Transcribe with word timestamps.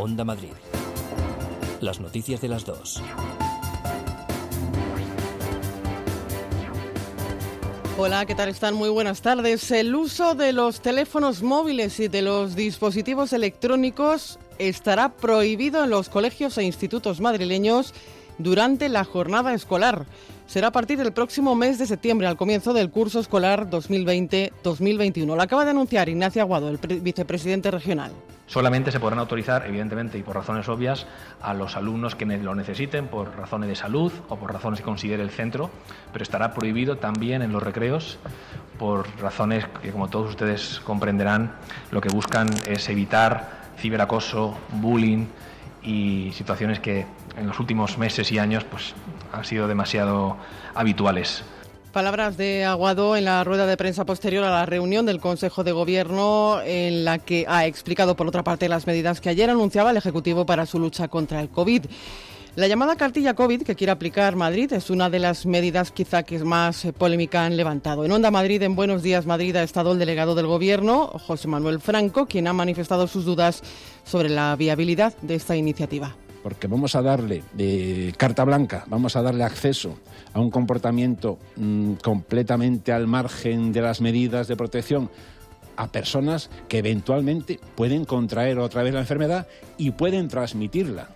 Onda 0.00 0.24
Madrid. 0.24 0.52
Las 1.80 1.98
noticias 1.98 2.40
de 2.40 2.46
las 2.46 2.64
dos. 2.64 3.02
Hola, 7.98 8.24
¿qué 8.24 8.36
tal 8.36 8.48
están? 8.48 8.74
Muy 8.74 8.90
buenas 8.90 9.22
tardes. 9.22 9.72
El 9.72 9.92
uso 9.96 10.36
de 10.36 10.52
los 10.52 10.80
teléfonos 10.82 11.42
móviles 11.42 11.98
y 11.98 12.06
de 12.06 12.22
los 12.22 12.54
dispositivos 12.54 13.32
electrónicos 13.32 14.38
estará 14.58 15.16
prohibido 15.16 15.82
en 15.82 15.90
los 15.90 16.08
colegios 16.08 16.56
e 16.58 16.62
institutos 16.62 17.20
madrileños 17.20 17.92
durante 18.38 18.88
la 18.88 19.02
jornada 19.02 19.52
escolar. 19.52 20.06
Será 20.48 20.68
a 20.68 20.72
partir 20.72 20.96
del 20.96 21.12
próximo 21.12 21.54
mes 21.54 21.78
de 21.78 21.86
septiembre, 21.86 22.26
al 22.26 22.38
comienzo 22.38 22.72
del 22.72 22.88
curso 22.88 23.20
escolar 23.20 23.68
2020-2021. 23.68 25.26
Lo 25.26 25.42
acaba 25.42 25.62
de 25.66 25.72
anunciar 25.72 26.08
Ignacio 26.08 26.40
Aguado, 26.40 26.70
el 26.70 26.78
vicepresidente 27.02 27.70
regional. 27.70 28.12
Solamente 28.46 28.90
se 28.90 28.98
podrán 28.98 29.18
autorizar, 29.18 29.66
evidentemente 29.66 30.16
y 30.16 30.22
por 30.22 30.36
razones 30.36 30.66
obvias, 30.70 31.06
a 31.42 31.52
los 31.52 31.76
alumnos 31.76 32.14
que 32.14 32.24
lo 32.24 32.54
necesiten 32.54 33.08
por 33.08 33.36
razones 33.36 33.68
de 33.68 33.76
salud 33.76 34.10
o 34.30 34.36
por 34.36 34.50
razones 34.50 34.80
que 34.80 34.86
considere 34.86 35.22
el 35.22 35.28
centro, 35.28 35.68
pero 36.14 36.22
estará 36.22 36.54
prohibido 36.54 36.96
también 36.96 37.42
en 37.42 37.52
los 37.52 37.62
recreos 37.62 38.16
por 38.78 39.06
razones 39.20 39.66
que, 39.82 39.90
como 39.90 40.08
todos 40.08 40.30
ustedes 40.30 40.80
comprenderán, 40.80 41.56
lo 41.90 42.00
que 42.00 42.08
buscan 42.08 42.48
es 42.66 42.88
evitar 42.88 43.50
ciberacoso, 43.76 44.56
bullying 44.72 45.26
y 45.82 46.32
situaciones 46.32 46.80
que 46.80 47.04
en 47.36 47.46
los 47.46 47.60
últimos 47.60 47.98
meses 47.98 48.32
y 48.32 48.38
años 48.38 48.64
pues, 48.64 48.94
han 49.32 49.44
sido 49.44 49.68
demasiado 49.68 50.36
habituales. 50.74 51.44
Palabras 51.92 52.36
de 52.36 52.64
Aguado 52.64 53.16
en 53.16 53.24
la 53.24 53.42
rueda 53.44 53.66
de 53.66 53.76
prensa 53.76 54.04
posterior 54.04 54.44
a 54.44 54.50
la 54.50 54.66
reunión 54.66 55.06
del 55.06 55.20
Consejo 55.20 55.64
de 55.64 55.72
Gobierno 55.72 56.60
en 56.62 57.04
la 57.04 57.18
que 57.18 57.46
ha 57.48 57.66
explicado, 57.66 58.14
por 58.14 58.26
otra 58.26 58.44
parte, 58.44 58.68
las 58.68 58.86
medidas 58.86 59.20
que 59.20 59.30
ayer 59.30 59.48
anunciaba 59.48 59.90
el 59.90 59.96
Ejecutivo 59.96 60.44
para 60.44 60.66
su 60.66 60.78
lucha 60.78 61.08
contra 61.08 61.40
el 61.40 61.48
COVID. 61.48 61.86
La 62.56 62.66
llamada 62.66 62.96
cartilla 62.96 63.34
COVID 63.34 63.62
que 63.62 63.74
quiere 63.74 63.90
aplicar 63.90 64.36
Madrid 64.36 64.72
es 64.72 64.90
una 64.90 65.08
de 65.08 65.18
las 65.18 65.46
medidas 65.46 65.90
quizá 65.90 66.24
que 66.24 66.38
más 66.40 66.86
polémica 66.98 67.44
han 67.44 67.56
levantado. 67.56 68.04
En 68.04 68.12
Onda 68.12 68.30
Madrid, 68.30 68.62
en 68.62 68.76
Buenos 68.76 69.02
Días 69.02 69.26
Madrid, 69.26 69.56
ha 69.56 69.62
estado 69.62 69.92
el 69.92 69.98
delegado 69.98 70.34
del 70.34 70.46
Gobierno, 70.46 71.06
José 71.06 71.48
Manuel 71.48 71.80
Franco, 71.80 72.26
quien 72.26 72.48
ha 72.48 72.52
manifestado 72.52 73.06
sus 73.06 73.24
dudas 73.24 73.62
sobre 74.04 74.28
la 74.28 74.54
viabilidad 74.56 75.14
de 75.22 75.36
esta 75.36 75.56
iniciativa 75.56 76.14
porque 76.48 76.66
vamos 76.66 76.94
a 76.94 77.02
darle 77.02 77.42
carta 78.16 78.42
blanca, 78.42 78.84
vamos 78.86 79.16
a 79.16 79.20
darle 79.20 79.44
acceso 79.44 79.98
a 80.32 80.40
un 80.40 80.50
comportamiento 80.50 81.38
mm, 81.56 81.96
completamente 82.02 82.90
al 82.90 83.06
margen 83.06 83.70
de 83.70 83.82
las 83.82 84.00
medidas 84.00 84.48
de 84.48 84.56
protección 84.56 85.10
a 85.76 85.88
personas 85.88 86.48
que 86.66 86.78
eventualmente 86.78 87.60
pueden 87.74 88.06
contraer 88.06 88.58
otra 88.60 88.82
vez 88.82 88.94
la 88.94 89.00
enfermedad 89.00 89.46
y 89.76 89.90
pueden 89.90 90.28
transmitirla. 90.28 91.10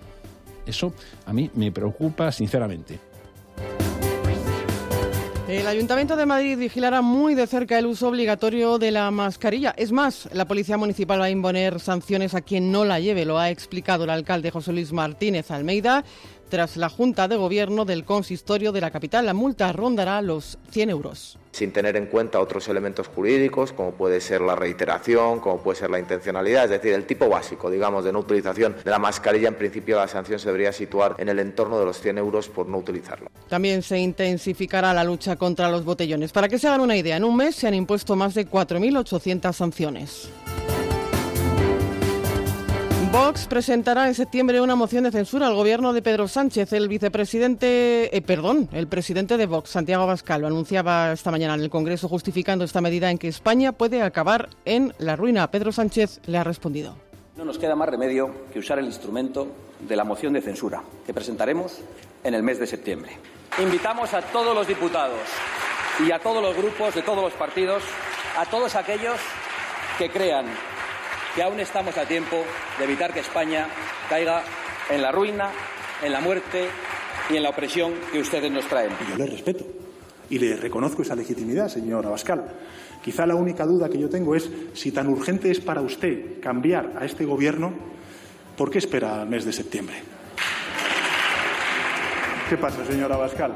Eso 0.67 0.93
a 1.25 1.33
mí 1.33 1.51
me 1.55 1.73
preocupa 1.73 2.31
sinceramente. 2.31 3.01
El 5.49 5.67
Ayuntamiento 5.67 6.15
de 6.15 6.25
Madrid 6.25 6.57
vigilará 6.57 7.03
muy 7.03 7.35
de 7.35 7.49
cerca 7.49 7.77
el 7.77 7.87
uso 7.87 8.09
obligatorio 8.09 8.79
de 8.79 8.93
la 8.93 9.11
mascarilla. 9.11 9.75
Es 9.77 9.91
más, 9.91 10.29
la 10.33 10.47
Policía 10.47 10.77
Municipal 10.77 11.21
va 11.21 11.25
a 11.25 11.31
imponer 11.31 11.81
sanciones 11.81 12.35
a 12.35 12.43
quien 12.43 12.71
no 12.71 12.85
la 12.85 13.01
lleve, 13.01 13.25
lo 13.25 13.39
ha 13.39 13.51
explicado 13.51 14.05
el 14.05 14.11
alcalde 14.11 14.53
José 14.53 14.73
Luis 14.73 14.93
Martínez 14.93 15.51
Almeida 15.51 16.05
tras 16.53 16.77
la 16.77 16.91
Junta 16.91 17.29
de 17.29 17.37
Gobierno 17.37 17.87
del 17.87 18.05
Consistorio 18.05 18.73
de 18.73 18.83
la 18.83 18.91
capital. 18.91 19.25
La 19.25 19.33
multa 19.33 19.73
rondará 19.73 20.21
los 20.21 20.59
100 20.71 20.91
euros. 20.91 21.39
Sin 21.51 21.73
tener 21.73 21.97
en 21.97 22.05
cuenta 22.05 22.41
otros 22.41 22.69
elementos 22.69 23.09
jurídicos, 23.09 23.73
como 23.73 23.93
puede 23.93 24.21
ser 24.21 24.43
la 24.43 24.55
reiteración, 24.55 25.41
como 25.41 25.63
puede 25.63 25.79
ser 25.79 25.89
la 25.89 25.99
intencionalidad, 25.99 26.65
es 26.65 26.71
decir, 26.73 26.93
el 26.93 27.07
tipo 27.07 27.27
básico, 27.27 27.71
digamos, 27.71 28.05
de 28.05 28.13
no 28.13 28.19
utilización 28.19 28.77
de 28.85 28.91
la 28.91 28.99
mascarilla, 28.99 29.49
en 29.49 29.55
principio 29.55 29.97
la 29.97 30.09
sanción 30.09 30.39
se 30.39 30.49
debería 30.49 30.73
situar 30.73 31.15
en 31.17 31.31
el 31.31 31.39
entorno 31.39 31.79
de 31.79 31.87
los 31.87 31.99
100 32.03 32.19
euros 32.19 32.51
por 32.51 32.69
no 32.69 32.77
utilizarla. 32.77 33.31
También 33.49 33.81
se 33.81 33.99
intensificará 33.99 34.93
la 34.93 35.05
lucha 35.05 35.37
contra 35.37 35.71
los 35.71 35.87
botellones. 35.87 36.33
Para 36.33 36.51
que 36.51 36.59
se 36.59 36.69
hagan 36.69 36.83
una 36.83 36.99
idea, 36.99 37.17
en 37.17 37.25
un 37.25 37.35
mes 37.35 37.55
se 37.55 37.67
han 37.67 37.73
impuesto 37.73 38.15
más 38.15 38.35
de 38.35 38.47
4.800 38.47 39.55
sanciones. 39.55 40.29
Vox 43.13 43.47
presentará 43.47 44.09
en 44.09 44.15
septiembre 44.15 44.63
una 44.63 44.75
moción 44.75 45.05
de 45.05 45.11
censura 45.11 45.47
al 45.47 45.55
gobierno 45.55 45.93
de 45.93 46.01
Pedro 46.01 46.29
Sánchez. 46.29 46.73
El 46.73 46.89
vicepresidente, 46.89 48.17
eh, 48.17 48.23
perdón, 48.23 48.71
el 48.73 48.89
presidente 48.89 49.37
de 49.37 49.45
Vox, 49.45 49.69
Santiago 49.69 50.05
Abascal, 50.05 50.41
lo 50.41 50.47
anunciaba 50.47 51.13
esta 51.13 51.31
mañana 51.31 51.53
en 51.53 51.61
el 51.61 51.69
Congreso 51.69 52.09
justificando 52.09 52.65
esta 52.65 52.81
medida 52.81 53.11
en 53.11 53.19
que 53.19 53.29
España 53.29 53.73
puede 53.73 54.01
acabar 54.01 54.49
en 54.65 54.95
la 54.97 55.15
ruina. 55.15 55.51
Pedro 55.51 55.73
Sánchez 55.73 56.23
le 56.25 56.39
ha 56.39 56.45
respondido. 56.45 56.97
No 57.37 57.45
nos 57.45 57.59
queda 57.59 57.77
más 57.77 57.91
remedio 57.91 58.31
que 58.51 58.61
usar 58.61 58.79
el 58.79 58.87
instrumento 58.87 59.47
de 59.79 59.95
la 59.95 60.05
moción 60.05 60.33
de 60.33 60.41
censura 60.41 60.83
que 61.05 61.13
presentaremos 61.13 61.81
en 62.25 62.33
el 62.33 62.43
mes 62.43 62.59
de 62.61 62.67
septiembre. 62.67 63.19
Invitamos 63.63 64.15
a 64.15 64.23
todos 64.23 64.55
los 64.55 64.67
diputados 64.67 65.21
y 66.01 66.11
a 66.13 66.19
todos 66.19 66.43
los 66.43 66.57
grupos 66.57 66.95
de 66.95 67.03
todos 67.03 67.23
los 67.23 67.35
partidos, 67.35 67.83
a 68.39 68.47
todos 68.47 68.75
aquellos 68.75 69.17
que 69.99 70.09
crean 70.09 70.47
que 71.35 71.43
aún 71.43 71.61
estamos 71.61 71.97
a 71.97 72.07
tiempo 72.07 72.37
de 72.79 72.85
evitar 72.85 73.13
que 73.13 73.21
España 73.21 73.67
caiga 74.09 74.43
en 74.91 75.01
la 75.01 75.13
ruina, 75.13 75.51
en 76.03 76.13
la 76.13 76.21
muerte 76.21 76.67
y 77.31 77.37
en 77.37 77.43
la 77.43 77.51
opresión 77.51 77.93
que 78.13 78.21
ustedes 78.21 78.51
nos 78.51 78.67
traen. 78.67 78.91
yo 79.09 79.17
le 79.17 79.27
respeto 79.27 79.65
y 80.29 80.39
le 80.39 80.57
reconozco 80.57 81.03
esa 81.03 81.15
legitimidad, 81.15 81.69
señor 81.69 82.07
Abascal. 82.07 82.45
Quizá 83.03 83.27
la 83.27 83.35
única 83.35 83.67
duda 83.67 83.89
que 83.89 83.99
yo 83.99 84.09
tengo 84.09 84.35
es 84.35 84.51
si 84.75 84.93
tan 84.93 85.09
urgente 85.09 85.51
es 85.51 85.61
para 85.61 85.81
usted 85.81 86.41
cambiar 86.41 86.93
a 86.99 87.05
este 87.05 87.25
Gobierno, 87.25 87.73
¿por 88.57 88.71
qué 88.71 88.79
espera 88.79 89.23
el 89.23 89.29
mes 89.29 89.45
de 89.45 89.53
septiembre? 89.53 89.97
¿Qué 92.49 92.57
pasa, 92.57 92.85
señor 92.85 93.13
Abascal? 93.13 93.55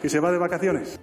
¿Que 0.00 0.08
se 0.08 0.18
va 0.18 0.32
de 0.32 0.38
vacaciones? 0.38 0.98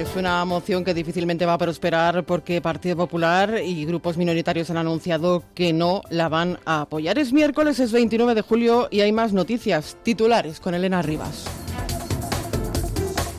Es 0.00 0.16
una 0.16 0.42
moción 0.46 0.82
que 0.82 0.94
difícilmente 0.94 1.44
va 1.44 1.52
a 1.52 1.58
prosperar 1.58 2.24
porque 2.24 2.62
Partido 2.62 2.96
Popular 2.96 3.60
y 3.62 3.84
grupos 3.84 4.16
minoritarios 4.16 4.70
han 4.70 4.78
anunciado 4.78 5.42
que 5.54 5.74
no 5.74 6.00
la 6.08 6.30
van 6.30 6.58
a 6.64 6.80
apoyar. 6.80 7.18
Es 7.18 7.34
miércoles, 7.34 7.78
es 7.80 7.92
29 7.92 8.34
de 8.34 8.40
julio 8.40 8.88
y 8.90 9.02
hay 9.02 9.12
más 9.12 9.34
noticias 9.34 9.98
titulares 10.02 10.58
con 10.58 10.74
Elena 10.74 11.02
Rivas. 11.02 11.44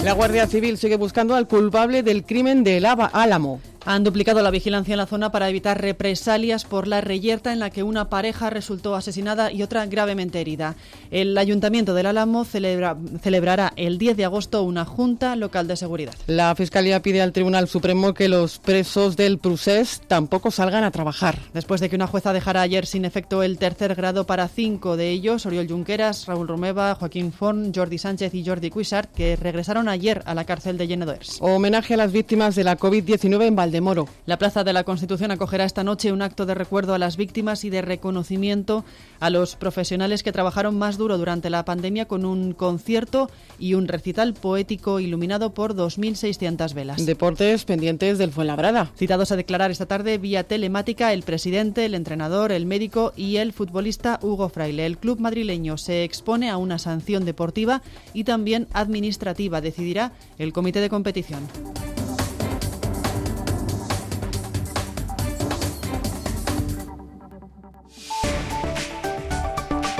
La 0.03 0.13
Guardia 0.13 0.45
Civil 0.45 0.77
sigue 0.77 0.97
buscando 0.97 1.33
al 1.33 1.47
culpable 1.47 2.03
del 2.03 2.23
crimen 2.25 2.63
de 2.63 2.77
El 2.77 2.85
Álamo. 2.85 3.59
Han 3.85 4.03
duplicado 4.03 4.41
la 4.41 4.51
vigilancia 4.51 4.93
en 4.93 4.99
la 4.99 5.07
zona 5.07 5.31
para 5.31 5.49
evitar 5.49 5.81
represalias 5.81 6.65
por 6.65 6.87
la 6.87 7.01
reyerta 7.01 7.51
en 7.51 7.59
la 7.59 7.71
que 7.71 7.81
una 7.81 8.09
pareja 8.09 8.49
resultó 8.51 8.95
asesinada 8.95 9.51
y 9.51 9.63
otra 9.63 9.85
gravemente 9.87 10.39
herida. 10.39 10.75
El 11.09 11.35
Ayuntamiento 11.37 11.95
del 11.95 12.05
Álamo 12.05 12.45
celebrará 12.45 13.73
el 13.75 13.97
10 13.97 14.17
de 14.17 14.25
agosto 14.25 14.63
una 14.63 14.85
junta 14.85 15.35
local 15.35 15.67
de 15.67 15.75
seguridad. 15.75 16.13
La 16.27 16.53
Fiscalía 16.55 17.01
pide 17.01 17.21
al 17.21 17.33
Tribunal 17.33 17.67
Supremo 17.67 18.13
que 18.13 18.29
los 18.29 18.59
presos 18.59 19.17
del 19.17 19.39
Prusés 19.39 20.01
tampoco 20.07 20.51
salgan 20.51 20.83
a 20.83 20.91
trabajar. 20.91 21.39
Después 21.53 21.81
de 21.81 21.89
que 21.89 21.95
una 21.95 22.07
jueza 22.07 22.33
dejara 22.33 22.61
ayer 22.61 22.85
sin 22.85 23.05
efecto 23.05 23.41
el 23.41 23.57
tercer 23.57 23.95
grado 23.95 24.25
para 24.25 24.47
cinco 24.47 24.95
de 24.95 25.09
ellos, 25.09 25.45
Oriol 25.47 25.67
Junqueras, 25.67 26.27
Raúl 26.27 26.47
Romeva, 26.47 26.93
Joaquín 26.95 27.33
Forn, 27.33 27.73
Jordi 27.73 27.97
Sánchez 27.97 28.35
y 28.35 28.45
Jordi 28.45 28.69
Cuixart, 28.69 29.11
que 29.11 29.35
regresaron 29.35 29.89
ayer 29.89 30.21
a 30.25 30.35
la 30.35 30.45
cárcel 30.45 30.77
de 30.77 30.87
Llenedores. 30.87 31.37
Homenaje 31.39 31.95
a 31.95 31.97
las 31.97 32.11
víctimas 32.11 32.55
de 32.55 32.63
la 32.63 32.77
COVID-19 32.77 33.45
en 33.45 33.55
Val 33.55 33.70
de 33.71 33.81
Moro. 33.81 34.07
La 34.25 34.37
Plaza 34.37 34.63
de 34.63 34.73
la 34.73 34.83
Constitución 34.83 35.31
acogerá 35.31 35.65
esta 35.65 35.83
noche 35.83 36.11
un 36.11 36.21
acto 36.21 36.45
de 36.45 36.53
recuerdo 36.53 36.93
a 36.93 36.99
las 36.99 37.17
víctimas 37.17 37.63
y 37.63 37.69
de 37.69 37.81
reconocimiento 37.81 38.85
a 39.19 39.29
los 39.29 39.55
profesionales 39.55 40.23
que 40.23 40.31
trabajaron 40.31 40.77
más 40.77 40.97
duro 40.97 41.17
durante 41.17 41.49
la 41.49 41.65
pandemia 41.65 42.07
con 42.07 42.25
un 42.25 42.53
concierto 42.53 43.29
y 43.59 43.73
un 43.73 43.87
recital 43.87 44.33
poético 44.33 44.99
iluminado 44.99 45.53
por 45.53 45.75
2.600 45.75 46.73
velas. 46.73 47.05
Deportes 47.05 47.65
pendientes 47.65 48.17
del 48.17 48.31
Fuenlabrada. 48.31 48.91
Citados 48.95 49.31
a 49.31 49.35
declarar 49.35 49.71
esta 49.71 49.85
tarde 49.85 50.17
vía 50.17 50.43
telemática 50.43 51.13
el 51.13 51.23
presidente, 51.23 51.85
el 51.85 51.95
entrenador, 51.95 52.51
el 52.51 52.65
médico 52.65 53.13
y 53.15 53.37
el 53.37 53.53
futbolista 53.53 54.19
Hugo 54.21 54.49
Fraile. 54.49 54.85
El 54.85 54.97
club 54.97 55.19
madrileño 55.19 55.77
se 55.77 56.03
expone 56.03 56.49
a 56.49 56.57
una 56.57 56.79
sanción 56.79 57.25
deportiva 57.25 57.81
y 58.13 58.23
también 58.23 58.67
administrativa, 58.73 59.61
decidirá 59.61 60.11
el 60.37 60.53
comité 60.53 60.81
de 60.81 60.89
competición. 60.89 61.47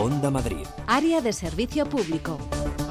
Onda 0.02 0.32
Madrid. 0.32 0.66
Área 0.88 1.22
de 1.22 1.32
servicio 1.32 1.86
público. 1.86 2.40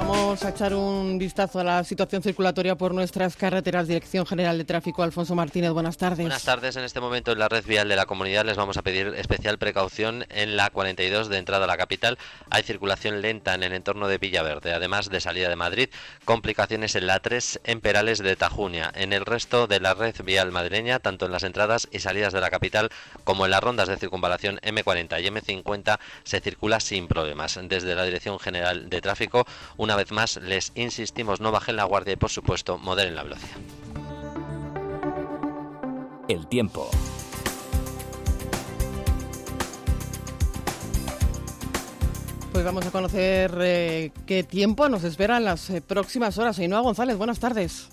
Vamos 0.00 0.42
a 0.44 0.48
echar 0.48 0.74
un 0.74 1.18
vistazo 1.18 1.60
a 1.60 1.64
la 1.64 1.84
situación 1.84 2.22
circulatoria 2.22 2.74
por 2.74 2.94
nuestras 2.94 3.36
carreteras. 3.36 3.86
Dirección 3.86 4.24
General 4.24 4.56
de 4.56 4.64
Tráfico, 4.64 5.02
Alfonso 5.02 5.34
Martínez, 5.34 5.72
buenas 5.72 5.98
tardes. 5.98 6.20
Buenas 6.20 6.42
tardes. 6.42 6.74
En 6.76 6.84
este 6.84 7.00
momento 7.00 7.32
en 7.32 7.38
la 7.38 7.50
red 7.50 7.64
vial 7.66 7.86
de 7.86 7.96
la 7.96 8.06
comunidad 8.06 8.46
les 8.46 8.56
vamos 8.56 8.78
a 8.78 8.82
pedir 8.82 9.08
especial 9.18 9.58
precaución 9.58 10.24
en 10.30 10.56
la 10.56 10.70
42 10.70 11.28
de 11.28 11.36
entrada 11.36 11.64
a 11.64 11.68
la 11.68 11.76
capital. 11.76 12.16
Hay 12.48 12.62
circulación 12.62 13.20
lenta 13.20 13.54
en 13.54 13.62
el 13.62 13.74
entorno 13.74 14.08
de 14.08 14.16
Villaverde, 14.16 14.72
además 14.72 15.10
de 15.10 15.20
salida 15.20 15.50
de 15.50 15.56
Madrid. 15.56 15.90
Complicaciones 16.24 16.96
en 16.96 17.06
la 17.06 17.20
3 17.20 17.60
en 17.64 17.82
Perales 17.82 18.20
de 18.20 18.34
Tajuña. 18.36 18.90
En 18.94 19.12
el 19.12 19.26
resto 19.26 19.66
de 19.66 19.80
la 19.80 19.92
red 19.92 20.14
vial 20.24 20.50
madrileña, 20.50 21.00
tanto 21.00 21.26
en 21.26 21.32
las 21.32 21.42
entradas 21.42 21.88
y 21.92 21.98
salidas 21.98 22.32
de 22.32 22.40
la 22.40 22.48
capital 22.48 22.88
como 23.24 23.44
en 23.44 23.50
las 23.50 23.62
rondas 23.62 23.88
de 23.88 23.98
circunvalación 23.98 24.60
M40 24.62 25.22
y 25.22 25.26
M50, 25.26 25.98
se 26.24 26.40
circula 26.40 26.80
sin 26.80 27.06
problemas. 27.06 27.60
Desde 27.62 27.94
la 27.94 28.04
Dirección 28.04 28.38
General 28.38 28.88
de 28.88 29.00
Tráfico, 29.02 29.46
una 29.76 29.89
vez 29.96 30.12
más 30.12 30.36
les 30.36 30.72
insistimos 30.74 31.40
no 31.40 31.52
bajen 31.52 31.76
la 31.76 31.84
guardia 31.84 32.14
y 32.14 32.16
por 32.16 32.30
supuesto 32.30 32.78
moderen 32.78 33.14
la 33.14 33.22
velocidad. 33.22 33.56
El 36.28 36.46
tiempo. 36.46 36.90
Pues 42.52 42.64
vamos 42.64 42.84
a 42.84 42.90
conocer 42.90 43.56
eh, 43.60 44.12
qué 44.26 44.42
tiempo 44.42 44.88
nos 44.88 45.04
espera 45.04 45.36
en 45.36 45.44
las 45.44 45.70
eh, 45.70 45.80
próximas 45.80 46.36
horas. 46.38 46.58
Ainhoa 46.58 46.80
González, 46.80 47.16
buenas 47.16 47.38
tardes. 47.38 47.88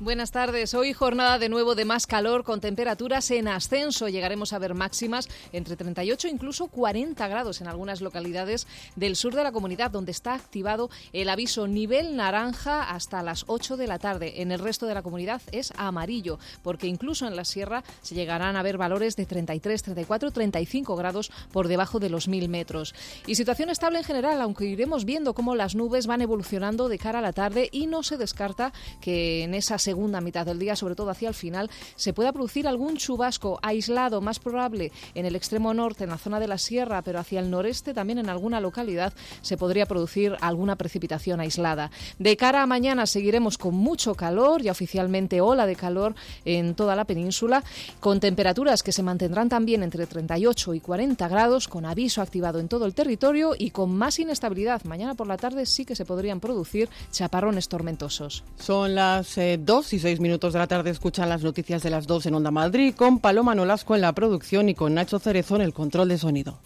Buenas 0.00 0.30
tardes. 0.30 0.72
Hoy 0.72 0.94
jornada 0.94 1.38
de 1.38 1.50
nuevo 1.50 1.74
de 1.74 1.84
más 1.84 2.06
calor 2.06 2.42
con 2.42 2.62
temperaturas 2.62 3.30
en 3.32 3.48
ascenso. 3.48 4.08
Llegaremos 4.08 4.54
a 4.54 4.58
ver 4.58 4.72
máximas 4.72 5.28
entre 5.52 5.76
38 5.76 6.26
e 6.26 6.30
incluso 6.30 6.68
40 6.68 7.28
grados 7.28 7.60
en 7.60 7.68
algunas 7.68 8.00
localidades 8.00 8.66
del 8.96 9.14
sur 9.14 9.34
de 9.34 9.42
la 9.42 9.52
comunidad 9.52 9.90
donde 9.90 10.12
está 10.12 10.32
activado 10.32 10.88
el 11.12 11.28
aviso 11.28 11.68
nivel 11.68 12.16
naranja 12.16 12.84
hasta 12.84 13.22
las 13.22 13.44
8 13.46 13.76
de 13.76 13.86
la 13.86 13.98
tarde. 13.98 14.40
En 14.40 14.52
el 14.52 14.60
resto 14.60 14.86
de 14.86 14.94
la 14.94 15.02
comunidad 15.02 15.42
es 15.52 15.70
amarillo 15.76 16.38
porque 16.62 16.86
incluso 16.86 17.26
en 17.26 17.36
la 17.36 17.44
sierra 17.44 17.84
se 18.00 18.14
llegarán 18.14 18.56
a 18.56 18.62
ver 18.62 18.78
valores 18.78 19.16
de 19.16 19.26
33, 19.26 19.82
34, 19.82 20.30
35 20.30 20.96
grados 20.96 21.30
por 21.52 21.68
debajo 21.68 22.00
de 22.00 22.08
los 22.08 22.26
1000 22.26 22.48
metros. 22.48 22.94
Y 23.26 23.34
situación 23.34 23.68
estable 23.68 23.98
en 23.98 24.04
general, 24.04 24.40
aunque 24.40 24.64
iremos 24.64 25.04
viendo 25.04 25.34
cómo 25.34 25.54
las 25.54 25.74
nubes 25.74 26.06
van 26.06 26.22
evolucionando 26.22 26.88
de 26.88 26.98
cara 26.98 27.18
a 27.18 27.22
la 27.22 27.34
tarde 27.34 27.68
y 27.70 27.86
no 27.86 28.02
se 28.02 28.16
descarta 28.16 28.72
que 29.02 29.44
en 29.44 29.52
esa 29.52 29.78
segunda 29.90 30.20
mitad 30.20 30.46
del 30.46 30.60
día, 30.60 30.76
sobre 30.76 30.94
todo 30.94 31.10
hacia 31.10 31.28
el 31.28 31.34
final, 31.34 31.68
se 31.96 32.12
pueda 32.12 32.32
producir 32.32 32.68
algún 32.68 32.96
chubasco 32.96 33.58
aislado, 33.60 34.20
más 34.20 34.38
probable 34.38 34.92
en 35.16 35.26
el 35.26 35.34
extremo 35.34 35.74
norte, 35.74 36.04
en 36.04 36.10
la 36.10 36.18
zona 36.18 36.38
de 36.38 36.46
la 36.46 36.58
sierra, 36.58 37.02
pero 37.02 37.18
hacia 37.18 37.40
el 37.40 37.50
noreste 37.50 37.92
también 37.92 38.18
en 38.18 38.28
alguna 38.28 38.60
localidad 38.60 39.12
se 39.42 39.56
podría 39.56 39.86
producir 39.86 40.36
alguna 40.40 40.76
precipitación 40.76 41.40
aislada. 41.40 41.90
De 42.20 42.36
cara 42.36 42.62
a 42.62 42.66
mañana 42.66 43.04
seguiremos 43.06 43.58
con 43.58 43.74
mucho 43.74 44.14
calor, 44.14 44.62
y 44.62 44.68
oficialmente 44.68 45.40
ola 45.40 45.66
de 45.66 45.74
calor 45.74 46.14
en 46.44 46.76
toda 46.76 46.94
la 46.94 47.04
península, 47.04 47.64
con 47.98 48.20
temperaturas 48.20 48.84
que 48.84 48.92
se 48.92 49.02
mantendrán 49.02 49.48
también 49.48 49.82
entre 49.82 50.06
38 50.06 50.74
y 50.74 50.80
40 50.80 51.26
grados, 51.26 51.66
con 51.66 51.84
aviso 51.84 52.22
activado 52.22 52.60
en 52.60 52.68
todo 52.68 52.86
el 52.86 52.94
territorio 52.94 53.54
y 53.58 53.70
con 53.70 53.90
más 53.90 54.20
inestabilidad. 54.20 54.84
Mañana 54.84 55.14
por 55.14 55.26
la 55.26 55.36
tarde 55.36 55.66
sí 55.66 55.84
que 55.84 55.96
se 55.96 56.04
podrían 56.04 56.38
producir 56.38 56.88
chaparrones 57.10 57.68
tormentosos. 57.68 58.44
Son 58.58 58.94
las 58.94 59.36
eh, 59.36 59.58
dos 59.60 59.79
y 59.80 59.98
seis 59.98 60.20
minutos 60.20 60.52
de 60.52 60.58
la 60.58 60.66
tarde 60.66 60.90
escuchan 60.90 61.30
las 61.30 61.42
noticias 61.42 61.82
de 61.82 61.88
las 61.88 62.06
dos 62.06 62.26
en 62.26 62.34
Onda 62.34 62.50
Madrid 62.50 62.94
con 62.94 63.18
Paloma 63.18 63.54
Nolasco 63.54 63.94
en 63.94 64.02
la 64.02 64.12
producción 64.12 64.68
y 64.68 64.74
con 64.74 64.92
Nacho 64.92 65.18
Cerezo 65.18 65.56
en 65.56 65.62
el 65.62 65.72
control 65.72 66.10
de 66.10 66.18
sonido. 66.18 66.58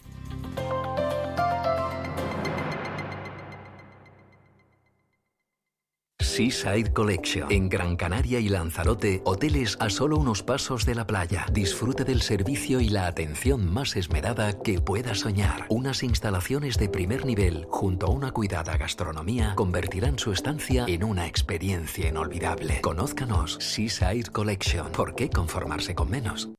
Seaside 6.35 6.91
Collection. 6.91 7.49
En 7.49 7.69
Gran 7.69 7.95
Canaria 7.95 8.41
y 8.41 8.49
Lanzarote, 8.49 9.21
hoteles 9.23 9.77
a 9.79 9.89
solo 9.89 10.17
unos 10.17 10.43
pasos 10.43 10.85
de 10.85 10.93
la 10.93 11.07
playa. 11.07 11.45
Disfrute 11.49 12.03
del 12.03 12.21
servicio 12.21 12.81
y 12.81 12.89
la 12.89 13.07
atención 13.07 13.71
más 13.71 13.95
esmerada 13.95 14.51
que 14.61 14.81
pueda 14.81 15.15
soñar. 15.15 15.65
Unas 15.69 16.03
instalaciones 16.03 16.77
de 16.77 16.89
primer 16.89 17.25
nivel, 17.25 17.65
junto 17.69 18.07
a 18.07 18.09
una 18.09 18.33
cuidada 18.33 18.75
gastronomía, 18.75 19.53
convertirán 19.55 20.19
su 20.19 20.33
estancia 20.33 20.83
en 20.89 21.05
una 21.05 21.25
experiencia 21.25 22.09
inolvidable. 22.09 22.81
Conózcanos 22.81 23.57
Seaside 23.61 24.29
Collection. 24.29 24.91
¿Por 24.91 25.15
qué 25.15 25.29
conformarse 25.29 25.95
con 25.95 26.11
menos? 26.11 26.49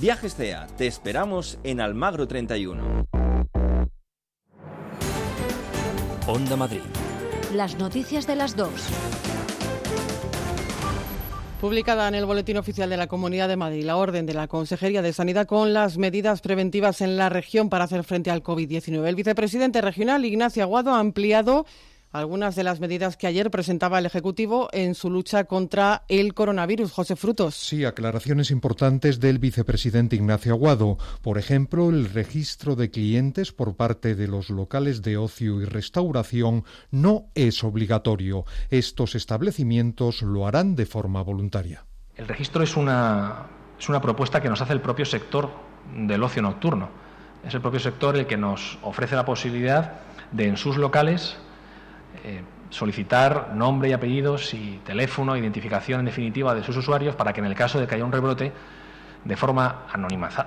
Viajes 0.00 0.34
CEA, 0.36 0.66
te 0.76 0.86
esperamos 0.86 1.58
en 1.64 1.80
Almagro 1.80 2.28
31. 2.28 3.06
Onda 6.26 6.56
Madrid. 6.56 6.82
Las 7.54 7.78
noticias 7.78 8.26
de 8.26 8.36
las 8.36 8.54
dos. 8.54 8.70
Publicada 11.60 12.06
en 12.06 12.14
el 12.14 12.24
Boletín 12.24 12.56
Oficial 12.56 12.88
de 12.88 12.96
la 12.96 13.08
Comunidad 13.08 13.48
de 13.48 13.56
Madrid 13.56 13.84
la 13.84 13.96
orden 13.96 14.26
de 14.26 14.32
la 14.34 14.46
Consejería 14.46 15.02
de 15.02 15.12
Sanidad 15.12 15.48
con 15.48 15.74
las 15.74 15.98
medidas 15.98 16.40
preventivas 16.40 17.00
en 17.00 17.16
la 17.16 17.30
región 17.30 17.68
para 17.68 17.82
hacer 17.82 18.04
frente 18.04 18.30
al 18.30 18.44
COVID-19. 18.44 19.04
El 19.04 19.16
vicepresidente 19.16 19.80
regional, 19.80 20.24
Ignacio 20.24 20.62
Aguado, 20.62 20.94
ha 20.94 21.00
ampliado 21.00 21.66
algunas 22.12 22.56
de 22.56 22.64
las 22.64 22.80
medidas 22.80 23.16
que 23.16 23.26
ayer 23.26 23.50
presentaba 23.50 23.98
el 23.98 24.06
Ejecutivo 24.06 24.68
en 24.72 24.94
su 24.94 25.10
lucha 25.10 25.44
contra 25.44 26.04
el 26.08 26.34
coronavirus. 26.34 26.92
José 26.92 27.16
Frutos. 27.16 27.54
Sí, 27.54 27.84
aclaraciones 27.84 28.50
importantes 28.50 29.20
del 29.20 29.38
vicepresidente 29.38 30.16
Ignacio 30.16 30.52
Aguado. 30.52 30.98
Por 31.22 31.38
ejemplo, 31.38 31.90
el 31.90 32.10
registro 32.10 32.76
de 32.76 32.90
clientes 32.90 33.52
por 33.52 33.76
parte 33.76 34.14
de 34.14 34.28
los 34.28 34.50
locales 34.50 35.02
de 35.02 35.16
ocio 35.16 35.60
y 35.60 35.64
restauración 35.64 36.64
no 36.90 37.26
es 37.34 37.62
obligatorio. 37.64 38.44
Estos 38.70 39.14
establecimientos 39.14 40.22
lo 40.22 40.46
harán 40.46 40.76
de 40.76 40.86
forma 40.86 41.22
voluntaria. 41.22 41.84
El 42.16 42.26
registro 42.26 42.62
es 42.62 42.76
una, 42.76 43.46
es 43.78 43.88
una 43.88 44.00
propuesta 44.00 44.40
que 44.40 44.48
nos 44.48 44.60
hace 44.60 44.72
el 44.72 44.80
propio 44.80 45.04
sector 45.04 45.50
del 45.94 46.22
ocio 46.22 46.42
nocturno. 46.42 46.88
Es 47.46 47.54
el 47.54 47.60
propio 47.60 47.80
sector 47.80 48.16
el 48.16 48.26
que 48.26 48.36
nos 48.36 48.78
ofrece 48.82 49.14
la 49.14 49.24
posibilidad 49.24 50.00
de 50.32 50.48
en 50.48 50.56
sus 50.56 50.76
locales 50.76 51.36
eh, 52.24 52.42
solicitar 52.70 53.54
nombre 53.54 53.88
y 53.88 53.92
apellidos 53.92 54.52
y 54.54 54.80
teléfono, 54.84 55.36
identificación 55.36 56.00
en 56.00 56.06
definitiva 56.06 56.54
de 56.54 56.62
sus 56.62 56.76
usuarios 56.76 57.14
para 57.14 57.32
que 57.32 57.40
en 57.40 57.46
el 57.46 57.54
caso 57.54 57.78
de 57.80 57.86
que 57.86 57.94
haya 57.94 58.04
un 58.04 58.12
rebrote, 58.12 58.52
de 59.24 59.36
forma 59.36 59.86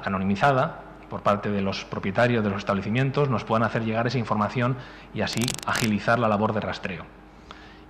anonimizada 0.06 0.82
por 1.10 1.22
parte 1.22 1.51
de 1.51 1.62
los 1.62 1.84
propietarios 1.84 2.44
de 2.44 2.50
los 2.50 2.60
establecimientos, 2.60 3.30
nos 3.30 3.44
puedan 3.44 3.63
hacer 3.63 3.84
llegar 3.84 4.08
esa 4.08 4.18
información 4.18 4.78
y 5.13 5.22
así 5.22 5.42
agilizar 5.66 6.20
la 6.20 6.30
labor 6.30 6.54
de 6.54 6.62
rastreo. 6.62 7.06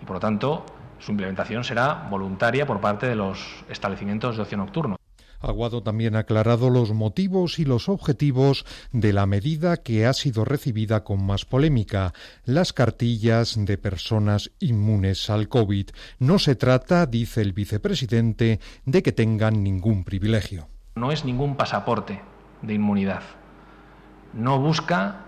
Y 0.01 0.05
por 0.05 0.15
lo 0.15 0.19
tanto, 0.19 0.65
su 0.97 1.11
implementación 1.11 1.63
será 1.63 2.07
voluntaria 2.09 2.65
por 2.65 2.79
parte 2.79 3.07
de 3.07 3.15
los 3.15 3.63
establecimientos 3.69 4.37
de 4.37 4.43
ocio 4.43 4.57
nocturno. 4.57 5.00
Aguado 5.41 5.81
también 5.83 6.15
ha 6.15 6.19
aclarado 6.19 6.69
los 6.69 6.93
motivos 6.93 7.59
y 7.59 7.65
los 7.65 7.89
objetivos 7.89 8.65
de 8.91 9.13
la 9.13 9.25
medida 9.25 9.77
que 9.77 10.05
ha 10.05 10.13
sido 10.13 10.45
recibida 10.45 11.03
con 11.03 11.25
más 11.25 11.45
polémica, 11.45 12.13
las 12.45 12.73
cartillas 12.73 13.55
de 13.57 13.77
personas 13.77 14.51
inmunes 14.59 15.29
al 15.29 15.47
COVID. 15.49 15.89
No 16.19 16.39
se 16.39 16.55
trata, 16.55 17.05
dice 17.05 17.41
el 17.41 17.53
vicepresidente, 17.53 18.59
de 18.85 19.03
que 19.03 19.11
tengan 19.11 19.63
ningún 19.63 20.03
privilegio. 20.03 20.67
No 20.95 21.11
es 21.11 21.25
ningún 21.25 21.55
pasaporte 21.55 22.21
de 22.61 22.73
inmunidad. 22.73 23.23
No 24.33 24.59
busca 24.59 25.25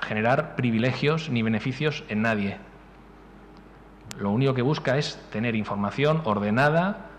generar 0.00 0.56
privilegios 0.56 1.30
ni 1.30 1.42
beneficios 1.42 2.04
en 2.08 2.22
nadie. 2.22 2.58
Lo 4.18 4.30
único 4.30 4.54
que 4.54 4.62
busca 4.62 4.96
es 4.98 5.18
tener 5.32 5.56
información 5.56 6.22
ordenada, 6.24 7.10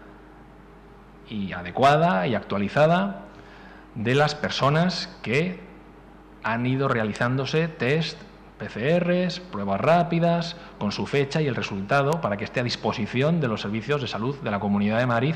y 1.29 1.53
adecuada 1.53 2.27
y 2.27 2.35
actualizada 2.35 3.21
de 3.95 4.15
las 4.15 4.35
personas 4.35 5.09
que 5.21 5.59
han 6.43 6.65
ido 6.65 6.87
realizándose 6.87 7.67
test, 7.67 8.17
PCRs, 8.59 9.39
pruebas 9.39 9.81
rápidas, 9.81 10.55
con 10.77 10.91
su 10.91 11.05
fecha 11.05 11.41
y 11.41 11.47
el 11.47 11.55
resultado 11.55 12.21
para 12.21 12.37
que 12.37 12.45
esté 12.45 12.59
a 12.59 12.63
disposición 12.63 13.41
de 13.41 13.47
los 13.47 13.61
servicios 13.61 14.01
de 14.01 14.07
salud 14.07 14.35
de 14.41 14.51
la 14.51 14.59
Comunidad 14.59 14.99
de 14.99 15.07
Madrid 15.07 15.35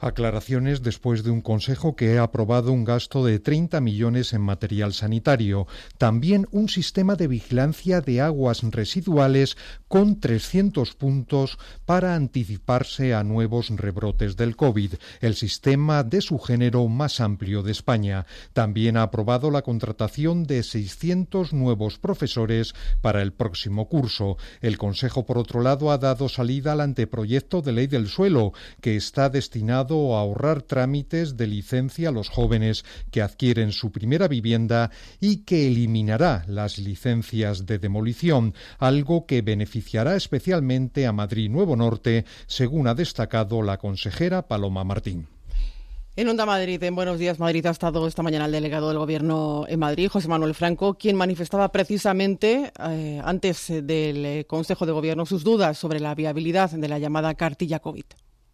Aclaraciones 0.00 0.82
después 0.82 1.24
de 1.24 1.30
un 1.30 1.42
consejo 1.42 1.94
que 1.94 2.18
ha 2.18 2.22
aprobado 2.22 2.72
un 2.72 2.84
gasto 2.84 3.22
de 3.22 3.38
30 3.38 3.82
millones 3.82 4.32
en 4.32 4.40
material 4.40 4.94
sanitario. 4.94 5.66
También 5.98 6.46
un 6.52 6.70
sistema 6.70 7.16
de 7.16 7.28
vigilancia 7.28 8.00
de 8.00 8.22
aguas 8.22 8.62
residuales 8.62 9.58
con 9.90 10.20
300 10.20 10.94
puntos 10.94 11.58
para 11.84 12.14
anticiparse 12.14 13.12
a 13.12 13.24
nuevos 13.24 13.70
rebrotes 13.70 14.36
del 14.36 14.54
COVID, 14.54 14.94
el 15.20 15.34
sistema 15.34 16.04
de 16.04 16.20
su 16.20 16.38
género 16.38 16.86
más 16.86 17.18
amplio 17.20 17.64
de 17.64 17.72
España. 17.72 18.24
También 18.52 18.96
ha 18.96 19.02
aprobado 19.02 19.50
la 19.50 19.62
contratación 19.62 20.44
de 20.44 20.62
600 20.62 21.52
nuevos 21.52 21.98
profesores 21.98 22.72
para 23.00 23.20
el 23.20 23.32
próximo 23.32 23.88
curso. 23.88 24.36
El 24.60 24.78
Consejo, 24.78 25.26
por 25.26 25.38
otro 25.38 25.60
lado, 25.60 25.90
ha 25.90 25.98
dado 25.98 26.28
salida 26.28 26.74
al 26.74 26.82
anteproyecto 26.82 27.60
de 27.60 27.72
ley 27.72 27.88
del 27.88 28.06
suelo, 28.06 28.52
que 28.80 28.94
está 28.94 29.28
destinado 29.28 30.16
a 30.16 30.20
ahorrar 30.20 30.62
trámites 30.62 31.36
de 31.36 31.48
licencia 31.48 32.10
a 32.10 32.12
los 32.12 32.28
jóvenes 32.28 32.84
que 33.10 33.22
adquieren 33.22 33.72
su 33.72 33.90
primera 33.90 34.28
vivienda 34.28 34.92
y 35.18 35.38
que 35.38 35.66
eliminará 35.66 36.44
las 36.46 36.78
licencias 36.78 37.66
de 37.66 37.80
demolición, 37.80 38.54
algo 38.78 39.26
que 39.26 39.42
beneficiará 39.80 40.14
especialmente 40.14 41.06
a 41.06 41.12
Madrid 41.12 41.48
Nuevo 41.48 41.74
Norte, 41.74 42.26
según 42.46 42.86
ha 42.86 42.94
destacado 42.94 43.62
la 43.62 43.78
consejera 43.78 44.46
Paloma 44.46 44.84
Martín. 44.84 45.26
En 46.16 46.28
Onda 46.28 46.44
Madrid, 46.44 46.82
en 46.82 46.94
Buenos 46.94 47.18
Días 47.18 47.38
Madrid, 47.38 47.64
ha 47.64 47.70
estado 47.70 48.06
esta 48.06 48.22
mañana 48.22 48.44
el 48.44 48.52
delegado 48.52 48.88
del 48.88 48.98
Gobierno 48.98 49.64
en 49.68 49.78
Madrid, 49.78 50.08
José 50.08 50.28
Manuel 50.28 50.54
Franco, 50.54 50.94
quien 50.94 51.16
manifestaba 51.16 51.72
precisamente 51.72 52.72
eh, 52.78 53.22
antes 53.24 53.68
del 53.68 54.26
eh, 54.26 54.44
Consejo 54.46 54.84
de 54.84 54.92
Gobierno 54.92 55.24
sus 55.24 55.44
dudas 55.44 55.78
sobre 55.78 55.98
la 55.98 56.14
viabilidad 56.14 56.70
de 56.70 56.88
la 56.88 56.98
llamada 56.98 57.32
cartilla 57.34 57.78
COVID 57.78 58.04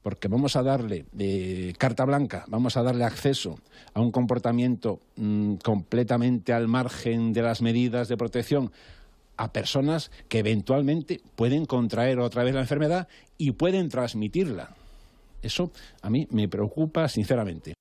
porque 0.07 0.29
vamos 0.29 0.55
a 0.55 0.63
darle 0.63 1.07
de 1.11 1.75
carta 1.79 2.05
blanca, 2.05 2.45
vamos 2.47 2.77
a 2.77 2.85
darle 2.85 3.03
acceso 3.03 3.59
a 3.93 4.01
un 4.01 4.13
comportamiento 4.13 5.01
mm, 5.17 5.55
completamente 5.57 6.53
al 6.53 6.69
margen 6.69 7.33
de 7.33 7.43
las 7.43 7.61
medidas 7.61 8.07
de 8.07 8.17
protección 8.17 8.71
a 9.37 9.53
personas 9.53 10.11
que 10.29 10.39
eventualmente 10.39 11.21
pueden 11.35 11.67
contraer 11.67 12.19
otra 12.19 12.45
vez 12.45 12.55
la 12.55 12.61
enfermedad 12.61 13.09
y 13.39 13.53
pueden 13.53 13.89
transmitirla. 13.89 14.75
Eso 15.43 15.71
a 16.03 16.11
mí 16.11 16.27
me 16.31 16.49
preocupa 16.49 17.09
sinceramente. 17.09 17.75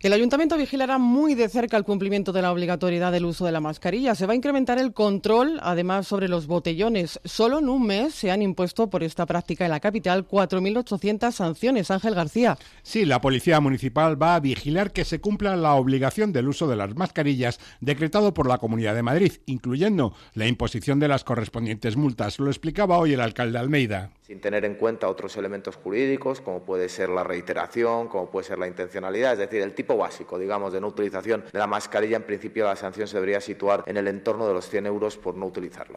El 0.00 0.12
ayuntamiento 0.12 0.56
vigilará 0.56 0.98
muy 0.98 1.34
de 1.34 1.48
cerca 1.48 1.76
el 1.76 1.84
cumplimiento 1.84 2.32
de 2.32 2.42
la 2.42 2.52
obligatoriedad 2.52 3.12
del 3.12 3.24
uso 3.24 3.44
de 3.44 3.52
la 3.52 3.60
mascarilla. 3.60 4.14
Se 4.14 4.26
va 4.26 4.32
a 4.32 4.36
incrementar 4.36 4.78
el 4.78 4.92
control, 4.92 5.58
además, 5.62 6.06
sobre 6.06 6.28
los 6.28 6.46
botellones. 6.46 7.20
Solo 7.24 7.58
en 7.58 7.68
un 7.68 7.86
mes 7.86 8.14
se 8.14 8.30
han 8.30 8.42
impuesto 8.42 8.90
por 8.90 9.02
esta 9.02 9.26
práctica 9.26 9.64
en 9.64 9.70
la 9.70 9.80
capital 9.80 10.26
4.800 10.26 11.32
sanciones. 11.32 11.90
Ángel 11.90 12.14
García. 12.14 12.58
Sí, 12.82 13.04
la 13.04 13.20
Policía 13.20 13.60
Municipal 13.60 14.20
va 14.20 14.34
a 14.34 14.40
vigilar 14.40 14.92
que 14.92 15.04
se 15.04 15.20
cumpla 15.20 15.56
la 15.56 15.74
obligación 15.74 16.32
del 16.32 16.48
uso 16.48 16.68
de 16.68 16.76
las 16.76 16.94
mascarillas 16.94 17.60
decretado 17.80 18.34
por 18.34 18.48
la 18.48 18.58
Comunidad 18.58 18.94
de 18.94 19.02
Madrid, 19.02 19.32
incluyendo 19.46 20.14
la 20.34 20.46
imposición 20.46 21.00
de 21.00 21.08
las 21.08 21.24
correspondientes 21.24 21.96
multas. 21.96 22.38
Lo 22.38 22.48
explicaba 22.48 22.98
hoy 22.98 23.12
el 23.12 23.20
alcalde 23.20 23.58
Almeida 23.58 24.10
sin 24.28 24.42
tener 24.42 24.66
en 24.66 24.74
cuenta 24.74 25.08
otros 25.08 25.38
elementos 25.38 25.76
jurídicos, 25.76 26.42
como 26.42 26.62
puede 26.62 26.90
ser 26.90 27.08
la 27.08 27.24
reiteración, 27.24 28.08
como 28.08 28.30
puede 28.30 28.46
ser 28.46 28.58
la 28.58 28.66
intencionalidad, 28.66 29.32
es 29.32 29.38
decir, 29.38 29.62
el 29.62 29.74
tipo 29.74 29.96
básico, 29.96 30.38
digamos, 30.38 30.70
de 30.70 30.82
no 30.82 30.88
utilización 30.88 31.46
de 31.50 31.58
la 31.58 31.66
mascarilla, 31.66 32.18
en 32.18 32.24
principio 32.24 32.66
la 32.66 32.76
sanción 32.76 33.08
se 33.08 33.16
debería 33.16 33.40
situar 33.40 33.84
en 33.86 33.96
el 33.96 34.06
entorno 34.06 34.46
de 34.46 34.52
los 34.52 34.68
100 34.68 34.84
euros 34.84 35.16
por 35.16 35.34
no 35.34 35.46
utilizarlo 35.46 35.96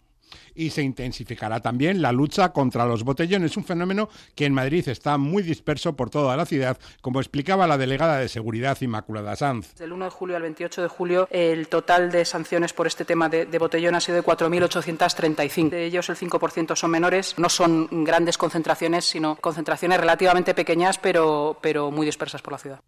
y 0.54 0.70
se 0.70 0.82
intensificará 0.82 1.60
también 1.60 2.02
la 2.02 2.12
lucha 2.12 2.52
contra 2.52 2.86
los 2.86 3.04
botellones, 3.04 3.56
un 3.56 3.64
fenómeno 3.64 4.08
que 4.34 4.46
en 4.46 4.54
Madrid 4.54 4.88
está 4.88 5.18
muy 5.18 5.42
disperso 5.42 5.94
por 5.94 6.10
toda 6.10 6.36
la 6.36 6.46
ciudad, 6.46 6.78
como 7.00 7.20
explicaba 7.20 7.66
la 7.66 7.78
delegada 7.78 8.18
de 8.18 8.28
Seguridad 8.28 8.78
Inmaculada 8.80 9.36
Sanz. 9.36 9.74
Del 9.76 9.92
1 9.92 10.04
de 10.06 10.10
julio 10.10 10.36
al 10.36 10.42
28 10.42 10.82
de 10.82 10.88
julio, 10.88 11.28
el 11.30 11.68
total 11.68 12.10
de 12.10 12.24
sanciones 12.24 12.72
por 12.72 12.86
este 12.86 13.04
tema 13.04 13.28
de, 13.28 13.58
botellón 13.58 13.94
ha 13.94 14.00
sido 14.00 14.16
de 14.16 14.24
4.835. 14.24 15.70
De 15.70 15.84
ellos, 15.84 16.08
el 16.08 16.16
5% 16.16 16.76
son 16.76 16.90
menores. 16.90 17.34
No 17.38 17.48
son 17.48 18.04
grandes 18.04 18.38
concentraciones, 18.38 19.04
sino 19.04 19.36
concentraciones 19.36 20.00
relativamente 20.00 20.54
pequeñas, 20.54 20.98
pero, 20.98 21.58
pero 21.60 21.90
muy 21.90 22.06
dispersas 22.06 22.42
por 22.42 22.52
la 22.52 22.58
ciudad. 22.58 22.80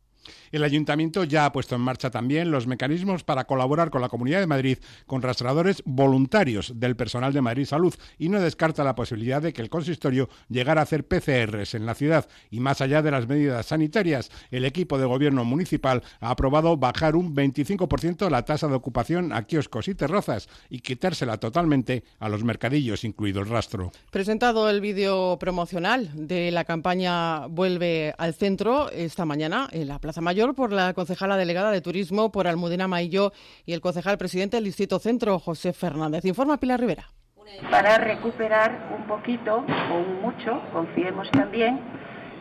El 0.52 0.64
ayuntamiento 0.64 1.24
ya 1.24 1.46
ha 1.46 1.52
puesto 1.52 1.74
en 1.74 1.80
marcha 1.80 2.10
también 2.10 2.50
los 2.50 2.66
mecanismos 2.66 3.24
para 3.24 3.44
colaborar 3.44 3.90
con 3.90 4.00
la 4.00 4.08
Comunidad 4.08 4.40
de 4.40 4.46
Madrid 4.46 4.78
con 5.06 5.22
rastradores 5.22 5.82
voluntarios 5.84 6.72
del 6.76 6.96
personal 6.96 7.32
de 7.32 7.42
Madrid 7.42 7.64
Salud 7.64 7.94
y 8.18 8.28
no 8.28 8.40
descarta 8.40 8.84
la 8.84 8.94
posibilidad 8.94 9.42
de 9.42 9.52
que 9.52 9.62
el 9.62 9.70
consistorio 9.70 10.28
llegara 10.48 10.80
a 10.80 10.84
hacer 10.84 11.06
PCRs 11.06 11.74
en 11.74 11.86
la 11.86 11.94
ciudad. 11.94 12.28
Y 12.50 12.60
más 12.60 12.80
allá 12.80 13.02
de 13.02 13.10
las 13.10 13.28
medidas 13.28 13.66
sanitarias, 13.66 14.30
el 14.50 14.64
equipo 14.64 14.98
de 14.98 15.06
gobierno 15.06 15.44
municipal 15.44 16.02
ha 16.20 16.30
aprobado 16.30 16.76
bajar 16.76 17.16
un 17.16 17.34
25% 17.34 18.30
la 18.30 18.44
tasa 18.44 18.68
de 18.68 18.74
ocupación 18.74 19.32
a 19.32 19.44
kioscos 19.44 19.88
y 19.88 19.94
terrazas 19.94 20.48
y 20.68 20.80
quitársela 20.80 21.38
totalmente 21.38 22.04
a 22.18 22.28
los 22.28 22.44
mercadillos, 22.44 23.04
incluido 23.04 23.40
el 23.40 23.48
rastro. 23.48 23.92
Presentado 24.10 24.68
el 24.68 24.80
vídeo 24.80 25.38
promocional 25.38 26.10
de 26.14 26.50
la 26.50 26.64
campaña 26.64 27.46
Vuelve 27.46 28.14
al 28.18 28.34
Centro 28.34 28.90
esta 28.90 29.24
mañana 29.24 29.68
en 29.72 29.88
la 29.88 29.98
Plaza 29.98 30.20
Mayor 30.20 30.33
por 30.56 30.72
la 30.72 30.94
concejala 30.94 31.36
delegada 31.36 31.70
de 31.70 31.80
Turismo 31.80 32.32
por 32.32 32.48
Almudena 32.48 32.88
Maillo 32.88 33.32
y 33.64 33.72
el 33.72 33.80
concejal 33.80 34.18
presidente 34.18 34.56
del 34.56 34.64
Distrito 34.64 34.98
Centro, 34.98 35.38
José 35.38 35.72
Fernández. 35.72 36.24
Informa 36.24 36.58
Pilar 36.58 36.80
Rivera. 36.80 37.08
Para 37.70 37.98
recuperar 37.98 38.90
un 38.98 39.06
poquito 39.06 39.58
o 39.58 39.94
un 39.94 40.22
mucho, 40.22 40.60
confiemos 40.72 41.30
también, 41.30 41.78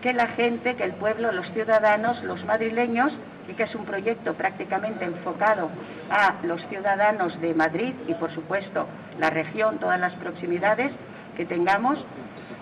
que 0.02 0.12
la 0.12 0.28
gente, 0.30 0.76
que 0.76 0.84
el 0.84 0.96
pueblo, 0.96 1.32
los 1.32 1.46
ciudadanos, 1.54 2.22
los 2.24 2.44
madrileños, 2.46 3.14
y 3.48 3.54
que 3.54 3.64
es 3.64 3.76
un 3.76 3.86
proyecto 3.86 4.34
prácticamente 4.34 5.06
enfocado 5.06 5.70
a 6.10 6.38
los 6.44 6.66
ciudadanos 6.70 7.40
de 7.42 7.54
Madrid 7.54 7.94
y, 8.08 8.16
por 8.16 8.34
supuesto, 8.34 8.88
la 9.20 9.30
región, 9.30 9.78
todas 9.78 10.00
las 10.00 10.14
proximidades 10.14 10.92
que 11.38 11.46
tengamos, 11.46 12.04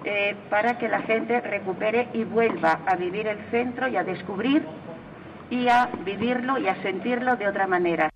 eh, 0.04 0.36
para 0.50 0.78
que 0.78 0.90
la 0.90 1.04
gente 1.04 1.40
recupere 1.40 2.10
y 2.14 2.26
vuelva 2.26 2.82
a 2.86 2.96
vivir 2.98 3.28
el 3.28 3.40
centro 3.50 3.88
y 3.88 3.96
a 3.96 4.04
descubrir 4.04 4.66
y 5.52 5.68
a 5.68 5.92
vivirlo 6.06 6.58
y 6.58 6.68
a 6.68 6.82
sentirlo 6.82 7.36
de 7.36 7.48
otra 7.48 7.68
manera. 7.68 8.10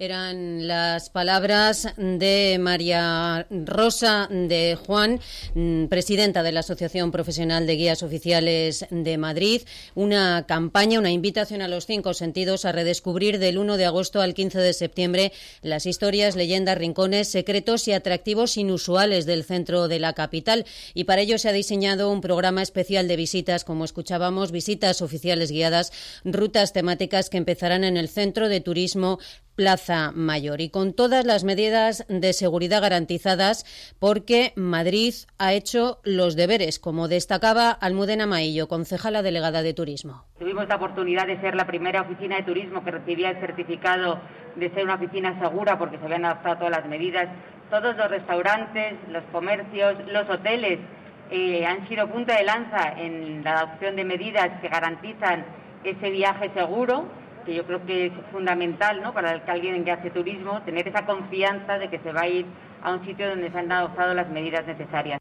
Eran 0.00 0.68
las 0.68 1.10
palabras 1.10 1.88
de 1.96 2.56
María 2.60 3.48
Rosa 3.50 4.28
de 4.30 4.78
Juan, 4.86 5.18
mm, 5.54 5.86
presidenta 5.86 6.44
de 6.44 6.52
la 6.52 6.60
Asociación 6.60 7.10
Profesional 7.10 7.66
de 7.66 7.74
Guías 7.74 8.04
Oficiales 8.04 8.86
de 8.90 9.18
Madrid. 9.18 9.62
Una 9.96 10.46
campaña, 10.46 11.00
una 11.00 11.10
invitación 11.10 11.62
a 11.62 11.68
los 11.68 11.86
cinco 11.86 12.14
sentidos 12.14 12.64
a 12.64 12.70
redescubrir 12.70 13.40
del 13.40 13.58
1 13.58 13.76
de 13.76 13.86
agosto 13.86 14.20
al 14.20 14.34
15 14.34 14.60
de 14.60 14.72
septiembre 14.72 15.32
las 15.62 15.84
historias, 15.84 16.36
leyendas, 16.36 16.78
rincones, 16.78 17.26
secretos 17.26 17.88
y 17.88 17.92
atractivos 17.92 18.56
inusuales 18.56 19.26
del 19.26 19.42
centro 19.42 19.88
de 19.88 19.98
la 19.98 20.12
capital. 20.12 20.64
Y 20.94 21.04
para 21.04 21.22
ello 21.22 21.38
se 21.38 21.48
ha 21.48 21.52
diseñado 21.52 22.12
un 22.12 22.20
programa 22.20 22.62
especial 22.62 23.08
de 23.08 23.16
visitas, 23.16 23.64
como 23.64 23.84
escuchábamos, 23.84 24.52
visitas 24.52 25.02
oficiales 25.02 25.50
guiadas, 25.50 25.90
rutas 26.24 26.72
temáticas 26.72 27.30
que 27.30 27.38
empezarán 27.38 27.82
en 27.82 27.96
el 27.96 28.08
Centro 28.08 28.48
de 28.48 28.60
Turismo 28.60 29.18
Plaza 29.58 30.12
Mayor 30.14 30.60
y 30.60 30.70
con 30.70 30.94
todas 30.94 31.24
las 31.24 31.42
medidas 31.42 32.06
de 32.08 32.32
seguridad 32.32 32.80
garantizadas 32.80 33.66
porque 33.98 34.52
Madrid 34.54 35.12
ha 35.36 35.52
hecho 35.52 35.98
los 36.04 36.36
deberes, 36.36 36.78
como 36.78 37.08
destacaba 37.08 37.72
Almudena 37.72 38.28
Maillo, 38.28 38.68
concejala 38.68 39.20
delegada 39.22 39.62
de 39.62 39.74
Turismo. 39.74 40.22
Tuvimos 40.38 40.68
la 40.68 40.76
oportunidad 40.76 41.26
de 41.26 41.40
ser 41.40 41.56
la 41.56 41.66
primera 41.66 42.02
oficina 42.02 42.36
de 42.36 42.44
turismo 42.44 42.84
que 42.84 42.92
recibía 42.92 43.30
el 43.30 43.40
certificado 43.40 44.20
de 44.54 44.70
ser 44.70 44.84
una 44.84 44.94
oficina 44.94 45.36
segura 45.40 45.76
porque 45.76 45.98
se 45.98 46.04
habían 46.04 46.24
adaptado 46.24 46.58
todas 46.58 46.70
las 46.70 46.86
medidas. 46.86 47.26
Todos 47.68 47.96
los 47.96 48.08
restaurantes, 48.08 48.94
los 49.10 49.24
comercios, 49.32 49.96
los 50.06 50.30
hoteles 50.30 50.78
eh, 51.32 51.66
han 51.66 51.88
sido 51.88 52.08
punta 52.08 52.36
de 52.36 52.44
lanza 52.44 52.92
en 52.96 53.42
la 53.42 53.58
adopción 53.58 53.96
de 53.96 54.04
medidas 54.04 54.60
que 54.60 54.68
garantizan 54.68 55.44
ese 55.82 56.10
viaje 56.10 56.48
seguro, 56.54 57.08
que 57.48 57.54
yo 57.54 57.64
creo 57.64 57.84
que 57.86 58.06
es 58.06 58.12
fundamental 58.30 59.00
¿no? 59.02 59.14
para 59.14 59.42
que 59.42 59.50
alguien 59.50 59.82
que 59.82 59.90
hace 59.90 60.10
turismo, 60.10 60.60
tener 60.62 60.86
esa 60.86 61.06
confianza 61.06 61.78
de 61.78 61.88
que 61.88 61.98
se 62.00 62.12
va 62.12 62.20
a 62.22 62.28
ir 62.28 62.44
a 62.82 62.92
un 62.92 63.04
sitio 63.06 63.26
donde 63.26 63.50
se 63.50 63.58
han 63.58 63.72
adoptado 63.72 64.12
las 64.12 64.28
medidas 64.28 64.66
necesarias. 64.66 65.17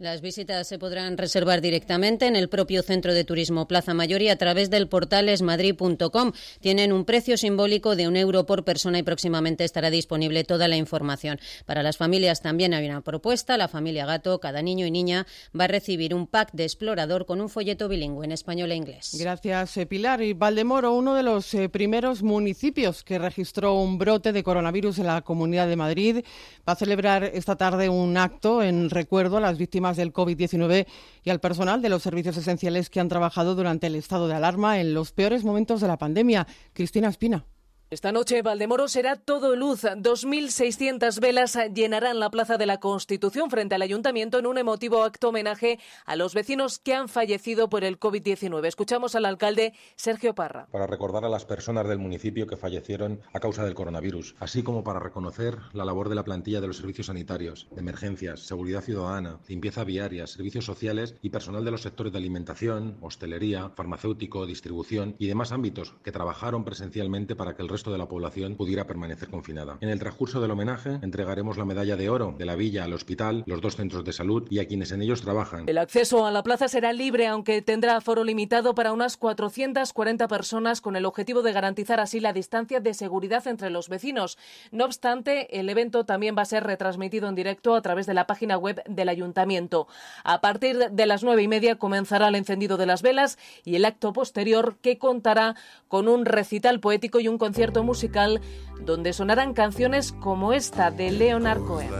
Las 0.00 0.20
visitas 0.20 0.68
se 0.68 0.78
podrán 0.78 1.18
reservar 1.18 1.60
directamente 1.60 2.28
en 2.28 2.36
el 2.36 2.48
propio 2.48 2.84
Centro 2.84 3.12
de 3.14 3.24
Turismo 3.24 3.66
Plaza 3.66 3.94
Mayor 3.94 4.22
y 4.22 4.28
a 4.28 4.38
través 4.38 4.70
del 4.70 4.86
portal 4.86 5.28
esmadrid.com. 5.28 6.30
Tienen 6.60 6.92
un 6.92 7.04
precio 7.04 7.36
simbólico 7.36 7.96
de 7.96 8.06
un 8.06 8.16
euro 8.16 8.46
por 8.46 8.62
persona 8.62 9.00
y 9.00 9.02
próximamente 9.02 9.64
estará 9.64 9.90
disponible 9.90 10.44
toda 10.44 10.68
la 10.68 10.76
información. 10.76 11.40
Para 11.66 11.82
las 11.82 11.96
familias 11.96 12.42
también 12.42 12.74
hay 12.74 12.86
una 12.86 13.00
propuesta. 13.00 13.56
La 13.56 13.66
familia 13.66 14.06
Gato, 14.06 14.38
cada 14.38 14.62
niño 14.62 14.86
y 14.86 14.92
niña 14.92 15.26
va 15.58 15.64
a 15.64 15.66
recibir 15.66 16.14
un 16.14 16.28
pack 16.28 16.52
de 16.52 16.62
explorador 16.62 17.26
con 17.26 17.40
un 17.40 17.48
folleto 17.48 17.88
bilingüe 17.88 18.24
en 18.24 18.30
español 18.30 18.70
e 18.70 18.76
inglés. 18.76 19.16
Gracias, 19.18 19.78
eh, 19.78 19.86
Pilar. 19.86 20.22
Y 20.22 20.32
Valdemoro, 20.32 20.94
uno 20.94 21.16
de 21.16 21.24
los 21.24 21.52
eh, 21.54 21.68
primeros 21.68 22.22
municipios 22.22 23.02
que 23.02 23.18
registró 23.18 23.74
un 23.74 23.98
brote 23.98 24.32
de 24.32 24.44
coronavirus 24.44 25.00
en 25.00 25.06
la 25.06 25.22
Comunidad 25.22 25.66
de 25.66 25.74
Madrid, 25.74 26.24
va 26.68 26.74
a 26.74 26.76
celebrar 26.76 27.24
esta 27.24 27.56
tarde 27.56 27.88
un 27.88 28.16
acto 28.16 28.62
en 28.62 28.90
recuerdo 28.90 29.38
a 29.38 29.40
las 29.40 29.58
víctimas 29.58 29.87
del 29.96 30.12
COVID-19 30.12 30.86
y 31.24 31.30
al 31.30 31.40
personal 31.40 31.82
de 31.82 31.88
los 31.88 32.02
servicios 32.02 32.36
esenciales 32.36 32.90
que 32.90 33.00
han 33.00 33.08
trabajado 33.08 33.54
durante 33.54 33.86
el 33.86 33.94
estado 33.94 34.28
de 34.28 34.34
alarma 34.34 34.80
en 34.80 34.94
los 34.94 35.12
peores 35.12 35.44
momentos 35.44 35.80
de 35.80 35.88
la 35.88 35.98
pandemia. 35.98 36.46
Cristina 36.72 37.08
Espina. 37.08 37.46
Esta 37.90 38.12
noche 38.12 38.42
Valdemoro 38.42 38.86
será 38.86 39.16
todo 39.16 39.56
luz. 39.56 39.84
2.600 39.84 41.20
velas 41.20 41.58
llenarán 41.72 42.20
la 42.20 42.28
Plaza 42.28 42.58
de 42.58 42.66
la 42.66 42.80
Constitución 42.80 43.48
frente 43.48 43.76
al 43.76 43.80
Ayuntamiento 43.80 44.38
en 44.38 44.46
un 44.46 44.58
emotivo 44.58 45.04
acto 45.04 45.30
homenaje 45.30 45.78
a 46.04 46.14
los 46.14 46.34
vecinos 46.34 46.78
que 46.78 46.92
han 46.92 47.08
fallecido 47.08 47.70
por 47.70 47.84
el 47.84 47.98
COVID-19. 47.98 48.66
Escuchamos 48.66 49.14
al 49.14 49.24
alcalde 49.24 49.72
Sergio 49.96 50.34
Parra. 50.34 50.66
Para 50.70 50.86
recordar 50.86 51.24
a 51.24 51.30
las 51.30 51.46
personas 51.46 51.88
del 51.88 51.98
municipio 51.98 52.46
que 52.46 52.58
fallecieron 52.58 53.22
a 53.32 53.40
causa 53.40 53.64
del 53.64 53.72
coronavirus, 53.72 54.34
así 54.38 54.62
como 54.62 54.84
para 54.84 55.00
reconocer 55.00 55.56
la 55.72 55.86
labor 55.86 56.10
de 56.10 56.16
la 56.16 56.24
plantilla 56.24 56.60
de 56.60 56.66
los 56.66 56.76
servicios 56.76 57.06
sanitarios, 57.06 57.68
de 57.70 57.80
emergencias, 57.80 58.40
seguridad 58.40 58.82
ciudadana, 58.82 59.40
limpieza 59.48 59.84
viaria, 59.84 60.26
servicios 60.26 60.66
sociales 60.66 61.14
y 61.22 61.30
personal 61.30 61.64
de 61.64 61.70
los 61.70 61.80
sectores 61.80 62.12
de 62.12 62.18
alimentación, 62.18 62.98
hostelería, 63.00 63.70
farmacéutico, 63.70 64.44
distribución 64.44 65.16
y 65.18 65.26
demás 65.26 65.52
ámbitos 65.52 65.94
que 66.04 66.12
trabajaron 66.12 66.66
presencialmente 66.66 67.34
para 67.34 67.56
que 67.56 67.62
el 67.62 67.68
resto 67.68 67.77
de 67.84 67.98
la 67.98 68.06
población 68.06 68.56
pudiera 68.56 68.86
permanecer 68.86 69.30
confinada. 69.30 69.78
En 69.80 69.88
el 69.88 69.98
transcurso 69.98 70.40
del 70.40 70.50
homenaje 70.50 70.98
entregaremos 71.02 71.56
la 71.56 71.64
medalla 71.64 71.96
de 71.96 72.10
oro 72.10 72.34
de 72.36 72.44
la 72.44 72.56
villa 72.56 72.84
al 72.84 72.92
hospital, 72.92 73.44
los 73.46 73.60
dos 73.60 73.76
centros 73.76 74.04
de 74.04 74.12
salud 74.12 74.46
y 74.50 74.58
a 74.58 74.66
quienes 74.66 74.92
en 74.92 75.02
ellos 75.02 75.22
trabajan. 75.22 75.68
El 75.68 75.78
acceso 75.78 76.26
a 76.26 76.30
la 76.30 76.42
plaza 76.42 76.68
será 76.68 76.92
libre, 76.92 77.26
aunque 77.26 77.62
tendrá 77.62 77.96
aforo 77.96 78.24
limitado 78.24 78.74
para 78.74 78.92
unas 78.92 79.16
440 79.16 80.28
personas 80.28 80.80
con 80.80 80.96
el 80.96 81.06
objetivo 81.06 81.42
de 81.42 81.52
garantizar 81.52 82.00
así 82.00 82.20
la 82.20 82.32
distancia 82.32 82.80
de 82.80 82.94
seguridad 82.94 83.46
entre 83.46 83.70
los 83.70 83.88
vecinos. 83.88 84.38
No 84.72 84.84
obstante, 84.84 85.60
el 85.60 85.68
evento 85.68 86.04
también 86.04 86.36
va 86.36 86.42
a 86.42 86.46
ser 86.46 86.64
retransmitido 86.64 87.28
en 87.28 87.34
directo 87.34 87.74
a 87.74 87.82
través 87.82 88.06
de 88.06 88.14
la 88.14 88.26
página 88.26 88.58
web 88.58 88.82
del 88.86 89.08
ayuntamiento. 89.08 89.86
A 90.24 90.40
partir 90.40 90.90
de 90.90 91.06
las 91.06 91.22
nueve 91.22 91.42
y 91.42 91.48
media 91.48 91.76
comenzará 91.76 92.28
el 92.28 92.34
encendido 92.34 92.76
de 92.76 92.86
las 92.86 93.02
velas 93.02 93.38
y 93.64 93.76
el 93.76 93.84
acto 93.84 94.12
posterior 94.12 94.76
que 94.80 94.98
contará 94.98 95.54
con 95.88 96.08
un 96.08 96.24
recital 96.24 96.80
poético 96.80 97.20
y 97.20 97.28
un 97.28 97.38
concierto 97.38 97.67
musical 97.82 98.40
donde 98.80 99.12
sonarán 99.12 99.54
canciones 99.54 100.12
como 100.12 100.52
esta 100.52 100.90
de 100.90 101.10
Leonard 101.10 101.60
Cohen. 101.60 101.90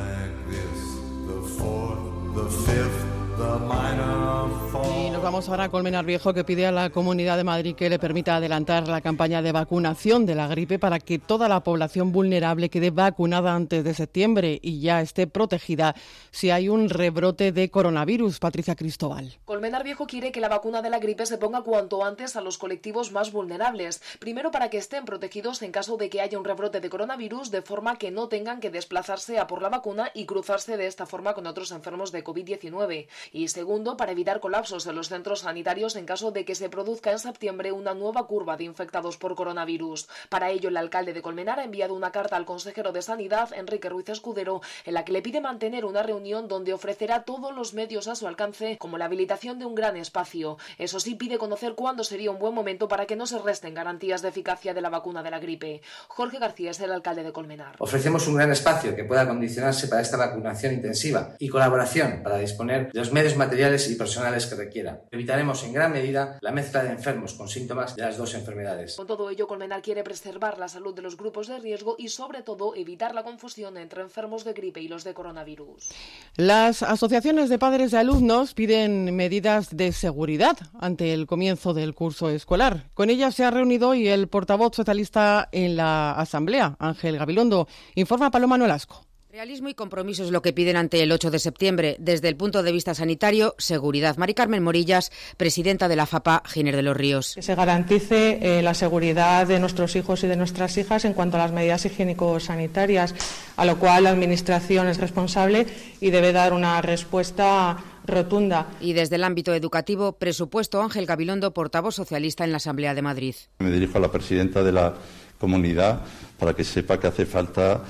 Y 3.39 5.11
nos 5.11 5.23
vamos 5.23 5.49
ahora 5.49 5.65
a 5.65 5.69
Colmenar 5.69 6.05
Viejo 6.05 6.35
que 6.35 6.43
pide 6.43 6.67
a 6.67 6.73
la 6.73 6.91
Comunidad 6.91 7.37
de 7.37 7.45
Madrid 7.45 7.77
que 7.77 7.89
le 7.89 7.99
permita 7.99 8.37
adelantar 8.37 8.89
la 8.89 9.01
campaña 9.01 9.43
de 9.43 9.53
vacunación 9.53 10.27
de 10.27 10.35
la 10.35 10.49
gripe 10.49 10.79
para 10.79 10.99
que 10.99 11.19
toda 11.19 11.49
la 11.49 11.63
población 11.63 12.11
vulnerable 12.11 12.69
quede 12.69 12.91
vacunada 12.91 13.55
antes 13.55 13.85
de 13.85 13.95
septiembre 13.95 14.59
y 14.61 14.81
ya 14.81 15.01
esté 15.01 15.27
protegida 15.29 15.95
si 16.31 16.51
hay 16.51 16.69
un 16.69 16.89
rebrote 16.89 17.53
de 17.53 17.71
coronavirus. 17.71 18.41
Patricia 18.41 18.75
Cristóbal. 18.75 19.39
Colmenar 19.45 19.85
Viejo 19.85 20.07
quiere 20.07 20.33
que 20.33 20.41
la 20.41 20.49
vacuna 20.49 20.83
de 20.83 20.91
la 20.91 20.99
gripe 20.99 21.25
se 21.25 21.39
ponga 21.39 21.63
cuanto 21.63 22.05
antes 22.05 22.35
a 22.35 22.41
los 22.41 22.59
colectivos 22.59 23.13
más 23.13 23.31
vulnerables. 23.31 24.03
Primero 24.19 24.51
para 24.51 24.69
que 24.69 24.79
estén 24.79 25.05
protegidos 25.05 25.63
en 25.63 25.71
caso 25.71 25.97
de 25.97 26.11
que 26.11 26.21
haya 26.21 26.39
un 26.39 26.45
rebrote 26.45 26.81
de 26.81 26.91
coronavirus 26.91 27.51
de 27.51 27.63
forma 27.63 27.99
que 27.99 28.11
no 28.11 28.29
tengan 28.29 28.61
que 28.61 28.71
desplazarse 28.71 29.39
a 29.39 29.47
por 29.47 29.63
la 29.63 29.69
vacuna 29.69 30.11
y 30.13 30.27
cruzarse 30.27 30.77
de 30.77 30.87
esta 30.87 31.07
forma 31.07 31.35
con 31.35 31.47
otros 31.47 31.71
enfermos 31.71 32.13
de 32.13 32.25
COVID-19 32.25 33.07
y 33.33 33.49
segundo, 33.49 33.97
para 33.97 34.13
evitar 34.13 34.41
colapsos 34.41 34.85
de 34.85 34.93
los 34.93 35.09
centros 35.09 35.41
sanitarios 35.41 35.97
en 35.97 36.07
caso 36.07 36.31
de 36.31 36.45
que 36.45 36.55
se 36.55 36.69
produzca 36.69 37.13
en 37.13 37.19
septiembre 37.19 37.73
una 37.73 37.95
nueva 37.95 38.27
curva 38.27 38.57
de 38.57 38.65
infectados 38.65 39.17
por 39.17 39.35
coronavirus. 39.35 40.09
Para 40.29 40.51
ello, 40.51 40.69
el 40.69 40.77
alcalde 40.77 41.13
de 41.13 41.23
Colmenar 41.23 41.61
ha 41.61 41.65
enviado 41.65 41.95
una 41.95 42.13
carta 42.13 42.37
al 42.37 42.45
consejero 42.45 42.93
de 42.93 43.03
Sanidad, 43.03 43.53
Enrique 43.53 43.89
Ruiz 43.89 44.09
Escudero, 44.09 44.61
en 44.85 44.95
la 44.95 45.05
que 45.05 45.13
le 45.13 45.23
pide 45.23 45.41
mantener 45.41 45.85
una 45.85 46.03
reunión 46.03 46.49
donde 46.49 46.73
ofrecerá 46.73 47.25
todos 47.25 47.55
los 47.55 47.75
medios 47.75 48.09
a 48.09 48.15
su 48.15 48.27
alcance, 48.27 48.79
como 48.79 48.99
la 48.99 49.07
habilitación 49.07 49.59
de 49.59 49.67
un 49.67 49.75
gran 49.75 49.97
espacio. 49.97 50.59
Eso 50.79 51.01
sí, 51.01 51.15
pide 51.15 51.39
conocer 51.39 51.75
cuándo 51.75 52.05
sería 52.05 52.31
un 52.31 52.39
buen 52.39 52.55
momento 52.55 52.89
para 52.89 53.07
que 53.07 53.17
no 53.17 53.27
se 53.27 53.39
resten 53.39 53.75
garantías 53.75 54.23
de 54.23 54.29
eficacia 54.29 54.75
de 54.75 54.81
la 54.81 54.91
vacuna 54.91 55.23
de 55.23 55.31
la 55.31 55.39
gripe. 55.39 55.83
Jorge 56.09 56.39
García 56.39 56.71
es 56.71 56.81
el 56.81 56.93
alcalde 56.93 57.23
de 57.23 57.33
Colmenar. 57.33 57.77
Ofrecemos 57.79 58.27
un 58.27 58.37
gran 58.37 58.53
espacio 58.53 58.95
que 58.95 59.05
pueda 59.05 59.27
condicionarse 59.27 59.89
para 59.89 60.03
esta 60.03 60.17
vacunación 60.17 60.75
intensiva 60.75 61.35
y 61.39 61.49
colaboración 61.49 62.21
para 62.23 62.39
disponer 62.39 62.93
de 62.93 62.99
los 62.99 63.13
medios 63.13 63.18
materiales 63.37 63.91
y 63.91 63.97
personales 63.97 64.47
que 64.47 64.55
requiera. 64.55 65.03
Evitaremos 65.11 65.65
en 65.65 65.73
gran 65.73 65.93
medida 65.93 66.39
la 66.41 66.53
mezcla 66.53 66.85
de 66.85 66.91
enfermos 66.91 67.35
con 67.35 67.49
síntomas 67.49 67.97
de 67.97 68.03
las 68.03 68.17
dos 68.17 68.35
enfermedades. 68.35 68.97
Con 68.97 69.07
todo 69.07 69.29
ello, 69.31 69.47
Colmenar 69.47 69.83
quiere 69.83 70.05
preservar 70.05 70.59
la 70.59 70.69
salud 70.69 70.95
de 70.95 71.03
los 71.03 71.17
grupos 71.17 71.49
de 71.49 71.59
riesgo 71.59 71.97
y, 71.99 72.09
sobre 72.09 72.43
todo, 72.43 72.75
evitar 72.75 73.15
la 73.15 73.25
confusión 73.25 73.77
entre 73.77 74.03
enfermos 74.03 74.45
de 74.45 74.53
gripe 74.53 74.81
y 74.81 74.89
los 74.89 75.05
de 75.05 75.15
coronavirus. 75.15 75.91
Las 76.37 76.83
asociaciones 76.83 77.49
de 77.49 77.59
padres 77.59 77.91
de 77.91 77.99
alumnos 77.99 78.55
piden 78.55 79.15
medidas 79.17 79.77
de 79.77 79.93
seguridad 79.93 80.57
ante 80.79 81.13
el 81.13 81.27
comienzo 81.27 81.75
del 81.75 81.95
curso 81.95 82.31
escolar. 82.31 82.89
Con 82.95 83.11
ellas 83.11 83.35
se 83.35 83.45
ha 83.45 83.51
reunido 83.51 83.89
hoy 83.91 84.09
el 84.09 84.29
portavoz 84.29 84.77
socialista 84.77 85.49
en 85.51 85.77
la 85.77 86.13
Asamblea, 86.13 86.77
Ángel 86.79 87.19
Gabilondo. 87.19 87.67
Informa 87.95 88.31
Paloma 88.31 88.59
Nolasco. 88.59 89.08
Realismo 89.39 89.69
y 89.69 89.75
compromiso 89.75 90.25
es 90.25 90.33
lo 90.33 90.43
que 90.43 90.53
piden 90.53 90.77
ante 90.77 91.01
el 91.01 91.13
8 91.13 91.31
de 91.31 91.39
septiembre. 91.39 91.95
Desde 92.01 92.27
el 92.27 92.35
punto 92.35 92.65
de 92.65 92.73
vista 92.73 92.93
sanitario, 92.93 93.55
seguridad. 93.57 94.17
Mari 94.17 94.35
Carmen 94.35 94.65
Morillas, 94.65 95.13
presidenta 95.37 95.87
de 95.87 95.95
la 95.95 96.07
FAPA, 96.07 96.43
Giner 96.45 96.75
de 96.75 96.83
los 96.83 96.97
Ríos. 96.97 97.37
Que 97.37 97.43
se 97.43 97.55
garantice 97.55 98.41
eh, 98.43 98.63
la 98.63 98.75
seguridad 98.75 99.47
de 99.47 99.61
nuestros 99.61 99.95
hijos 99.95 100.25
y 100.25 100.27
de 100.27 100.35
nuestras 100.35 100.77
hijas 100.77 101.05
en 101.05 101.13
cuanto 101.13 101.37
a 101.37 101.39
las 101.39 101.53
medidas 101.53 101.85
higiénico-sanitarias, 101.85 103.15
a 103.55 103.65
lo 103.65 103.79
cual 103.79 104.03
la 104.03 104.11
Administración 104.11 104.89
es 104.89 104.99
responsable 104.99 105.69
y 106.01 106.11
debe 106.11 106.33
dar 106.33 106.53
una 106.53 106.83
respuesta 106.83 107.77
rotunda. 108.07 108.67
Y 108.81 108.95
desde 108.95 109.15
el 109.15 109.23
ámbito 109.23 109.55
educativo, 109.55 110.15
presupuesto 110.15 110.83
Ángel 110.83 111.07
Gabilondo, 111.07 111.55
portavoz 111.55 111.95
socialista 111.95 112.43
en 112.43 112.51
la 112.51 112.57
Asamblea 112.57 112.93
de 112.93 113.03
Madrid. 113.03 113.37
Me 113.61 113.71
dirijo 113.71 113.99
a 113.99 114.01
la 114.01 114.11
presidenta 114.11 114.65
de 114.65 114.73
la 114.73 114.95
comunidad 115.39 116.01
para 116.41 116.55
que 116.55 116.65
sepa 116.65 116.99
que 116.99 117.07
hace 117.07 117.25
falta 117.25 117.85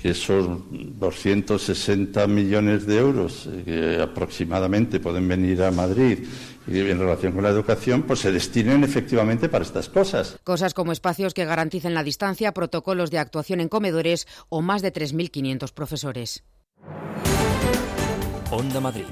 que 0.00 0.10
esos 0.10 0.60
260 0.70 2.26
millones 2.26 2.86
de 2.86 2.98
euros 2.98 3.46
eh, 3.46 3.62
que 3.64 4.02
aproximadamente 4.02 5.00
pueden 5.00 5.26
venir 5.28 5.62
a 5.62 5.70
Madrid 5.70 6.18
y 6.66 6.78
en 6.78 6.98
relación 6.98 7.32
con 7.32 7.42
la 7.42 7.48
educación, 7.48 8.02
pues 8.02 8.20
se 8.20 8.32
destinen 8.32 8.84
efectivamente 8.84 9.48
para 9.48 9.64
estas 9.64 9.88
cosas. 9.88 10.38
Cosas 10.44 10.74
como 10.74 10.92
espacios 10.92 11.34
que 11.34 11.44
garanticen 11.44 11.94
la 11.94 12.04
distancia, 12.04 12.52
protocolos 12.52 13.10
de 13.10 13.18
actuación 13.18 13.60
en 13.60 13.68
comedores 13.68 14.26
o 14.48 14.62
más 14.62 14.82
de 14.82 14.92
3.500 14.92 15.72
profesores. 15.72 16.44
Onda 18.50 18.80
Madrid. 18.80 19.04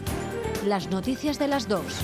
Las 0.67 0.91
noticias 0.91 1.39
de 1.39 1.49
las 1.49 1.69
dos. 1.69 2.01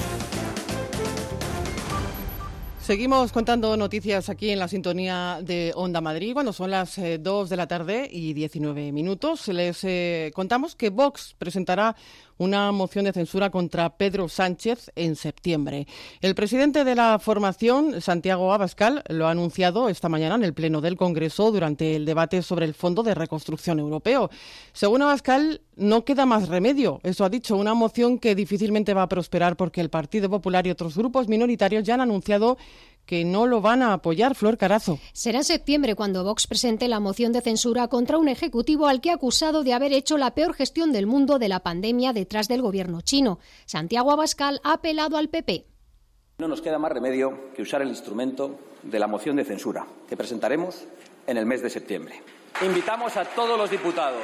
Seguimos 2.85 3.33
contando 3.33 3.79
noticias 3.79 4.29
aquí 4.29 4.51
en 4.51 4.59
la 4.59 4.69
sintonía 4.69 5.39
de 5.43 5.73
Onda 5.75 6.03
Madrid 6.03 6.35
cuando 6.35 6.53
son 6.53 6.71
las 6.71 7.01
2 7.19 7.49
de 7.49 7.57
la 7.57 7.67
tarde 7.67 8.07
y 8.13 8.35
19 8.35 8.93
minutos. 8.93 9.49
Les 9.49 9.83
eh, 9.85 10.31
contamos 10.35 10.77
que 10.77 10.91
Vox 10.91 11.35
presentará 11.39 11.97
una 12.39 12.73
moción 12.73 13.05
de 13.05 13.13
censura 13.13 13.51
contra 13.51 13.97
Pedro 13.97 14.29
Sánchez 14.29 14.91
en 14.97 15.17
septiembre. 15.17 15.87
El 16.21 16.35
presidente 16.35 16.85
de 16.85 16.95
la 16.95 17.19
formación, 17.19 18.01
Santiago 18.01 18.53
Abascal, 18.53 19.03
lo 19.09 19.27
ha 19.27 19.31
anunciado 19.31 19.89
esta 19.89 20.09
mañana 20.09 20.35
en 20.35 20.45
el 20.45 20.55
Pleno 20.55 20.81
del 20.81 20.97
Congreso 20.97 21.51
durante 21.51 21.97
el 21.97 22.05
debate 22.05 22.43
sobre 22.43 22.67
el 22.67 22.75
Fondo 22.75 23.03
de 23.03 23.15
Reconstrucción 23.15 23.79
Europeo. 23.79 24.31
Según 24.73 25.03
Abascal, 25.03 25.61
no 25.77 26.05
queda 26.05 26.27
más 26.27 26.49
remedio. 26.49 27.01
Eso 27.03 27.25
ha 27.25 27.29
dicho 27.29 27.57
una 27.57 27.75
moción 27.75 28.19
que 28.19 28.35
difícilmente 28.35 28.95
va 28.95 29.03
a 29.03 29.09
prosperar 29.09 29.57
porque 29.57 29.81
el 29.81 29.91
Partido 29.91 30.31
Popular 30.31 30.67
y 30.67 30.71
otros 30.71 30.97
grupos 30.97 31.29
minoritarios 31.29 31.85
ya 31.85 31.95
han 31.95 32.01
anunciado 32.01 32.57
que 33.07 33.25
no 33.25 33.47
lo 33.47 33.61
van 33.61 33.83
a 33.83 33.93
apoyar, 33.93 34.35
Flor 34.35 34.57
Carazo. 34.57 34.99
Será 35.13 35.39
en 35.39 35.45
septiembre 35.45 35.95
cuando 35.95 36.25
Vox 36.25 36.47
presente 36.47 36.89
la 36.89 37.01
moción 37.01 37.33
de 37.33 37.41
censura 37.41 37.89
contra 37.89 38.19
un 38.19 38.29
ejecutivo 38.29 38.87
al 38.87 39.01
que 39.01 39.11
ha 39.11 39.15
acusado 39.15 39.63
de 39.65 39.73
haber 39.73 39.93
hecho 39.93 40.17
la 40.19 40.35
peor 40.35 40.55
gestión 40.55 40.93
del 40.93 41.07
mundo 41.07 41.39
de 41.39 41.49
la 41.49 41.61
pandemia 41.61 42.13
detrás 42.13 42.49
del 42.49 42.63
gobierno 42.63 43.01
chino. 43.01 43.39
Santiago 43.67 44.11
Abascal 44.13 44.61
ha 44.65 44.75
apelado 44.75 45.17
al 45.17 45.29
PP. 45.29 45.67
No 46.39 46.49
nos 46.49 46.61
queda 46.61 46.79
más 46.79 46.91
remedio 46.91 47.53
que 47.55 47.63
usar 47.63 47.83
el 47.83 47.89
instrumento 47.89 48.59
de 48.83 48.99
la 48.99 49.07
moción 49.07 49.37
de 49.37 49.45
censura 49.45 49.87
que 50.09 50.17
presentaremos 50.17 50.85
en 51.27 51.37
el 51.37 51.47
mes 51.47 51.63
de 51.63 51.71
septiembre. 51.71 52.23
Invitamos 52.63 53.17
a 53.17 53.25
todos 53.25 53.59
los 53.59 53.71
diputados 53.71 54.23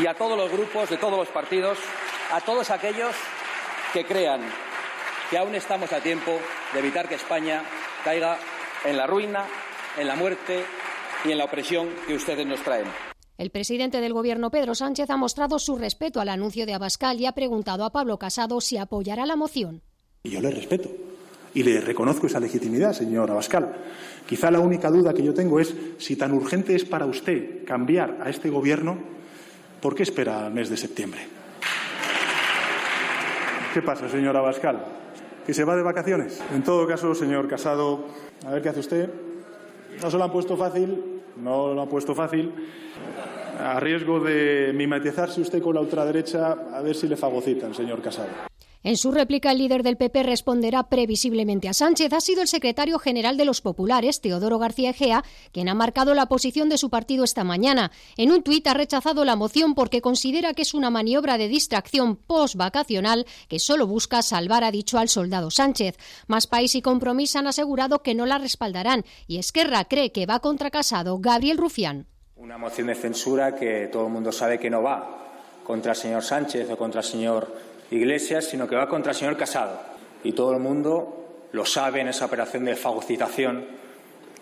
y 0.00 0.06
a 0.06 0.14
todos 0.14 0.36
los 0.36 0.50
grupos 0.50 0.90
de 0.90 0.96
todos 0.96 1.16
los 1.16 1.28
partidos, 1.28 1.78
a 2.32 2.40
todos 2.40 2.70
aquellos 2.70 3.14
que 3.92 4.04
crean 4.04 4.40
que 5.30 5.38
aún 5.38 5.54
estamos 5.54 5.92
a 5.92 6.00
tiempo 6.00 6.38
de 6.72 6.78
evitar 6.78 7.08
que 7.08 7.16
España 7.16 7.62
caiga 8.06 8.38
en 8.84 8.96
la 8.96 9.04
ruina, 9.04 9.44
en 9.98 10.06
la 10.06 10.14
muerte 10.14 10.62
y 11.24 11.32
en 11.32 11.38
la 11.38 11.44
opresión 11.44 11.88
que 12.06 12.14
ustedes 12.14 12.46
nos 12.46 12.62
traen. 12.62 12.86
El 13.36 13.50
presidente 13.50 14.00
del 14.00 14.12
Gobierno, 14.12 14.52
Pedro 14.52 14.76
Sánchez, 14.76 15.10
ha 15.10 15.16
mostrado 15.16 15.58
su 15.58 15.76
respeto 15.76 16.20
al 16.20 16.28
anuncio 16.28 16.66
de 16.66 16.74
Abascal 16.74 17.20
y 17.20 17.26
ha 17.26 17.32
preguntado 17.32 17.84
a 17.84 17.90
Pablo 17.90 18.16
Casado 18.16 18.60
si 18.60 18.76
apoyará 18.76 19.26
la 19.26 19.34
moción. 19.34 19.82
Y 20.22 20.30
yo 20.30 20.40
le 20.40 20.52
respeto 20.52 20.88
y 21.52 21.64
le 21.64 21.80
reconozco 21.80 22.28
esa 22.28 22.38
legitimidad, 22.38 22.92
señor 22.92 23.28
Abascal. 23.28 23.74
Quizá 24.28 24.52
la 24.52 24.60
única 24.60 24.88
duda 24.88 25.12
que 25.12 25.24
yo 25.24 25.34
tengo 25.34 25.58
es 25.58 25.74
si 25.98 26.14
tan 26.14 26.32
urgente 26.32 26.76
es 26.76 26.84
para 26.84 27.06
usted 27.06 27.64
cambiar 27.64 28.18
a 28.22 28.30
este 28.30 28.50
Gobierno, 28.50 28.98
¿por 29.80 29.96
qué 29.96 30.04
espera 30.04 30.46
el 30.46 30.54
mes 30.54 30.70
de 30.70 30.76
septiembre? 30.76 31.26
¿Qué 33.74 33.82
pasa, 33.82 34.08
señor 34.08 34.36
Abascal? 34.36 34.95
Que 35.46 35.54
se 35.54 35.64
va 35.64 35.76
de 35.76 35.82
vacaciones. 35.82 36.42
En 36.52 36.64
todo 36.64 36.86
caso, 36.86 37.14
señor 37.14 37.46
Casado, 37.46 38.00
a 38.44 38.50
ver 38.50 38.62
qué 38.62 38.68
hace 38.68 38.80
usted. 38.80 39.08
No 40.02 40.10
se 40.10 40.18
lo 40.18 40.24
han 40.24 40.32
puesto 40.32 40.56
fácil, 40.56 41.22
no 41.36 41.72
lo 41.72 41.82
han 41.82 41.88
puesto 41.88 42.14
fácil. 42.14 42.52
A 43.58 43.80
riesgo 43.80 44.20
de 44.20 44.72
mimetizarse 44.74 45.40
usted 45.40 45.62
con 45.62 45.74
la 45.74 45.80
ultraderecha, 45.80 46.56
a 46.74 46.82
ver 46.82 46.94
si 46.94 47.06
le 47.06 47.16
fagocitan, 47.16 47.72
señor 47.74 48.02
Casado. 48.02 48.55
En 48.86 48.96
su 48.96 49.10
réplica, 49.10 49.50
el 49.50 49.58
líder 49.58 49.82
del 49.82 49.96
PP 49.96 50.22
responderá 50.22 50.84
previsiblemente 50.84 51.68
a 51.68 51.74
Sánchez. 51.74 52.12
Ha 52.12 52.20
sido 52.20 52.40
el 52.40 52.46
secretario 52.46 53.00
general 53.00 53.36
de 53.36 53.44
los 53.44 53.60
populares, 53.60 54.20
Teodoro 54.20 54.60
García 54.60 54.90
Egea, 54.90 55.24
quien 55.50 55.68
ha 55.68 55.74
marcado 55.74 56.14
la 56.14 56.26
posición 56.26 56.68
de 56.68 56.78
su 56.78 56.88
partido 56.88 57.24
esta 57.24 57.42
mañana. 57.42 57.90
En 58.16 58.30
un 58.30 58.44
tuit 58.44 58.64
ha 58.68 58.74
rechazado 58.74 59.24
la 59.24 59.34
moción 59.34 59.74
porque 59.74 60.00
considera 60.00 60.54
que 60.54 60.62
es 60.62 60.72
una 60.72 60.90
maniobra 60.90 61.36
de 61.36 61.48
distracción 61.48 62.14
post-vacacional 62.14 63.26
que 63.48 63.58
solo 63.58 63.88
busca 63.88 64.22
salvar, 64.22 64.62
ha 64.62 64.70
dicho 64.70 64.98
al 64.98 65.08
soldado 65.08 65.50
Sánchez. 65.50 65.96
Más 66.28 66.46
País 66.46 66.76
y 66.76 66.80
Compromís 66.80 67.34
han 67.34 67.48
asegurado 67.48 68.04
que 68.04 68.14
no 68.14 68.24
la 68.24 68.38
respaldarán 68.38 69.04
y 69.26 69.38
Esquerra 69.38 69.86
cree 69.86 70.12
que 70.12 70.26
va 70.26 70.38
contra 70.38 70.70
Casado 70.70 71.18
Gabriel 71.18 71.58
Rufián. 71.58 72.06
Una 72.36 72.56
moción 72.56 72.86
de 72.86 72.94
censura 72.94 73.56
que 73.56 73.88
todo 73.92 74.06
el 74.06 74.12
mundo 74.12 74.30
sabe 74.30 74.60
que 74.60 74.70
no 74.70 74.80
va 74.80 75.24
contra 75.64 75.90
el 75.90 75.98
señor 75.98 76.22
Sánchez 76.22 76.70
o 76.70 76.76
contra 76.76 77.00
el 77.00 77.04
señor 77.04 77.75
Iglesias, 77.90 78.46
sino 78.46 78.66
que 78.68 78.76
va 78.76 78.88
contra 78.88 79.12
el 79.12 79.18
señor 79.18 79.36
Casado. 79.36 79.80
Y 80.24 80.32
todo 80.32 80.52
el 80.52 80.60
mundo 80.60 81.48
lo 81.52 81.64
sabe 81.64 82.00
en 82.00 82.08
esa 82.08 82.26
operación 82.26 82.64
de 82.64 82.76
fagocitación 82.76 83.64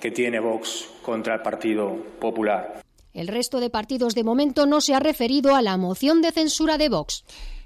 que 0.00 0.11
tiene 0.11 0.40
Vox 0.40 0.88
contra 1.02 1.35
el 1.35 1.42
Partido 1.42 1.94
Popular. 2.20 2.83
El 3.12 3.28
resto 3.28 3.61
de 3.61 3.70
partidos 3.70 4.14
de 4.14 4.24
momento 4.24 4.66
no 4.66 4.80
se 4.80 4.94
ha 4.94 5.00
referido 5.00 5.54
a 5.54 5.62
la 5.62 5.76
moción 5.76 6.20
de 6.20 6.33
censura 6.33 6.78
de 6.78 6.88
Vox. 6.88 7.24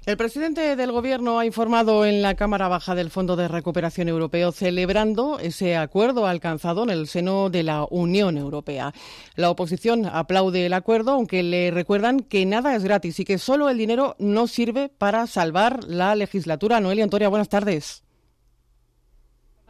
El 0.09 0.17
presidente 0.17 0.75
del 0.75 0.91
Gobierno 0.91 1.37
ha 1.37 1.45
informado 1.45 2.03
en 2.03 2.23
la 2.23 2.33
Cámara 2.33 2.67
Baja 2.67 2.95
del 2.95 3.11
Fondo 3.11 3.35
de 3.35 3.47
Recuperación 3.47 4.09
Europeo 4.09 4.51
celebrando 4.51 5.37
ese 5.37 5.77
acuerdo 5.77 6.25
alcanzado 6.25 6.81
en 6.81 6.89
el 6.89 7.05
seno 7.05 7.51
de 7.51 7.61
la 7.61 7.85
Unión 7.87 8.35
Europea. 8.35 8.91
La 9.35 9.51
oposición 9.51 10.07
aplaude 10.07 10.65
el 10.65 10.73
acuerdo, 10.73 11.11
aunque 11.11 11.43
le 11.43 11.69
recuerdan 11.69 12.21
que 12.21 12.43
nada 12.47 12.75
es 12.75 12.83
gratis 12.83 13.19
y 13.19 13.23
que 13.23 13.37
solo 13.37 13.69
el 13.69 13.77
dinero 13.77 14.15
no 14.17 14.47
sirve 14.47 14.89
para 14.89 15.27
salvar 15.27 15.83
la 15.83 16.15
legislatura. 16.15 16.79
Noelia 16.79 17.03
Antoria, 17.03 17.29
buenas 17.29 17.49
tardes 17.49 18.01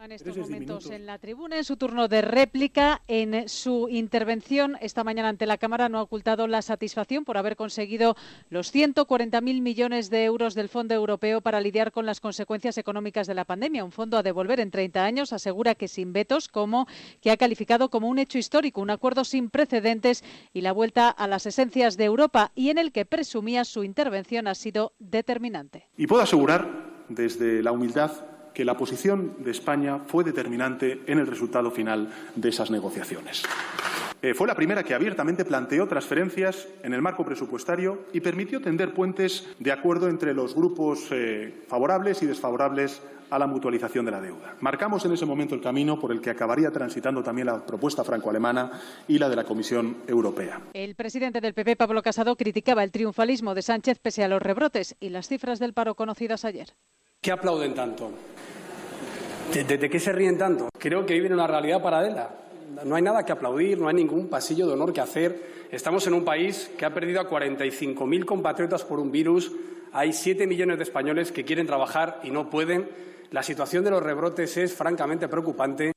en 0.04 0.12
estos 0.12 0.36
momentos 0.38 0.90
en 0.90 1.04
la 1.04 1.18
tribuna, 1.18 1.58
en 1.58 1.64
su 1.64 1.76
turno 1.76 2.08
de 2.08 2.22
réplica, 2.22 3.02
en 3.06 3.48
su 3.50 3.86
intervención 3.90 4.76
esta 4.80 5.04
mañana 5.04 5.28
ante 5.28 5.44
la 5.44 5.58
Cámara, 5.58 5.90
no 5.90 5.98
ha 5.98 6.02
ocultado 6.02 6.46
la 6.46 6.62
satisfacción 6.62 7.26
por 7.26 7.36
haber 7.36 7.54
conseguido 7.54 8.16
los 8.48 8.74
140.000 8.74 9.60
millones 9.60 10.08
de 10.08 10.24
euros 10.24 10.54
del 10.54 10.70
Fondo 10.70 10.94
Europeo 10.94 11.42
para 11.42 11.60
lidiar 11.60 11.92
con 11.92 12.06
las 12.06 12.20
consecuencias 12.20 12.78
económicas 12.78 13.26
de 13.26 13.34
la 13.34 13.44
pandemia. 13.44 13.84
Un 13.84 13.92
fondo 13.92 14.16
a 14.16 14.22
devolver 14.22 14.60
en 14.60 14.70
30 14.70 15.04
años, 15.04 15.34
asegura 15.34 15.74
que 15.74 15.86
sin 15.86 16.14
vetos, 16.14 16.48
como 16.48 16.86
que 17.20 17.30
ha 17.30 17.36
calificado 17.36 17.90
como 17.90 18.08
un 18.08 18.18
hecho 18.18 18.38
histórico, 18.38 18.80
un 18.80 18.90
acuerdo 18.90 19.24
sin 19.24 19.50
precedentes 19.50 20.24
y 20.54 20.62
la 20.62 20.72
vuelta 20.72 21.10
a 21.10 21.26
las 21.26 21.44
esencias 21.44 21.98
de 21.98 22.04
Europa 22.04 22.52
y 22.54 22.70
en 22.70 22.78
el 22.78 22.92
que 22.92 23.04
presumía 23.04 23.66
su 23.66 23.84
intervención 23.84 24.48
ha 24.48 24.54
sido 24.54 24.94
determinante. 24.98 25.88
Y 25.98 26.06
puedo 26.06 26.22
asegurar 26.22 27.04
desde 27.10 27.62
la 27.62 27.72
humildad 27.72 28.39
que 28.54 28.64
la 28.64 28.76
posición 28.76 29.34
de 29.38 29.50
España 29.50 30.00
fue 30.06 30.24
determinante 30.24 31.00
en 31.06 31.18
el 31.18 31.26
resultado 31.26 31.70
final 31.70 32.08
de 32.34 32.48
esas 32.48 32.70
negociaciones. 32.70 33.44
Eh, 34.22 34.34
fue 34.34 34.46
la 34.46 34.54
primera 34.54 34.82
que 34.82 34.94
abiertamente 34.94 35.46
planteó 35.46 35.88
transferencias 35.88 36.68
en 36.82 36.92
el 36.92 37.00
marco 37.00 37.24
presupuestario 37.24 38.00
y 38.12 38.20
permitió 38.20 38.60
tender 38.60 38.92
puentes 38.92 39.48
de 39.58 39.72
acuerdo 39.72 40.08
entre 40.08 40.34
los 40.34 40.54
grupos 40.54 41.06
eh, 41.10 41.64
favorables 41.68 42.22
y 42.22 42.26
desfavorables 42.26 43.00
a 43.30 43.38
la 43.38 43.46
mutualización 43.46 44.04
de 44.04 44.10
la 44.10 44.20
deuda. 44.20 44.56
Marcamos 44.60 45.04
en 45.04 45.12
ese 45.12 45.24
momento 45.24 45.54
el 45.54 45.62
camino 45.62 45.98
por 45.98 46.12
el 46.12 46.20
que 46.20 46.30
acabaría 46.30 46.70
transitando 46.70 47.22
también 47.22 47.46
la 47.46 47.64
propuesta 47.64 48.04
franco-alemana 48.04 48.72
y 49.08 49.18
la 49.18 49.28
de 49.28 49.36
la 49.36 49.44
Comisión 49.44 49.98
Europea. 50.06 50.60
El 50.74 50.94
presidente 50.96 51.40
del 51.40 51.54
PP, 51.54 51.76
Pablo 51.76 52.02
Casado, 52.02 52.36
criticaba 52.36 52.84
el 52.84 52.90
triunfalismo 52.90 53.54
de 53.54 53.62
Sánchez 53.62 54.00
pese 54.00 54.24
a 54.24 54.28
los 54.28 54.42
rebrotes 54.42 54.96
y 55.00 55.10
las 55.10 55.28
cifras 55.28 55.60
del 55.60 55.72
paro 55.72 55.94
conocidas 55.94 56.44
ayer. 56.44 56.74
¿Qué 57.22 57.32
aplauden 57.32 57.74
tanto? 57.74 58.10
¿De, 59.52 59.90
qué 59.90 60.00
se 60.00 60.10
ríen 60.10 60.38
tanto? 60.38 60.70
Creo 60.78 61.04
que 61.04 61.12
viven 61.12 61.34
una 61.34 61.46
realidad 61.46 61.82
paralela. 61.82 62.30
No 62.82 62.94
hay 62.94 63.02
nada 63.02 63.26
que 63.26 63.32
aplaudir, 63.32 63.76
no 63.76 63.88
hay 63.88 63.94
ningún 63.94 64.28
pasillo 64.28 64.66
de 64.66 64.72
honor 64.72 64.94
que 64.94 65.02
hacer. 65.02 65.68
Estamos 65.70 66.06
en 66.06 66.14
un 66.14 66.24
país 66.24 66.70
que 66.78 66.86
ha 66.86 66.94
perdido 66.94 67.20
a 67.20 67.28
45.000 67.28 68.24
compatriotas 68.24 68.84
por 68.84 68.98
un 68.98 69.12
virus. 69.12 69.52
Hay 69.92 70.14
7 70.14 70.46
millones 70.46 70.78
de 70.78 70.84
españoles 70.84 71.30
que 71.30 71.44
quieren 71.44 71.66
trabajar 71.66 72.20
y 72.24 72.30
no 72.30 72.48
pueden. 72.48 72.88
La 73.32 73.42
situación 73.42 73.84
de 73.84 73.90
los 73.90 74.02
rebrotes 74.02 74.56
es 74.56 74.72
francamente 74.72 75.28
preocupante. 75.28 75.92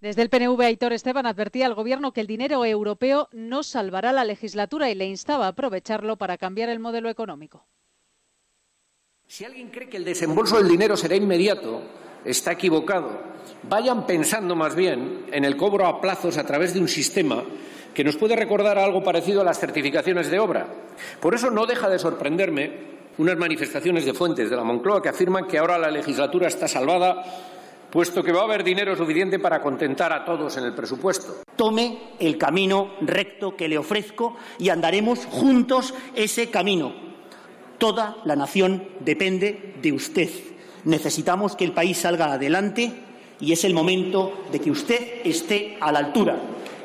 Desde 0.00 0.22
el 0.22 0.30
PNV, 0.30 0.58
Aitor 0.62 0.94
Esteban 0.94 1.26
advertía 1.26 1.66
al 1.66 1.74
Gobierno 1.74 2.12
que 2.12 2.22
el 2.22 2.26
dinero 2.26 2.64
europeo 2.64 3.28
no 3.32 3.62
salvará 3.62 4.10
la 4.12 4.24
legislatura 4.24 4.88
y 4.88 4.94
le 4.94 5.04
instaba 5.04 5.44
a 5.44 5.48
aprovecharlo 5.48 6.16
para 6.16 6.38
cambiar 6.38 6.70
el 6.70 6.80
modelo 6.80 7.10
económico. 7.10 7.66
Si 9.32 9.46
alguien 9.46 9.70
cree 9.70 9.88
que 9.88 9.96
el 9.96 10.04
desembolso 10.04 10.58
del 10.58 10.68
dinero 10.68 10.94
será 10.94 11.16
inmediato, 11.16 11.80
está 12.22 12.52
equivocado. 12.52 13.18
Vayan 13.62 14.04
pensando 14.04 14.54
más 14.54 14.76
bien 14.76 15.24
en 15.32 15.46
el 15.46 15.56
cobro 15.56 15.86
a 15.86 16.02
plazos 16.02 16.36
a 16.36 16.44
través 16.44 16.74
de 16.74 16.80
un 16.80 16.86
sistema 16.86 17.42
que 17.94 18.04
nos 18.04 18.18
puede 18.18 18.36
recordar 18.36 18.76
algo 18.76 19.02
parecido 19.02 19.40
a 19.40 19.44
las 19.44 19.58
certificaciones 19.58 20.30
de 20.30 20.38
obra. 20.38 20.66
Por 21.18 21.34
eso 21.34 21.50
no 21.50 21.64
deja 21.64 21.88
de 21.88 21.98
sorprenderme 21.98 22.72
unas 23.16 23.38
manifestaciones 23.38 24.04
de 24.04 24.12
fuentes 24.12 24.50
de 24.50 24.56
la 24.56 24.64
Moncloa 24.64 25.00
que 25.00 25.08
afirman 25.08 25.46
que 25.46 25.56
ahora 25.56 25.78
la 25.78 25.90
legislatura 25.90 26.48
está 26.48 26.68
salvada 26.68 27.24
puesto 27.90 28.22
que 28.22 28.32
va 28.32 28.42
a 28.42 28.44
haber 28.44 28.62
dinero 28.62 28.94
suficiente 28.96 29.38
para 29.38 29.62
contentar 29.62 30.12
a 30.12 30.26
todos 30.26 30.58
en 30.58 30.64
el 30.64 30.74
presupuesto. 30.74 31.36
Tome 31.56 32.16
el 32.18 32.36
camino 32.36 32.96
recto 33.00 33.56
que 33.56 33.68
le 33.68 33.78
ofrezco 33.78 34.36
y 34.58 34.68
andaremos 34.68 35.24
juntos 35.24 35.94
ese 36.14 36.50
camino 36.50 37.01
Toda 37.82 38.18
la 38.24 38.36
nación 38.36 38.84
depende 39.00 39.74
de 39.82 39.90
usted. 39.90 40.30
Necesitamos 40.84 41.56
que 41.56 41.64
el 41.64 41.72
país 41.72 41.98
salga 41.98 42.32
adelante 42.32 42.92
y 43.40 43.50
es 43.50 43.64
el 43.64 43.74
momento 43.74 44.44
de 44.52 44.60
que 44.60 44.70
usted 44.70 45.22
esté 45.24 45.78
a 45.80 45.90
la 45.90 45.98
altura. 45.98 46.36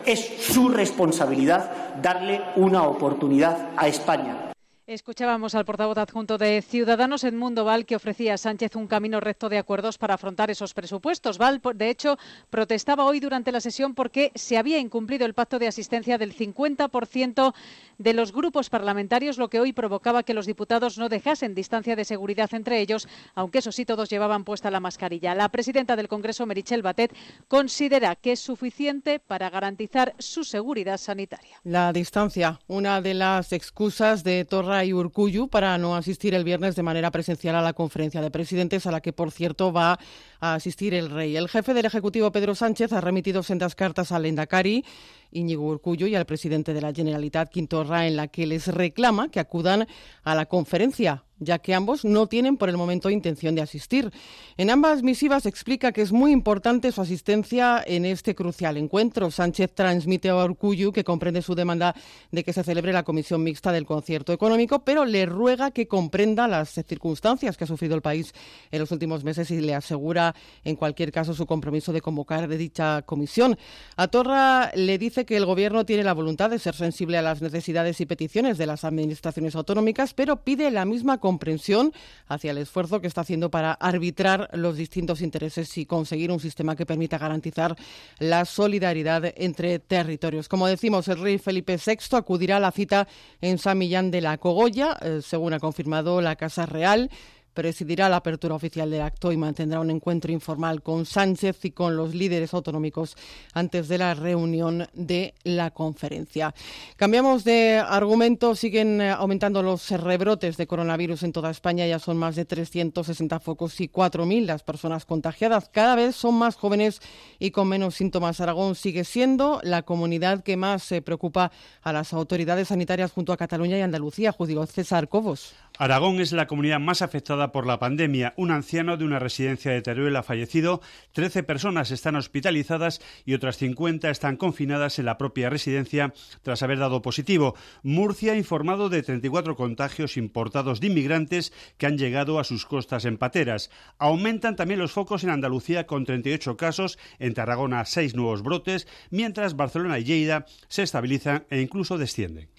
Es 0.08 0.28
su 0.40 0.70
responsabilidad 0.70 2.02
darle 2.02 2.42
una 2.56 2.82
oportunidad 2.82 3.70
a 3.78 3.88
España. 3.88 4.47
Escuchábamos 4.88 5.54
al 5.54 5.66
portavoz 5.66 5.98
adjunto 5.98 6.38
de 6.38 6.62
Ciudadanos, 6.62 7.26
Edmundo 7.26 7.66
Val, 7.66 7.86
que 7.86 7.98
ofrecía 7.98 8.36
a 8.36 8.38
Sánchez 8.38 8.78
un 8.78 8.88
camino 8.88 9.20
recto 9.20 9.50
de 9.50 9.58
acuerdos 9.58 9.98
para 9.98 10.14
afrontar 10.14 10.50
esos 10.50 10.74
presupuestos. 10.74 11.38
Val, 11.38 11.60
de 11.76 11.90
hecho, 11.90 12.18
protestaba 12.50 13.04
hoy 13.04 13.20
durante 13.20 13.52
la 13.52 13.60
sesión 13.60 13.94
porque 13.96 14.32
se 14.34 14.58
había 14.58 14.80
incumplido 14.80 15.26
el 15.26 15.34
pacto 15.34 15.60
de 15.60 15.68
asistencia 15.68 16.18
del 16.18 16.34
50% 16.34 17.54
de 17.98 18.14
los 18.14 18.32
grupos 18.32 18.70
parlamentarios, 18.70 19.38
lo 19.38 19.50
que 19.50 19.60
hoy 19.60 19.74
provocaba 19.74 20.24
que 20.24 20.34
los 20.34 20.46
diputados 20.46 20.98
no 20.98 21.10
dejasen 21.10 21.54
distancia 21.54 21.98
de 21.98 22.06
seguridad 22.06 22.54
entre 22.54 22.80
ellos, 22.80 23.10
aunque 23.36 23.58
eso 23.58 23.74
sí 23.74 23.84
todos 23.84 24.10
llevaban 24.10 24.46
puesta 24.46 24.72
la 24.72 24.80
mascarilla. 24.80 25.36
La 25.36 25.50
presidenta 25.50 25.98
del 25.98 26.08
Congreso, 26.08 26.46
Merichel 26.46 26.82
Batet, 26.82 27.14
considera 27.50 28.16
que 28.16 28.32
es 28.32 28.40
suficiente 28.40 29.20
para 29.20 29.50
garantizar 29.50 30.16
su 30.18 30.46
seguridad 30.46 30.98
sanitaria. 30.98 31.60
La 31.66 31.92
distancia, 31.92 32.62
una 32.68 33.02
de 33.02 33.16
las 33.16 33.52
excusas 33.52 34.24
de 34.24 34.46
Torra 34.46 34.77
y 34.84 34.94
Urcuyu 34.94 35.48
para 35.48 35.78
no 35.78 35.96
asistir 35.96 36.34
el 36.34 36.44
viernes 36.44 36.76
de 36.76 36.84
manera 36.84 37.12
presencial 37.12 37.56
a 37.56 37.62
la 37.62 37.74
conferencia 37.74 38.22
de 38.22 38.32
presidentes, 38.32 38.86
a 38.86 38.92
la 38.92 39.02
que, 39.02 39.14
por 39.14 39.32
cierto, 39.32 39.72
va 39.72 40.00
a 40.40 40.56
asistir 40.56 40.94
el 40.94 41.10
rey. 41.10 41.36
El 41.36 41.50
jefe 41.50 41.74
del 41.74 41.86
Ejecutivo, 41.86 42.32
Pedro 42.32 42.56
Sánchez, 42.56 42.94
ha 42.94 43.02
remitido 43.02 43.44
sendas 43.44 43.76
cartas 43.76 44.12
al 44.12 44.26
Endacari, 44.26 44.86
Íñigo 45.32 45.68
Urcuyo, 45.68 46.08
y 46.08 46.16
al 46.16 46.26
presidente 46.26 46.74
de 46.74 46.82
la 46.82 46.94
Generalitat, 46.94 47.50
Quintorra, 47.50 48.08
en 48.08 48.16
la 48.16 48.28
que 48.28 48.48
les 48.48 48.68
reclama 48.68 49.30
que 49.30 49.40
acudan 49.40 49.88
a 50.24 50.36
la 50.36 50.46
conferencia 50.46 51.24
ya 51.40 51.60
que 51.60 51.74
ambos 51.74 52.04
no 52.04 52.28
tienen 52.28 52.58
por 52.58 52.70
el 52.70 52.78
momento 52.78 53.10
intención 53.10 53.56
de 53.56 53.62
asistir. 53.62 54.12
En 54.58 54.70
ambas 54.70 55.04
misivas 55.04 55.46
explica 55.46 55.92
que 55.92 56.02
es 56.02 56.12
muy 56.12 56.32
importante 56.32 56.92
su 56.92 57.02
asistencia 57.02 57.84
en 57.86 58.06
este 58.06 58.36
crucial 58.36 58.78
encuentro. 58.78 59.30
Sánchez 59.30 59.74
transmite 59.74 60.30
a 60.30 60.36
Orcuyu 60.36 60.92
que 60.92 61.04
comprende 61.04 61.42
su 61.42 61.56
demanda 61.56 61.96
de 62.32 62.44
que 62.44 62.54
se 62.54 62.64
celebre 62.64 62.94
la 62.94 63.04
comisión 63.04 63.44
mixta 63.44 63.72
del 63.72 63.86
concierto 63.86 64.34
económico, 64.34 64.84
pero 64.84 65.06
le 65.06 65.26
ruega 65.26 65.72
que 65.72 65.88
comprenda 65.88 66.48
las 66.48 66.70
circunstancias 66.70 67.58
que 67.58 67.66
ha 67.66 67.68
sufrido 67.68 67.96
el 67.96 68.02
país 68.02 68.34
en 68.72 68.80
los 68.80 68.92
últimos 68.92 69.24
meses 69.24 69.52
y 69.52 69.62
le 69.62 69.76
asegura 69.76 70.36
en 70.64 70.76
cualquier 70.76 71.12
caso 71.12 71.34
su 71.34 71.46
compromiso 71.46 71.94
de 71.94 72.02
convocar 72.02 72.48
de 72.48 72.58
dicha 72.58 73.04
comisión. 73.04 73.58
A 73.96 74.08
Torra 74.08 74.72
le 74.76 74.98
dice 74.98 75.17
que 75.26 75.38
el 75.38 75.46
gobierno 75.46 75.86
tiene 75.86 76.04
la 76.04 76.14
voluntad 76.14 76.50
de 76.50 76.60
ser 76.60 76.76
sensible 76.76 77.18
a 77.18 77.22
las 77.22 77.42
necesidades 77.42 78.00
y 78.02 78.06
peticiones 78.06 78.58
de 78.58 78.66
las 78.66 78.84
administraciones 78.84 79.56
autonómicas, 79.56 80.14
pero 80.14 80.44
pide 80.44 80.72
la 80.72 80.86
misma 80.86 81.20
comprensión 81.20 81.94
hacia 82.28 82.52
el 82.52 82.58
esfuerzo 82.58 83.02
que 83.02 83.08
está 83.08 83.22
haciendo 83.22 83.50
para 83.50 83.74
arbitrar 83.74 84.50
los 84.54 84.78
distintos 84.78 85.22
intereses 85.22 85.78
y 85.78 85.86
conseguir 85.86 86.32
un 86.32 86.40
sistema 86.40 86.76
que 86.76 86.86
permita 86.86 87.18
garantizar 87.18 87.76
la 88.20 88.46
solidaridad 88.46 89.34
entre 89.36 89.80
territorios. 89.80 90.50
Como 90.50 90.68
decimos, 90.68 91.08
el 91.08 91.20
rey 91.20 91.38
Felipe 91.38 91.78
VI 91.78 92.18
acudirá 92.18 92.58
a 92.58 92.62
la 92.62 92.72
cita 92.72 93.08
en 93.42 93.58
San 93.58 93.78
Millán 93.78 94.12
de 94.12 94.22
la 94.22 94.38
Cogolla, 94.38 94.98
eh, 95.02 95.22
según 95.24 95.54
ha 95.54 95.60
confirmado 95.60 96.22
la 96.22 96.36
Casa 96.36 96.66
Real 96.66 97.10
presidirá 97.58 98.08
la 98.08 98.18
apertura 98.18 98.54
oficial 98.54 98.92
del 98.92 99.02
acto 99.02 99.32
y 99.32 99.38
mantendrá 99.38 99.80
un 99.80 99.90
encuentro 99.90 100.32
informal 100.32 100.84
con 100.84 101.08
Sánchez 101.08 101.66
y 101.66 101.72
con 101.72 101.98
los 101.98 102.14
líderes 102.14 102.54
autonómicos 102.54 103.18
antes 103.52 103.88
de 103.88 103.98
la 103.98 104.14
reunión 104.14 104.88
de 104.94 105.34
la 105.44 105.72
conferencia. 105.72 106.54
Cambiamos 106.98 107.44
de 107.44 107.84
argumento. 107.84 108.54
Siguen 108.54 109.02
eh, 109.02 109.10
aumentando 109.10 109.64
los 109.64 109.90
rebrotes 109.90 110.56
de 110.56 110.68
coronavirus 110.68 111.24
en 111.24 111.34
toda 111.34 111.50
España. 111.50 111.88
Ya 111.88 111.98
son 111.98 112.18
más 112.18 112.36
de 112.36 112.46
360 112.46 113.40
focos 113.40 113.82
y 113.82 113.90
4.000 113.90 114.46
las 114.46 114.62
personas 114.62 115.06
contagiadas. 115.06 115.68
Cada 115.70 115.96
vez 115.96 116.16
son 116.16 116.36
más 116.36 116.58
jóvenes 116.58 117.02
y 117.40 117.50
con 117.50 117.68
menos 117.68 117.96
síntomas. 117.96 118.40
Aragón 118.40 118.76
sigue 118.76 119.04
siendo 119.04 119.62
la 119.64 119.82
comunidad 119.82 120.44
que 120.44 120.58
más 120.58 120.84
se 120.84 121.02
preocupa 121.02 121.52
a 121.82 121.92
las 121.92 122.14
autoridades 122.14 122.68
sanitarias 122.68 123.12
junto 123.12 123.34
a 123.34 123.38
Cataluña 123.38 123.80
y 123.80 123.82
Andalucía. 123.82 124.32
Judío 124.32 124.64
César 124.68 125.10
Cobos. 125.10 125.56
Aragón 125.80 126.20
es 126.20 126.32
la 126.32 126.46
comunidad 126.46 126.80
más 126.80 127.02
afectada 127.02 127.47
por 127.52 127.66
la 127.66 127.80
pandemia. 127.80 128.34
Un 128.38 128.52
anciano 128.52 128.98
de 128.98 129.06
una 129.06 129.20
residencia 129.20 129.72
de 129.72 129.82
Teruel 129.82 130.16
ha 130.16 130.24
fallecido, 130.24 130.82
13 131.14 131.44
personas 131.44 131.92
están 131.92 132.16
hospitalizadas 132.16 133.02
y 133.26 133.34
otras 133.34 133.58
50 133.58 134.10
están 134.10 134.38
confinadas 134.38 135.00
en 135.00 135.06
la 135.06 135.18
propia 135.18 135.50
residencia 135.50 136.14
tras 136.44 136.64
haber 136.64 136.80
dado 136.80 137.02
positivo. 137.02 137.56
Murcia 137.84 138.34
ha 138.34 138.38
informado 138.38 138.90
de 138.90 139.04
34 139.04 139.56
contagios 139.56 140.18
importados 140.18 140.80
de 140.80 140.88
inmigrantes 140.88 141.54
que 141.78 141.86
han 141.86 141.98
llegado 141.98 142.40
a 142.40 142.44
sus 142.44 142.66
costas 142.66 143.06
en 143.06 143.18
pateras. 143.18 143.70
Aumentan 143.98 144.56
también 144.56 144.80
los 144.80 144.92
focos 144.92 145.24
en 145.24 145.30
Andalucía 145.30 145.88
con 145.88 146.06
38 146.06 146.58
casos, 146.58 146.98
en 147.20 147.34
Tarragona 147.34 147.86
6 147.86 148.16
nuevos 148.16 148.44
brotes, 148.44 148.88
mientras 149.10 149.56
Barcelona 149.56 150.00
y 150.00 150.04
Lleida 150.04 150.46
se 150.68 150.84
estabilizan 150.84 151.46
e 151.50 151.62
incluso 151.62 151.98
descienden. 151.98 152.50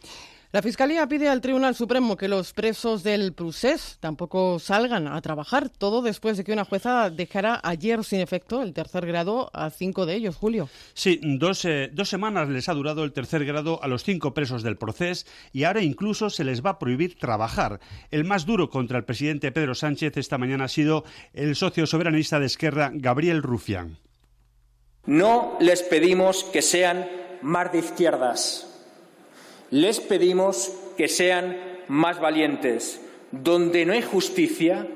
La 0.51 0.63
Fiscalía 0.63 1.07
pide 1.07 1.29
al 1.29 1.43
Tribunal 1.43 1.75
Supremo 1.75 2.17
que 2.17 2.27
los 2.27 2.55
presos 2.55 3.03
del 3.03 3.35
Prusés 3.35 3.99
tampoco 4.01 4.59
salgan 4.59 5.07
a 5.07 5.21
trabajar, 5.21 5.69
todo 5.69 6.01
después 6.01 6.39
de 6.39 6.45
que 6.45 6.55
una 6.55 6.65
jueza 6.65 7.11
dejara 7.11 7.61
ayer 7.63 8.03
sin 8.03 8.21
efecto 8.21 8.63
el 8.63 8.73
tercer 8.73 9.05
grado 9.05 9.51
a 9.53 9.69
cinco 9.69 10.07
de 10.07 10.15
ellos, 10.15 10.37
Julio. 10.37 10.71
Sí, 10.95 11.21
dos, 11.23 11.67
eh, 11.67 11.91
dos 11.93 12.09
semanas 12.09 12.49
les 12.49 12.71
ha 12.71 12.73
durado 12.73 13.05
el 13.05 13.13
tercer 13.13 13.45
grado 13.45 13.79
a 13.83 13.89
los 13.89 14.05
cinco 14.05 14.33
presos 14.33 14.63
del 14.63 14.79
Procés 14.79 15.27
y 15.53 15.65
ahora 15.65 15.83
incluso 15.83 16.31
se 16.31 16.45
les 16.45 16.65
va 16.65 16.71
a 16.71 16.79
prohibir 16.79 17.19
trabajar. 17.19 17.79
El 18.11 18.25
más 18.25 18.47
duro 18.47 18.71
contra 18.71 18.97
el 18.97 19.05
presidente 19.05 19.53
Pedro 19.53 19.75
Sánchez 19.75 20.17
esta 20.17 20.39
mañana 20.39 20.65
ha 20.65 20.69
sido 20.69 21.05
el 21.35 21.57
socio 21.57 21.87
soberanista 21.87 22.41
de 22.41 22.47
Esquerra, 22.47 22.91
Gabriel 22.95 23.43
Rufián. 23.43 23.99
No 25.05 25.59
les 25.61 25.83
pedimos 25.83 26.45
que 26.45 26.63
sean 26.63 27.07
más 27.43 27.71
de 27.71 27.81
izquierdas 27.81 28.69
les 29.70 30.00
pedimos 30.00 30.72
que 30.96 31.09
sean 31.09 31.57
más 31.88 32.20
valientes. 32.20 33.00
Donde 33.31 33.85
no 33.85 33.92
hay 33.92 34.02
justicia, 34.02 34.87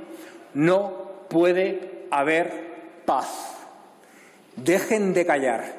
no 0.54 1.26
puede 1.28 2.06
haber 2.11 3.02
paz. 3.04 3.56
Dejen 4.56 5.14
de 5.14 5.26
callar, 5.26 5.74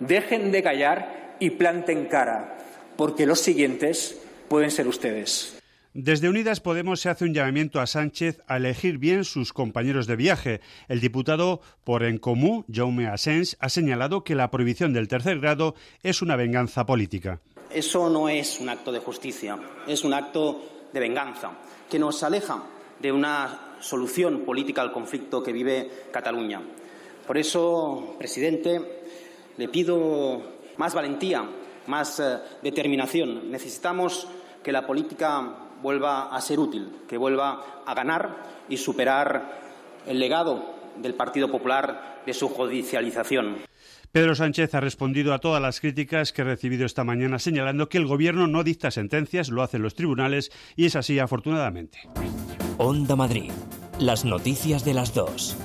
dejen 0.00 0.52
de 0.52 0.62
callar 0.62 1.36
y 1.40 1.50
planten 1.50 2.06
cara, 2.06 2.58
porque 2.96 3.26
los 3.26 3.40
siguientes 3.40 4.18
pueden 4.48 4.70
ser 4.70 4.86
ustedes. 4.86 5.58
Desde 5.94 6.30
Unidas 6.30 6.60
Podemos 6.60 7.00
se 7.00 7.10
hace 7.10 7.26
un 7.26 7.34
llamamiento 7.34 7.78
a 7.78 7.86
Sánchez 7.86 8.40
a 8.46 8.56
elegir 8.56 8.96
bien 8.96 9.24
sus 9.24 9.52
compañeros 9.52 10.06
de 10.06 10.16
viaje. 10.16 10.60
El 10.88 11.00
diputado 11.00 11.60
por 11.84 12.02
En 12.02 12.16
Comú, 12.16 12.64
Jaume 12.72 13.08
Asens, 13.08 13.58
ha 13.60 13.68
señalado 13.68 14.24
que 14.24 14.34
la 14.34 14.50
prohibición 14.50 14.94
del 14.94 15.08
tercer 15.08 15.38
grado 15.40 15.74
es 16.02 16.22
una 16.22 16.36
venganza 16.36 16.86
política. 16.86 17.40
Eso 17.74 18.10
no 18.10 18.28
es 18.28 18.60
un 18.60 18.68
acto 18.68 18.92
de 18.92 18.98
justicia, 18.98 19.58
es 19.86 20.04
un 20.04 20.12
acto 20.12 20.60
de 20.92 21.00
venganza 21.00 21.52
que 21.88 21.98
nos 21.98 22.22
aleja 22.22 22.62
de 22.98 23.10
una 23.10 23.76
solución 23.80 24.40
política 24.40 24.82
al 24.82 24.92
conflicto 24.92 25.42
que 25.42 25.52
vive 25.52 25.90
Cataluña. 26.10 26.60
Por 27.26 27.38
eso, 27.38 28.14
presidente, 28.18 29.04
le 29.56 29.68
pido 29.68 30.42
más 30.76 30.94
valentía, 30.94 31.44
más 31.86 32.20
eh, 32.20 32.38
determinación. 32.62 33.50
Necesitamos 33.50 34.26
que 34.62 34.72
la 34.72 34.86
política 34.86 35.56
vuelva 35.82 36.34
a 36.34 36.40
ser 36.40 36.60
útil, 36.60 37.02
que 37.08 37.16
vuelva 37.16 37.82
a 37.86 37.94
ganar 37.94 38.36
y 38.68 38.76
superar 38.76 39.60
el 40.06 40.18
legado 40.18 40.62
del 40.96 41.14
Partido 41.14 41.50
Popular 41.50 42.22
de 42.24 42.34
su 42.34 42.48
judicialización. 42.48 43.71
Pedro 44.12 44.34
Sánchez 44.34 44.74
ha 44.74 44.80
respondido 44.80 45.32
a 45.32 45.38
todas 45.38 45.62
las 45.62 45.80
críticas 45.80 46.34
que 46.34 46.42
ha 46.42 46.44
recibido 46.44 46.84
esta 46.84 47.02
mañana, 47.02 47.38
señalando 47.38 47.88
que 47.88 47.96
el 47.96 48.06
Gobierno 48.06 48.46
no 48.46 48.62
dicta 48.62 48.90
sentencias, 48.90 49.48
lo 49.48 49.62
hacen 49.62 49.80
los 49.80 49.94
tribunales, 49.94 50.52
y 50.76 50.84
es 50.84 50.96
así 50.96 51.18
afortunadamente. 51.18 51.98
Onda 52.76 53.16
Madrid. 53.16 53.50
Las 53.98 54.26
noticias 54.26 54.84
de 54.84 54.92
las 54.92 55.14
dos. 55.14 55.56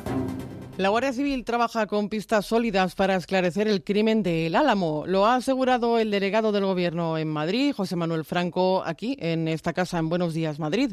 La 0.77 0.89
Guardia 0.89 1.11
Civil 1.11 1.43
trabaja 1.43 1.87
con 1.87 2.07
pistas 2.07 2.45
sólidas 2.45 2.93
para 2.93 3.15
esclarecer 3.15 3.67
el 3.67 3.83
crimen 3.83 4.21
del 4.21 4.55
Álamo. 4.55 5.05
Lo 5.07 5.25
ha 5.25 5.33
asegurado 5.33 5.97
el 5.97 6.11
delegado 6.11 6.51
del 6.51 6.65
Gobierno 6.65 7.17
en 7.17 7.29
Madrid, 7.29 7.73
José 7.75 7.95
Manuel 7.95 8.23
Franco, 8.23 8.83
aquí 8.85 9.17
en 9.19 9.47
esta 9.47 9.73
casa 9.73 9.97
en 9.97 10.07
Buenos 10.07 10.35
Días, 10.35 10.59
Madrid. 10.59 10.91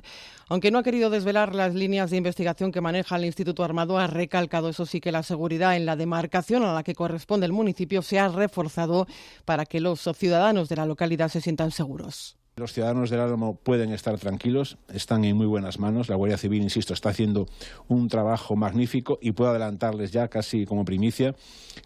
Aunque 0.48 0.70
no 0.70 0.78
ha 0.78 0.82
querido 0.82 1.10
desvelar 1.10 1.54
las 1.54 1.74
líneas 1.74 2.10
de 2.10 2.16
investigación 2.16 2.72
que 2.72 2.80
maneja 2.80 3.16
el 3.16 3.26
Instituto 3.26 3.62
Armado, 3.62 3.98
ha 3.98 4.06
recalcado, 4.06 4.70
eso 4.70 4.86
sí, 4.86 5.02
que 5.02 5.12
la 5.12 5.22
seguridad 5.22 5.76
en 5.76 5.84
la 5.84 5.96
demarcación 5.96 6.62
a 6.62 6.72
la 6.72 6.82
que 6.82 6.94
corresponde 6.94 7.44
el 7.44 7.52
municipio 7.52 8.00
se 8.00 8.18
ha 8.18 8.28
reforzado 8.28 9.06
para 9.44 9.66
que 9.66 9.80
los 9.80 10.00
ciudadanos 10.16 10.70
de 10.70 10.76
la 10.76 10.86
localidad 10.86 11.28
se 11.28 11.42
sientan 11.42 11.72
seguros. 11.72 12.38
Los 12.56 12.72
ciudadanos 12.72 13.10
del 13.10 13.18
Álamo 13.18 13.56
pueden 13.56 13.90
estar 13.90 14.16
tranquilos, 14.16 14.78
están 14.92 15.24
en 15.24 15.36
muy 15.36 15.46
buenas 15.46 15.80
manos. 15.80 16.08
La 16.08 16.14
Guardia 16.14 16.38
Civil, 16.38 16.62
insisto, 16.62 16.94
está 16.94 17.08
haciendo 17.08 17.48
un 17.88 18.06
trabajo 18.06 18.54
magnífico 18.54 19.18
y 19.20 19.32
puedo 19.32 19.50
adelantarles 19.50 20.12
ya 20.12 20.28
casi 20.28 20.64
como 20.64 20.84
primicia 20.84 21.34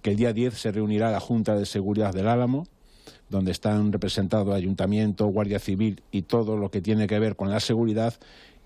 que 0.03 0.11
el 0.11 0.17
día 0.17 0.35
10 0.35 0.53
se 0.53 0.71
reunirá 0.71 1.11
la 1.11 1.21
Junta 1.21 1.55
de 1.55 1.65
Seguridad 1.65 2.13
del 2.13 2.29
Álamo, 2.29 2.67
donde 3.31 3.51
están 3.51 3.93
representados 3.93 4.55
Ayuntamiento, 4.55 5.25
Guardia 5.29 5.59
Civil 5.59 6.03
y 6.11 6.23
todo 6.23 6.59
lo 6.59 6.71
que 6.71 6.83
tiene 6.83 7.07
que 7.07 7.19
ver 7.19 7.35
con 7.35 7.49
la 7.49 7.61
seguridad 7.61 8.13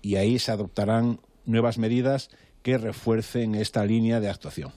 y 0.01 0.17
ahí 0.17 0.39
se 0.39 0.51
adoptarán 0.51 1.21
nuevas 1.45 1.77
medidas 1.77 2.27
que 2.63 2.77
refuercen 2.77 3.55
esta 3.55 3.85
línea 3.85 4.19
de 4.19 4.29
actuación. 4.29 4.73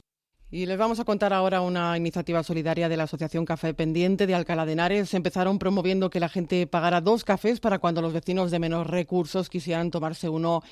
Y 0.48 0.64
les 0.66 0.78
vamos 0.78 1.00
a 1.00 1.04
contar 1.04 1.32
ahora 1.32 1.60
una 1.60 1.96
iniciativa 1.96 2.40
solidaria 2.44 2.88
de 2.88 2.96
la 2.96 3.02
Asociación 3.02 3.44
Café 3.44 3.74
Pendiente 3.74 4.28
de 4.28 4.34
Alcalá 4.36 4.64
de 4.64 4.72
Henares. 4.72 5.12
Empezaron 5.12 5.58
promoviendo 5.58 6.08
que 6.08 6.20
la 6.20 6.28
gente 6.28 6.68
pagara 6.68 7.00
dos 7.00 7.24
cafés 7.24 7.58
para 7.58 7.80
cuando 7.80 8.00
los 8.00 8.12
vecinos 8.12 8.52
de 8.52 8.60
menos 8.60 8.86
recursos 8.86 9.48
quisieran 9.50 9.90
tomarse 9.90 10.28
uno 10.28 10.62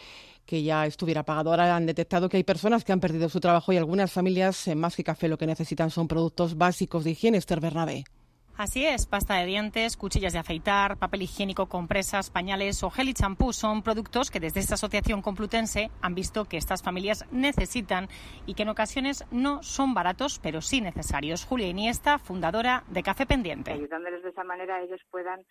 que 0.47 0.63
ya 0.63 0.87
estuviera 0.87 1.25
pagado. 1.25 1.51
Ahora 1.51 1.75
han 1.75 1.87
detectado 1.87 2.29
que 2.29 2.37
hay 2.37 2.45
personas 2.45 2.85
que 2.85 2.93
han 2.93 3.01
perdido 3.01 3.29
su 3.29 3.41
trabajo 3.41 3.73
y 3.73 3.77
algunas 3.77 4.13
familias, 4.13 4.69
eh, 4.69 4.77
más 4.77 4.95
que 4.95 5.03
café, 5.03 5.27
lo 5.27 5.39
que 5.39 5.47
necesitan 5.47 5.91
son 5.91 6.07
productos 6.07 6.57
básicos 6.57 7.03
de 7.03 7.11
higiene. 7.11 7.39
Esther 7.39 7.59
Bernabé. 7.59 8.05
Así 8.57 8.87
es, 8.87 9.07
pasta 9.07 9.35
de 9.35 9.47
dientes, 9.47 9.97
cuchillas 9.97 10.33
de 10.33 10.39
afeitar, 10.39 10.97
papel 10.97 11.23
higiénico, 11.23 11.69
compresas, 11.69 12.31
pañales 12.31 12.85
o 12.85 12.91
gel 12.91 13.09
y 13.09 13.13
champú 13.13 13.53
son 13.53 13.83
productos 13.83 14.31
que 14.31 14.39
desde 14.39 14.61
esta 14.61 14.75
asociación 14.75 15.23
complutense 15.23 15.91
han 16.01 16.15
visto 16.15 16.45
que 16.45 16.57
estas 16.57 16.81
familias 16.81 17.25
necesitan 17.33 18.07
y 18.47 18.55
que 18.55 18.63
en 18.63 18.69
ocasiones 18.69 19.25
no 19.33 19.61
son 19.65 19.93
baratos, 19.93 20.39
pero 20.41 20.61
sí 20.61 20.81
necesarios. 20.81 21.45
Julia 21.45 21.67
Iniesta, 21.67 22.21
fundadora 22.21 22.85
de 22.87 23.03
Café 23.03 23.27
Pendiente. 23.27 23.73
Ayudándoles 23.73 24.23
de 24.23 24.31
esa 24.31 24.45
manera 24.45 24.81
ellos 24.81 25.01
puedan 25.11 25.41
eh, 25.41 25.47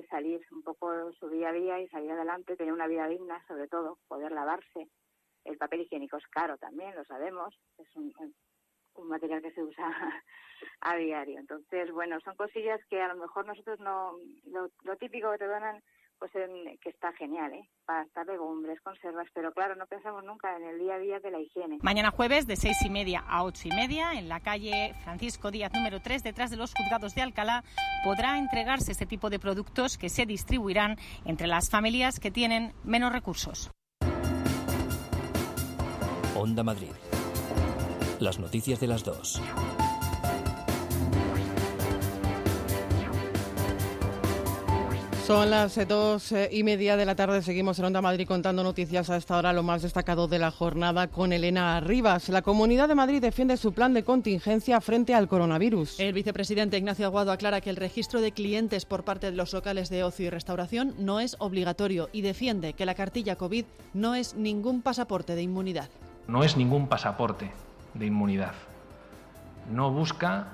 eh, 0.00 0.06
salir 0.10 0.42
un 0.52 0.62
poco 0.62 0.90
su 1.18 1.26
día 1.30 1.48
a 1.48 1.52
día 1.52 1.80
y 1.80 1.88
salir 1.88 2.10
adelante, 2.10 2.54
tener 2.54 2.74
una 2.74 2.86
vida 2.86 3.08
digna, 3.08 3.42
sobre 3.48 3.66
todo, 3.66 3.96
poder 4.08 4.32
lavarse. 4.32 4.88
El 5.46 5.56
papel 5.56 5.80
higiénico 5.80 6.18
es 6.18 6.26
caro 6.26 6.58
también, 6.58 6.94
lo 6.94 7.04
sabemos, 7.06 7.58
es 7.78 7.88
un, 7.96 8.12
un 8.96 9.08
material 9.08 9.42
que 9.42 9.52
se 9.52 9.62
usa 9.62 9.84
a 10.80 10.96
diario. 10.96 11.38
Entonces, 11.38 11.90
bueno, 11.92 12.18
son 12.20 12.36
cosillas 12.36 12.80
que 12.88 13.00
a 13.00 13.08
lo 13.08 13.16
mejor 13.16 13.46
nosotros 13.46 13.80
no, 13.80 14.16
lo, 14.46 14.96
típico 14.96 15.30
que 15.32 15.38
te 15.38 15.46
donan, 15.46 15.82
pues 16.18 16.34
en, 16.34 16.78
que 16.78 16.90
está 16.90 17.12
genial, 17.12 17.52
¿eh? 17.54 17.68
Pasta, 17.86 18.24
legumbres, 18.24 18.80
conservas, 18.82 19.26
pero 19.32 19.52
claro, 19.52 19.74
no 19.74 19.86
pensamos 19.86 20.22
nunca 20.24 20.54
en 20.56 20.64
el 20.64 20.78
día 20.78 20.94
a 20.94 20.98
día 20.98 21.20
de 21.20 21.30
la 21.30 21.40
higiene. 21.40 21.78
Mañana 21.82 22.10
jueves 22.10 22.46
de 22.46 22.56
seis 22.56 22.76
y 22.84 22.90
media 22.90 23.24
a 23.26 23.44
ocho 23.44 23.68
y 23.68 23.70
media, 23.70 24.12
en 24.14 24.28
la 24.28 24.40
calle 24.40 24.94
Francisco 25.04 25.50
Díaz 25.50 25.72
número 25.72 26.00
3, 26.00 26.22
detrás 26.22 26.50
de 26.50 26.56
los 26.56 26.74
juzgados 26.74 27.14
de 27.14 27.22
Alcalá, 27.22 27.64
podrá 28.04 28.38
entregarse 28.38 28.92
este 28.92 29.06
tipo 29.06 29.30
de 29.30 29.38
productos 29.38 29.96
que 29.96 30.10
se 30.10 30.26
distribuirán 30.26 30.96
entre 31.24 31.46
las 31.46 31.70
familias 31.70 32.20
que 32.20 32.30
tienen 32.30 32.72
menos 32.84 33.12
recursos. 33.12 33.70
Onda 36.36 36.62
Madrid. 36.62 36.92
Las 38.20 38.38
noticias 38.38 38.78
de 38.80 38.86
las 38.86 39.02
dos. 39.02 39.40
Son 45.26 45.48
las 45.48 45.78
eh, 45.78 45.86
dos 45.86 46.32
eh, 46.32 46.50
y 46.52 46.62
media 46.62 46.98
de 46.98 47.06
la 47.06 47.14
tarde. 47.14 47.40
Seguimos 47.40 47.78
en 47.78 47.86
Onda 47.86 48.02
Madrid 48.02 48.28
contando 48.28 48.62
noticias 48.62 49.08
a 49.08 49.16
esta 49.16 49.38
hora, 49.38 49.54
lo 49.54 49.62
más 49.62 49.80
destacado 49.80 50.28
de 50.28 50.38
la 50.38 50.50
jornada 50.50 51.06
con 51.06 51.32
Elena 51.32 51.80
Rivas. 51.80 52.28
La 52.28 52.42
Comunidad 52.42 52.88
de 52.88 52.94
Madrid 52.94 53.22
defiende 53.22 53.56
su 53.56 53.72
plan 53.72 53.94
de 53.94 54.02
contingencia 54.02 54.82
frente 54.82 55.14
al 55.14 55.26
coronavirus. 55.26 55.98
El 55.98 56.12
vicepresidente 56.12 56.76
Ignacio 56.76 57.06
Aguado 57.06 57.32
aclara 57.32 57.62
que 57.62 57.70
el 57.70 57.76
registro 57.76 58.20
de 58.20 58.32
clientes 58.32 58.84
por 58.84 59.02
parte 59.02 59.30
de 59.30 59.36
los 59.36 59.54
locales 59.54 59.88
de 59.88 60.04
ocio 60.04 60.26
y 60.26 60.30
restauración 60.30 60.94
no 60.98 61.20
es 61.20 61.36
obligatorio 61.38 62.10
y 62.12 62.20
defiende 62.20 62.74
que 62.74 62.84
la 62.84 62.94
cartilla 62.94 63.36
COVID 63.36 63.64
no 63.94 64.14
es 64.14 64.34
ningún 64.34 64.82
pasaporte 64.82 65.36
de 65.36 65.42
inmunidad. 65.42 65.88
No 66.28 66.44
es 66.44 66.58
ningún 66.58 66.86
pasaporte 66.86 67.50
de 67.94 68.06
inmunidad. 68.06 68.54
No 69.70 69.90
busca 69.90 70.48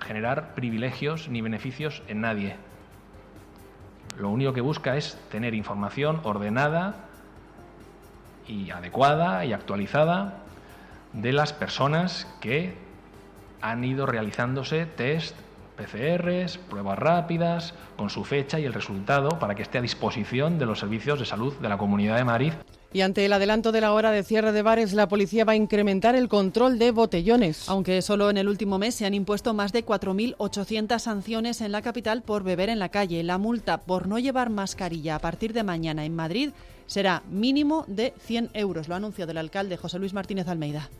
generar 0.00 0.54
privilegios 0.54 1.28
ni 1.28 1.40
beneficios 1.40 2.02
en 2.08 2.22
nadie. 2.22 2.56
Lo 4.18 4.30
único 4.30 4.52
que 4.52 4.60
busca 4.60 4.96
es 4.96 5.18
tener 5.30 5.54
información 5.54 6.20
ordenada 6.24 6.94
y 8.46 8.70
adecuada 8.70 9.44
y 9.44 9.52
actualizada 9.52 10.38
de 11.12 11.32
las 11.32 11.52
personas 11.52 12.26
que 12.40 12.74
han 13.60 13.84
ido 13.84 14.06
realizándose 14.06 14.86
test, 14.86 15.36
PCRs, 15.76 16.58
pruebas 16.58 16.98
rápidas, 16.98 17.74
con 17.96 18.10
su 18.10 18.24
fecha 18.24 18.58
y 18.58 18.64
el 18.64 18.72
resultado 18.72 19.38
para 19.38 19.54
que 19.54 19.62
esté 19.62 19.78
a 19.78 19.82
disposición 19.82 20.58
de 20.58 20.66
los 20.66 20.78
servicios 20.78 21.18
de 21.18 21.24
salud 21.24 21.54
de 21.58 21.68
la 21.68 21.78
Comunidad 21.78 22.16
de 22.16 22.24
Madrid. 22.24 22.52
Y 22.92 23.02
ante 23.02 23.24
el 23.24 23.32
adelanto 23.32 23.70
de 23.70 23.80
la 23.80 23.92
hora 23.92 24.10
de 24.10 24.24
cierre 24.24 24.50
de 24.50 24.62
bares, 24.62 24.92
la 24.94 25.08
policía 25.08 25.44
va 25.44 25.52
a 25.52 25.56
incrementar 25.56 26.16
el 26.16 26.28
control 26.28 26.76
de 26.78 26.90
botellones. 26.90 27.68
Aunque 27.68 28.02
solo 28.02 28.30
en 28.30 28.36
el 28.36 28.48
último 28.48 28.78
mes 28.78 28.96
se 28.96 29.06
han 29.06 29.14
impuesto 29.14 29.54
más 29.54 29.72
de 29.72 29.86
4.800 29.86 30.98
sanciones 30.98 31.60
en 31.60 31.70
la 31.70 31.82
capital 31.82 32.22
por 32.22 32.42
beber 32.42 32.68
en 32.68 32.80
la 32.80 32.88
calle. 32.88 33.22
La 33.22 33.38
multa 33.38 33.78
por 33.78 34.08
no 34.08 34.18
llevar 34.18 34.50
mascarilla 34.50 35.14
a 35.14 35.20
partir 35.20 35.52
de 35.52 35.62
mañana 35.62 36.04
en 36.04 36.16
Madrid 36.16 36.50
será 36.86 37.22
mínimo 37.30 37.84
de 37.86 38.12
100 38.26 38.50
euros. 38.54 38.88
Lo 38.88 38.94
ha 38.94 38.96
anunciado 38.96 39.30
el 39.30 39.38
alcalde 39.38 39.76
José 39.76 40.00
Luis 40.00 40.12
Martínez 40.12 40.48
Almeida 40.48 40.90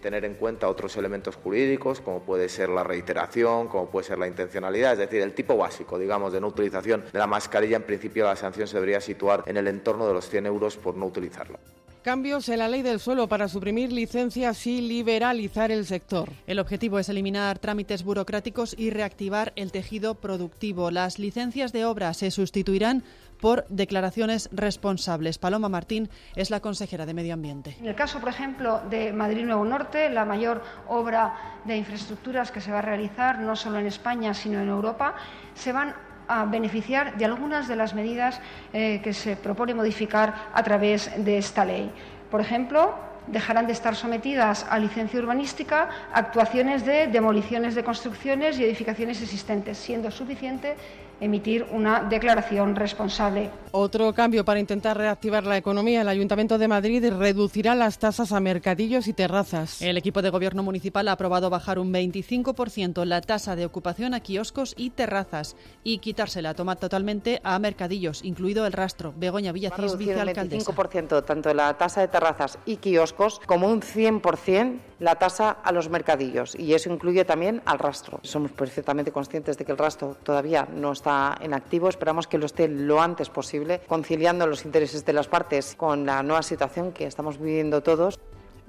tener 0.00 0.24
en 0.24 0.34
cuenta 0.34 0.68
otros 0.68 0.96
elementos 0.96 1.36
jurídicos, 1.36 2.00
como 2.00 2.22
puede 2.22 2.48
ser 2.48 2.68
la 2.68 2.82
reiteración, 2.82 3.68
como 3.68 3.90
puede 3.90 4.06
ser 4.06 4.18
la 4.18 4.26
intencionalidad, 4.26 4.92
es 4.92 4.98
decir, 4.98 5.20
el 5.22 5.34
tipo 5.34 5.56
básico, 5.56 5.98
digamos, 5.98 6.32
de 6.32 6.40
no 6.40 6.48
utilización 6.48 7.04
de 7.12 7.18
la 7.18 7.26
mascarilla, 7.26 7.76
en 7.76 7.82
principio 7.82 8.24
la 8.24 8.36
sanción 8.36 8.66
se 8.66 8.76
debería 8.76 9.00
situar 9.00 9.44
en 9.46 9.56
el 9.56 9.68
entorno 9.68 10.06
de 10.06 10.14
los 10.14 10.28
100 10.28 10.46
euros 10.46 10.76
por 10.76 10.96
no 10.96 11.06
utilizarla. 11.06 11.58
Cambios 12.02 12.48
en 12.48 12.60
la 12.60 12.68
ley 12.68 12.80
del 12.80 12.98
suelo 12.98 13.28
para 13.28 13.46
suprimir 13.46 13.92
licencias 13.92 14.66
y 14.66 14.80
liberalizar 14.80 15.70
el 15.70 15.84
sector. 15.84 16.30
El 16.46 16.58
objetivo 16.58 16.98
es 16.98 17.10
eliminar 17.10 17.58
trámites 17.58 18.04
burocráticos 18.04 18.74
y 18.78 18.88
reactivar 18.88 19.52
el 19.54 19.70
tejido 19.70 20.14
productivo. 20.14 20.90
Las 20.90 21.18
licencias 21.18 21.74
de 21.74 21.84
obra 21.84 22.14
se 22.14 22.30
sustituirán 22.30 23.04
por 23.38 23.66
declaraciones 23.68 24.48
responsables. 24.50 25.36
Paloma 25.36 25.68
Martín 25.68 26.08
es 26.36 26.48
la 26.48 26.60
consejera 26.60 27.04
de 27.04 27.12
Medio 27.12 27.34
Ambiente. 27.34 27.76
En 27.78 27.86
el 27.86 27.94
caso, 27.94 28.18
por 28.18 28.30
ejemplo, 28.30 28.80
de 28.88 29.12
Madrid 29.12 29.44
Nuevo 29.44 29.66
Norte, 29.66 30.08
la 30.08 30.24
mayor 30.24 30.62
obra 30.88 31.60
de 31.66 31.76
infraestructuras 31.76 32.50
que 32.50 32.62
se 32.62 32.72
va 32.72 32.78
a 32.78 32.82
realizar, 32.82 33.40
no 33.40 33.56
solo 33.56 33.78
en 33.78 33.86
España, 33.86 34.32
sino 34.32 34.58
en 34.58 34.68
Europa, 34.68 35.16
se 35.54 35.72
van 35.72 35.94
a 36.30 36.44
beneficiar 36.44 37.18
de 37.18 37.24
algunas 37.24 37.66
de 37.66 37.74
las 37.74 37.92
medidas 37.92 38.40
eh, 38.72 39.00
que 39.02 39.12
se 39.12 39.34
propone 39.34 39.74
modificar 39.74 40.50
a 40.54 40.62
través 40.62 41.10
de 41.24 41.38
esta 41.38 41.64
ley. 41.64 41.90
Por 42.30 42.40
ejemplo, 42.40 42.94
dejarán 43.26 43.66
de 43.66 43.72
estar 43.72 43.96
sometidas 43.96 44.64
a 44.70 44.78
licencia 44.78 45.18
urbanística 45.18 45.88
actuaciones 46.12 46.86
de 46.86 47.08
demoliciones 47.08 47.74
de 47.74 47.82
construcciones 47.82 48.58
y 48.58 48.64
edificaciones 48.64 49.20
existentes, 49.20 49.76
siendo 49.76 50.10
suficiente 50.10 50.76
emitir 51.20 51.66
una 51.70 52.00
declaración 52.00 52.76
responsable. 52.76 53.50
Otro 53.72 54.12
cambio 54.14 54.44
para 54.44 54.58
intentar 54.58 54.96
reactivar 54.96 55.44
la 55.44 55.56
economía. 55.56 56.00
El 56.00 56.08
Ayuntamiento 56.08 56.58
de 56.58 56.66
Madrid 56.66 57.04
reducirá 57.16 57.74
las 57.74 57.98
tasas 57.98 58.32
a 58.32 58.40
mercadillos 58.40 59.06
y 59.06 59.12
terrazas. 59.12 59.80
El 59.80 59.96
equipo 59.96 60.22
de 60.22 60.30
gobierno 60.30 60.62
municipal 60.62 61.06
ha 61.08 61.12
aprobado 61.12 61.50
bajar 61.50 61.78
un 61.78 61.92
25% 61.92 63.04
la 63.04 63.20
tasa 63.20 63.56
de 63.56 63.64
ocupación 63.64 64.14
a 64.14 64.20
kioscos 64.20 64.74
y 64.76 64.90
terrazas 64.90 65.56
y 65.84 65.98
quitársela, 65.98 66.54
tomar 66.54 66.78
totalmente 66.78 67.40
a 67.44 67.58
mercadillos, 67.58 68.24
incluido 68.24 68.66
el 68.66 68.72
rastro. 68.72 69.14
Begoña 69.16 69.52
Villacís, 69.52 69.96
vicealcaldesa. 69.96 70.70
Un 70.70 70.76
25% 70.76 71.24
tanto 71.24 71.54
la 71.54 71.74
tasa 71.74 72.00
de 72.00 72.08
terrazas 72.08 72.58
y 72.66 72.76
kioscos 72.76 73.40
como 73.46 73.68
un 73.68 73.82
100% 73.82 74.89
la 75.00 75.16
tasa 75.16 75.56
a 75.64 75.72
los 75.72 75.88
mercadillos 75.88 76.54
y 76.54 76.74
eso 76.74 76.92
incluye 76.92 77.24
también 77.24 77.62
al 77.64 77.78
rastro. 77.78 78.20
Somos 78.22 78.52
perfectamente 78.52 79.10
conscientes 79.10 79.58
de 79.58 79.64
que 79.64 79.72
el 79.72 79.78
rastro 79.78 80.16
todavía 80.22 80.68
no 80.72 80.92
está 80.92 81.36
en 81.40 81.54
activo. 81.54 81.88
Esperamos 81.88 82.26
que 82.26 82.38
lo 82.38 82.46
esté 82.46 82.68
lo 82.68 83.00
antes 83.00 83.30
posible, 83.30 83.80
conciliando 83.88 84.46
los 84.46 84.64
intereses 84.64 85.04
de 85.04 85.12
las 85.12 85.26
partes 85.26 85.74
con 85.74 86.06
la 86.06 86.22
nueva 86.22 86.42
situación 86.42 86.92
que 86.92 87.06
estamos 87.06 87.38
viviendo 87.38 87.82
todos. 87.82 88.20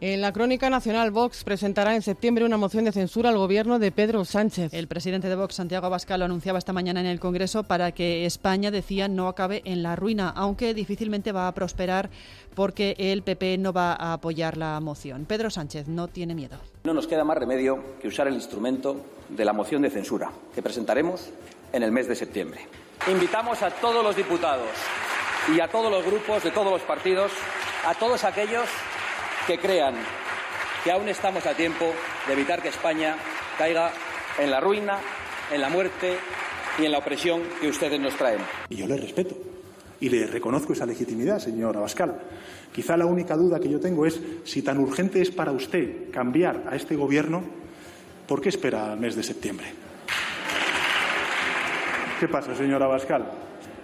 En 0.04 0.20
la 0.20 0.34
crónica 0.34 0.68
nacional, 0.72 1.12
Vox 1.12 1.44
presentará 1.44 1.94
en 1.94 2.02
septiembre 2.02 2.44
una 2.44 2.58
moción 2.58 2.86
de 2.86 2.92
censura 2.92 3.30
al 3.30 3.38
gobierno 3.38 3.78
de 3.78 3.92
Pedro 3.92 4.26
Sánchez. 4.26 4.74
El 4.74 4.88
presidente 4.88 5.30
de 5.30 5.36
Vox, 5.36 5.54
Santiago 5.54 5.86
Abascal, 5.86 6.22
lo 6.22 6.26
anunciaba 6.26 6.58
esta 6.58 6.74
mañana 6.74 7.02
en 7.02 7.06
el 7.06 7.20
Congreso 7.20 7.62
para 7.62 7.92
que 7.92 8.26
España, 8.26 8.72
decía, 8.72 9.08
no 9.08 9.28
acabe 9.28 9.62
en 9.64 9.84
la 9.84 9.96
ruina, 9.96 10.34
aunque 10.36 10.74
difícilmente 10.74 11.32
va 11.32 11.48
a 11.48 11.52
prosperar 11.52 12.10
porque 12.56 12.96
el 12.98 13.22
PP 13.22 13.60
no 13.60 13.74
va 13.74 13.94
a 13.94 14.14
apoyar 14.14 14.58
la 14.58 14.80
moción. 14.80 15.26
Pedro 15.26 15.52
Sánchez 15.52 15.88
no 15.88 16.08
tiene 16.08 16.34
miedo. 16.34 16.58
No 16.84 16.96
nos 16.96 17.06
queda 17.06 17.24
más 17.24 17.38
remedio 17.38 18.00
que 18.02 18.08
usar 18.08 18.28
el 18.28 18.34
instrumento 18.34 19.06
de 19.30 19.46
la 19.46 19.54
moción 19.54 19.84
de 19.84 19.92
censura 19.92 20.32
que 20.56 20.64
presentaremos 20.64 21.30
en 21.72 21.84
el 21.84 21.92
mes 21.92 22.08
de 22.08 22.16
septiembre. 22.16 22.62
Invitamos 23.08 23.62
a 23.62 23.70
todos 23.70 24.04
los 24.04 24.16
diputados 24.16 24.68
y 25.56 25.60
a 25.60 25.68
todos 25.68 25.92
los 25.92 26.04
grupos 26.04 26.44
de 26.44 26.50
todos 26.50 26.72
los 26.72 26.82
partidos, 26.82 27.32
a 27.86 27.94
todos 27.94 28.24
aquellos 28.24 28.66
que 29.52 29.58
crean 29.60 29.96
que 30.82 30.92
aún 30.92 31.10
estamos 31.10 31.46
a 31.46 31.54
tiempo 31.54 31.92
de 32.26 32.34
evitar 32.34 32.62
que 32.62 32.70
España 32.70 33.18
caiga 33.58 33.92
en 34.40 34.50
la 34.50 34.62
ruina, 34.62 34.98
en 35.52 35.60
la 35.60 35.68
muerte 35.68 36.16
y 36.80 36.86
en 36.86 36.92
la 36.94 37.00
opresión 37.00 37.42
que 37.60 37.68
ustedes 37.68 38.00
nos 38.00 38.16
traen. 38.16 38.40
Y 38.70 38.78
yo 38.78 38.88
le 38.88 38.96
respeto 38.96 39.36
y 40.00 40.08
le 40.08 40.26
reconozco 40.26 40.72
esa 40.72 40.86
legitimidad, 40.86 41.40
señor 41.40 41.76
Abascal. 41.76 42.18
Quizá 42.72 42.96
la 42.96 43.06
única 43.06 43.36
duda 43.36 43.60
que 43.60 43.68
yo 43.68 43.82
tengo 43.82 44.06
es 44.06 44.22
si 44.46 44.62
tan 44.62 44.78
urgente 44.78 45.22
es 45.22 45.32
para 45.32 45.52
usted 45.52 46.10
cambiar 46.12 46.64
a 46.70 46.78
este 46.78 46.96
Gobierno, 46.96 47.44
¿por 48.28 48.40
qué 48.40 48.48
espera 48.48 48.94
al 48.94 49.02
mes 49.02 49.18
de 49.18 49.24
septiembre? 49.24 49.68
¿Qué 52.22 52.28
pasa, 52.30 52.56
señor 52.56 52.82
Abascal? 52.82 53.30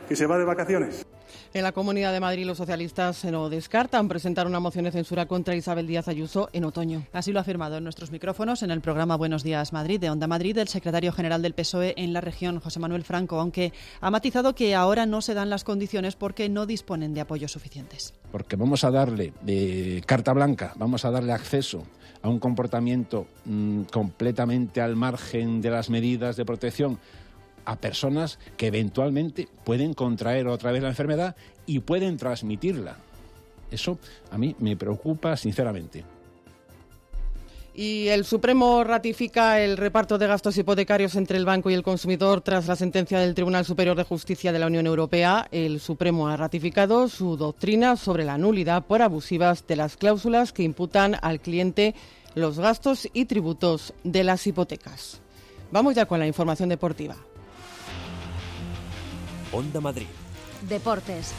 ¿Que 0.08 0.15
se 0.15 0.27
va 0.27 0.38
de 0.38 0.45
vacaciones? 0.45 1.06
En 1.53 1.63
la 1.63 1.71
Comunidad 1.71 2.12
de 2.12 2.19
Madrid 2.19 2.45
los 2.45 2.57
socialistas 2.57 3.17
se 3.17 3.31
lo 3.31 3.49
descartan 3.49 4.07
presentar 4.07 4.47
una 4.47 4.60
moción 4.60 4.86
de 4.86 4.91
censura 4.91 5.25
contra 5.27 5.55
Isabel 5.55 5.88
Díaz 5.88 6.07
Ayuso 6.07 6.49
en 6.53 6.65
otoño. 6.65 7.05
Así 7.13 7.31
lo 7.31 7.39
ha 7.39 7.41
afirmado 7.41 7.77
en 7.77 7.83
nuestros 7.83 8.12
micrófonos 8.12 8.63
en 8.63 8.71
el 8.71 8.81
programa 8.81 9.15
Buenos 9.15 9.43
Días 9.43 9.73
Madrid 9.73 9.99
de 9.99 10.10
Onda 10.10 10.27
Madrid 10.27 10.57
el 10.57 10.67
secretario 10.67 11.13
general 11.13 11.41
del 11.41 11.53
PSOE 11.53 11.93
en 11.97 12.13
la 12.13 12.21
región, 12.21 12.60
José 12.60 12.79
Manuel 12.79 13.03
Franco, 13.03 13.39
aunque 13.39 13.73
ha 14.01 14.12
matizado 14.12 14.56
que 14.56 14.75
ahora 14.75 15.06
no 15.06 15.21
se 15.21 15.33
dan 15.33 15.50
las 15.50 15.63
condiciones 15.63 16.15
porque 16.15 16.50
no 16.50 16.65
disponen 16.65 17.13
de 17.13 17.21
apoyos 17.21 17.52
suficientes. 17.52 18.13
Porque 18.31 18.56
vamos 18.56 18.83
a 18.83 18.91
darle 18.91 19.33
de 19.41 20.04
carta 20.06 20.33
blanca, 20.33 20.73
vamos 20.75 21.06
a 21.06 21.12
darle 21.12 21.31
acceso 21.31 21.83
a 22.21 22.29
un 22.29 22.39
comportamiento 22.39 23.27
mm, 23.45 23.83
completamente 23.83 24.81
al 24.81 24.95
margen 24.95 25.62
de 25.62 25.69
las 25.69 25.89
medidas 25.89 26.35
de 26.35 26.45
protección 26.45 27.00
a 27.67 27.75
personas 27.75 28.39
que 28.55 28.67
eventualmente 28.67 29.47
pueden 29.65 29.93
contraer 29.93 30.47
otra 30.47 30.71
vez 30.71 30.81
la 30.81 30.89
enfermedad 30.89 31.35
y 31.65 31.79
pueden 31.79 32.17
transmitirla. 32.17 32.95
Eso 33.69 33.99
a 34.31 34.37
mí 34.37 34.55
me 34.59 34.77
preocupa 34.77 35.35
sinceramente. 35.35 36.05
Y 37.75 38.07
el 38.07 38.25
Supremo 38.25 38.83
ratifica 38.83 39.61
el 39.61 39.77
reparto 39.77 40.17
de 40.17 40.25
gastos 40.25 40.57
hipotecarios 40.57 41.15
entre 41.15 41.37
el 41.37 41.45
banco 41.45 41.69
y 41.69 41.75
el 41.75 41.83
consumidor 41.83 42.41
tras 42.41 42.67
la 42.67 42.75
sentencia 42.75 43.19
del 43.19 43.35
Tribunal 43.35 43.65
Superior 43.65 43.95
de 43.95 44.03
Justicia 44.03 44.51
de 44.51 44.59
la 44.59 44.65
Unión 44.65 44.87
Europea. 44.87 45.47
El 45.51 45.79
Supremo 45.79 46.27
ha 46.27 46.37
ratificado 46.37 47.07
su 47.09 47.37
doctrina 47.37 47.97
sobre 47.97 48.23
la 48.23 48.39
nulidad 48.39 48.85
por 48.85 49.03
abusivas 49.03 49.67
de 49.67 49.75
las 49.75 49.97
cláusulas 49.97 50.53
que 50.53 50.63
imputan 50.63 51.17
al 51.21 51.39
cliente 51.41 51.93
los 52.33 52.57
gastos 52.57 53.09
y 53.13 53.25
tributos 53.25 53.93
de 54.03 54.23
las 54.23 54.47
hipotecas. 54.47 55.19
Vamos 55.71 55.95
ya 55.95 56.05
con 56.07 56.17
la 56.17 56.25
información 56.25 56.69
deportiva. 56.69 57.17
Onda 59.52 59.79
Madrid. 59.79 60.08
Deportes 60.67 61.33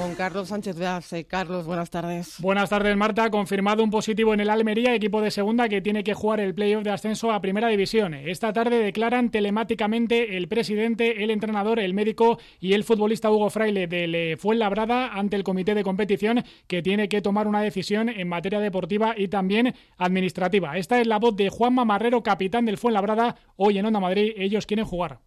con 0.00 0.14
Carlos 0.14 0.48
Sánchez 0.48 0.78
Beace. 0.78 1.24
Carlos, 1.24 1.66
buenas 1.66 1.90
tardes. 1.90 2.36
Buenas 2.38 2.70
tardes, 2.70 2.96
Marta. 2.96 3.30
Confirmado 3.30 3.84
un 3.84 3.90
positivo 3.90 4.32
en 4.32 4.40
el 4.40 4.48
Almería, 4.48 4.94
equipo 4.94 5.20
de 5.20 5.30
segunda 5.30 5.68
que 5.68 5.82
tiene 5.82 6.02
que 6.02 6.14
jugar 6.14 6.40
el 6.40 6.54
playoff 6.54 6.84
de 6.84 6.90
ascenso 6.90 7.30
a 7.30 7.40
Primera 7.42 7.68
División. 7.68 8.14
Esta 8.14 8.52
tarde 8.54 8.78
declaran 8.78 9.30
telemáticamente 9.30 10.38
el 10.38 10.48
presidente, 10.48 11.22
el 11.22 11.30
entrenador, 11.30 11.78
el 11.78 11.92
médico 11.92 12.38
y 12.60 12.72
el 12.72 12.84
futbolista 12.84 13.30
Hugo 13.30 13.50
Fraile 13.50 13.86
del 13.88 14.38
Fuenlabrada 14.38 15.08
ante 15.12 15.36
el 15.36 15.44
comité 15.44 15.74
de 15.74 15.84
competición 15.84 16.44
que 16.66 16.80
tiene 16.80 17.08
que 17.10 17.20
tomar 17.20 17.46
una 17.46 17.60
decisión 17.60 18.08
en 18.08 18.26
materia 18.26 18.60
deportiva 18.60 19.14
y 19.16 19.28
también 19.28 19.74
administrativa. 19.98 20.78
Esta 20.78 20.98
es 20.98 21.06
la 21.06 21.18
voz 21.18 21.36
de 21.36 21.50
Juan 21.50 21.74
Mamarrero, 21.74 22.22
capitán 22.22 22.64
del 22.64 22.78
Fuenlabrada. 22.78 23.36
Hoy 23.56 23.76
en 23.76 23.84
Onda 23.84 24.00
Madrid, 24.00 24.32
ellos 24.36 24.64
quieren 24.64 24.86
jugar 24.86 25.20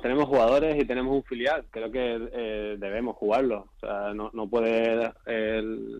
tenemos 0.00 0.26
jugadores 0.26 0.80
y 0.80 0.84
tenemos 0.84 1.14
un 1.14 1.22
filial. 1.22 1.64
Creo 1.70 1.90
que 1.90 2.28
eh, 2.32 2.76
debemos 2.78 3.16
jugarlo. 3.16 3.68
O 3.76 3.80
sea, 3.80 4.12
no, 4.14 4.30
puede 4.48 5.12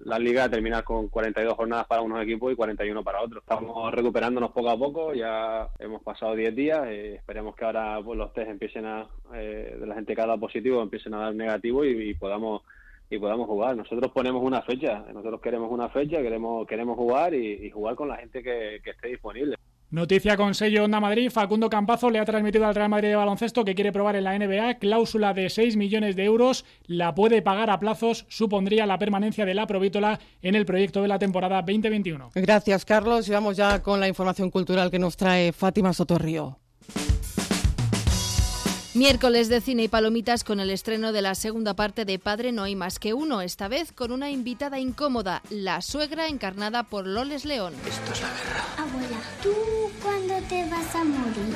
la 0.05 0.19
liga 0.19 0.49
terminar 0.49 0.85
con 0.85 1.09
42 1.09 1.55
jornadas 1.55 1.87
para 1.87 2.03
unos 2.03 2.23
equipos 2.23 2.53
y 2.53 2.57
41 2.57 3.03
para 3.03 3.23
otros. 3.23 3.43
Estamos 3.43 3.93
recuperándonos 3.93 4.51
poco 4.53 4.71
a 4.71 4.79
poco. 4.79 5.15
Ya 5.15 5.69
hemos 5.79 6.03
pasado 6.03 6.35
10 6.35 6.55
días. 6.55 6.89
y 6.91 7.15
esperemos 7.15 7.55
que 7.55 7.65
ahora 7.65 8.01
pues, 8.05 8.19
los 8.19 8.33
test 8.33 8.51
empiecen 8.51 8.87
a, 8.87 9.07
eh, 9.35 9.77
de 9.79 9.87
la 9.87 9.95
gente 9.95 10.15
que 10.15 10.23
ha 10.23 10.27
dado 10.27 10.41
positivo, 10.41 10.83
empiecen 10.83 11.15
a 11.15 11.21
dar 11.21 11.35
negativo 11.35 11.85
y, 11.85 12.15
podamos 12.15 12.63
y 13.09 13.19
podamos 13.19 13.47
jugar. 13.47 13.77
Nosotros 13.77 14.11
ponemos 14.13 14.43
una 14.43 14.63
fecha. 14.63 15.05
Nosotros 15.13 15.41
queremos 15.41 15.71
una 15.71 15.89
fecha, 15.89 16.23
queremos 16.23 16.67
queremos 16.67 16.97
jugar 16.97 17.35
y, 17.35 17.71
jugar 17.71 17.95
con 17.95 18.09
la 18.09 18.17
gente 18.17 18.43
que 18.43 18.77
esté 18.85 19.09
disponible. 19.09 19.57
Noticia 19.91 20.37
con 20.37 20.55
sello 20.55 20.85
Onda 20.85 21.01
Madrid, 21.01 21.33
Facundo 21.33 21.69
Campazo 21.69 22.11
le 22.11 22.21
ha 22.21 22.25
transmitido 22.25 22.65
al 22.65 22.77
Real 22.77 22.89
Madrid 22.89 23.09
de 23.09 23.17
baloncesto 23.17 23.65
que 23.65 23.75
quiere 23.75 23.91
probar 23.91 24.15
en 24.15 24.23
la 24.23 24.39
NBA, 24.39 24.75
cláusula 24.75 25.35
de 25.35 25.51
6 25.51 25.77
millones 25.77 26.15
de 26.15 26.25
euros, 26.25 26.65
la 26.87 27.13
puede 27.13 27.43
pagar 27.43 27.71
a 27.71 27.81
plazos, 27.81 28.25
supondría 28.29 28.87
la 28.87 28.99
permanencia 28.99 29.45
de 29.45 29.55
la 29.55 29.67
Provítola 29.67 30.21
en 30.43 30.55
el 30.55 30.65
proyecto 30.65 31.03
de 31.03 31.09
la 31.09 31.19
temporada 31.19 31.57
2021. 31.63 32.31
Gracias 32.37 32.85
Carlos 32.85 33.29
y 33.29 33.33
vamos 33.33 33.57
ya 33.57 33.83
con 33.83 33.99
la 33.99 34.07
información 34.07 34.53
cultural 34.53 34.93
que 34.93 35.01
nos 35.01 35.17
trae 35.17 35.53
Fátima 35.53 35.93
Sotorrío. 35.93 36.61
Miércoles 38.95 39.49
de 39.49 39.61
cine 39.61 39.85
y 39.85 39.89
palomitas 39.89 40.43
con 40.43 40.59
el 40.59 40.69
estreno 40.69 41.13
de 41.13 41.23
la 41.23 41.37
segunda 41.37 41.75
parte 41.75 42.05
de 42.05 42.19
Padre 42.19 42.51
No 42.51 42.65
hay 42.65 42.75
más 42.75 42.99
que 42.99 43.15
uno, 43.15 43.41
esta 43.41 43.69
vez 43.69 43.93
con 43.93 44.11
una 44.11 44.31
invitada 44.31 44.81
incómoda, 44.81 45.43
la 45.49 45.81
suegra 45.81 46.27
encarnada 46.27 46.83
por 46.83 47.07
Loles 47.07 47.45
León. 47.45 47.73
Esto 47.89 48.13
es 48.13 48.21
la 48.21 48.29
guerra. 48.29 48.65
Abuela, 48.79 49.21
¿tú 49.43 49.51
cuándo 49.53 49.70
te 50.51 50.67
vas 50.67 50.95
a 50.97 51.05
morir? 51.05 51.55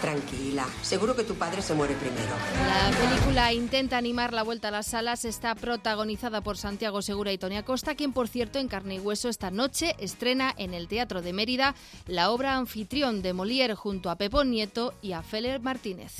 Tranquila, 0.00 0.66
seguro 0.80 1.14
que 1.14 1.22
tu 1.22 1.34
padre 1.34 1.60
se 1.60 1.74
muere 1.74 1.94
primero. 1.94 2.34
La 2.66 2.90
película 2.96 3.52
intenta 3.52 3.98
animar 3.98 4.32
la 4.32 4.42
vuelta 4.42 4.68
a 4.68 4.70
las 4.70 4.86
salas, 4.86 5.26
está 5.26 5.54
protagonizada 5.54 6.40
por 6.40 6.56
Santiago 6.56 7.02
Segura 7.02 7.32
y 7.32 7.38
Tony 7.38 7.58
Acosta, 7.58 7.94
quien 7.94 8.14
por 8.14 8.28
cierto 8.28 8.58
en 8.58 8.68
carne 8.68 8.94
y 8.94 9.00
hueso 9.00 9.28
esta 9.28 9.50
noche 9.50 9.94
estrena 9.98 10.54
en 10.56 10.72
el 10.72 10.88
Teatro 10.88 11.20
de 11.20 11.34
Mérida 11.34 11.74
la 12.06 12.30
obra 12.30 12.56
Anfitrión 12.56 13.20
de 13.20 13.34
Molière 13.34 13.74
junto 13.74 14.08
a 14.08 14.16
Pepón 14.16 14.50
Nieto 14.50 14.94
y 15.02 15.12
a 15.12 15.22
Feller 15.22 15.60
Martínez. 15.60 16.14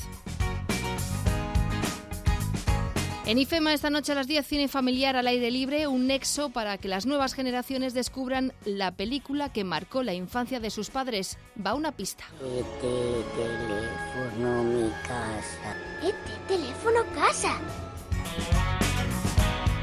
En 3.27 3.37
IFEMA 3.37 3.73
esta 3.73 3.89
noche 3.89 4.13
a 4.13 4.15
las 4.15 4.27
10 4.27 4.47
cine 4.47 4.67
familiar 4.69 5.17
al 5.17 5.27
aire 5.27 5.51
libre, 5.51 5.85
un 5.87 6.07
nexo 6.07 6.49
para 6.49 6.77
que 6.77 6.87
las 6.87 7.05
nuevas 7.05 7.33
generaciones 7.33 7.93
descubran 7.93 8.53
la 8.63 8.91
película 8.91 9.51
que 9.51 9.65
marcó 9.65 10.01
la 10.01 10.13
infancia 10.13 10.61
de 10.61 10.69
sus 10.69 10.89
padres. 10.89 11.37
Va 11.63 11.73
una 11.73 11.91
pista. 11.91 12.23
Este 12.41 13.25
teléfono 13.35 14.63
mi 14.63 14.89
casa. 15.05 15.75
Este 16.01 16.31
teléfono 16.47 17.03
casa. 17.13 17.59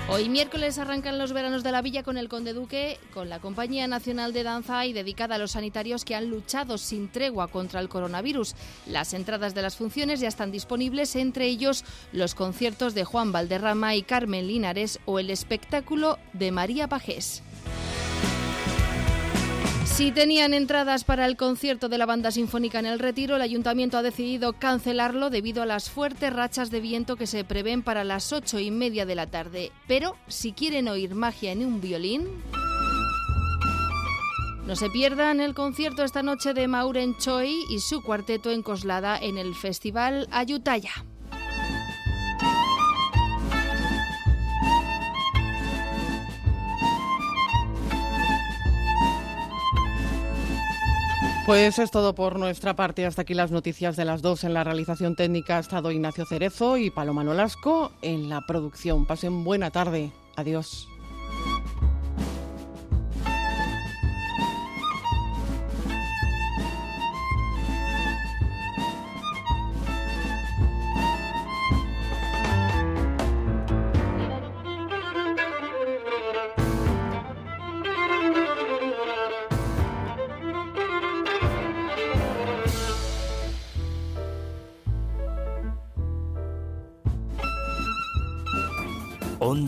Hoy 0.07 0.28
miércoles 0.28 0.78
arrancan 0.78 1.18
los 1.18 1.32
veranos 1.32 1.64
de 1.64 1.72
la 1.72 1.80
Villa 1.80 2.02
con 2.02 2.18
el 2.18 2.28
Conde 2.28 2.52
Duque, 2.52 2.98
con 3.14 3.30
la 3.30 3.38
Compañía 3.38 3.86
Nacional 3.88 4.34
de 4.34 4.42
Danza 4.42 4.84
y 4.84 4.92
dedicada 4.92 5.36
a 5.36 5.38
los 5.38 5.52
sanitarios 5.52 6.05
que 6.05 6.14
han 6.14 6.28
luchado 6.28 6.76
sin 6.76 7.09
tregua 7.09 7.48
contra 7.48 7.80
el 7.80 7.88
coronavirus. 7.88 8.55
Las 8.86 9.14
entradas 9.14 9.55
de 9.55 9.62
las 9.62 9.76
funciones 9.76 10.20
ya 10.20 10.28
están 10.28 10.52
disponibles, 10.52 11.16
entre 11.16 11.46
ellos 11.46 11.86
los 12.12 12.34
conciertos 12.34 12.94
de 12.94 13.05
Juan 13.05 13.32
Valderrama 13.32 13.94
y 13.94 14.02
Carmen 14.02 14.46
Linares 14.46 15.00
o 15.07 15.18
el 15.18 15.30
espectáculo 15.30 16.18
de 16.34 16.52
María 16.52 16.86
Pajés. 16.86 17.42
Si 19.95 20.11
tenían 20.11 20.55
entradas 20.55 21.05
para 21.05 21.24
el 21.24 21.36
concierto 21.36 21.88
de 21.88 21.99
la 21.99 22.05
banda 22.05 22.32
sinfónica 22.32 22.80
en 22.80 22.86
el 22.86 22.99
retiro, 22.99 23.36
el 23.36 23.42
ayuntamiento 23.42 23.97
ha 23.97 24.03
decidido 24.03 24.53
cancelarlo 24.55 25.30
debido 25.30 25.62
a 25.62 25.66
las 25.66 25.88
fuertes 25.88 26.32
rachas 26.32 26.72
de 26.72 26.80
viento 26.80 27.14
que 27.14 27.28
se 27.28 27.45
prevén 27.45 27.84
para 27.84 28.03
las 28.03 28.32
ocho 28.32 28.59
y 28.59 28.72
media 28.72 29.07
de 29.07 29.14
la 29.14 29.28
tarde. 29.28 29.70
Pero 29.86 30.16
si 30.26 30.51
quieren 30.51 30.88
oír 30.88 31.14
magia 31.14 31.53
en 31.53 31.64
un 31.64 31.80
violín... 31.80 32.26
No 34.66 34.74
se 34.74 34.90
pierdan 34.90 35.40
el 35.40 35.55
concierto 35.55 36.03
esta 36.03 36.24
noche 36.24 36.55
de 36.55 36.66
Mauren 36.66 37.16
Choi 37.18 37.55
y 37.70 37.78
su 37.78 38.03
cuarteto 38.03 38.51
en 38.51 38.64
Coslada 38.64 39.16
en 39.16 39.38
el 39.38 39.55
Festival 39.55 40.26
Ayutaya. 40.32 40.90
Pues 51.47 51.78
es 51.78 51.90
todo 51.90 52.14
por 52.14 52.38
nuestra 52.38 52.74
parte. 52.74 53.05
Hasta 53.05 53.22
aquí 53.22 53.34
las 53.34 53.51
noticias 53.51 53.97
de 53.97 54.07
las 54.07 54.22
dos. 54.22 54.45
En 54.45 54.55
la 54.55 54.64
realización 54.64 55.14
técnica 55.14 55.59
ha 55.59 55.61
estado 55.61 55.90
Ignacio 55.90 56.24
Cerezo 56.24 56.78
y 56.78 56.88
Paloma 56.88 57.22
Nolasco 57.22 57.92
en 58.01 58.30
la 58.30 58.40
producción. 58.47 59.05
Pasen 59.05 59.45
buena 59.45 59.70
tarde. 59.70 60.11
Adiós. 60.36 60.88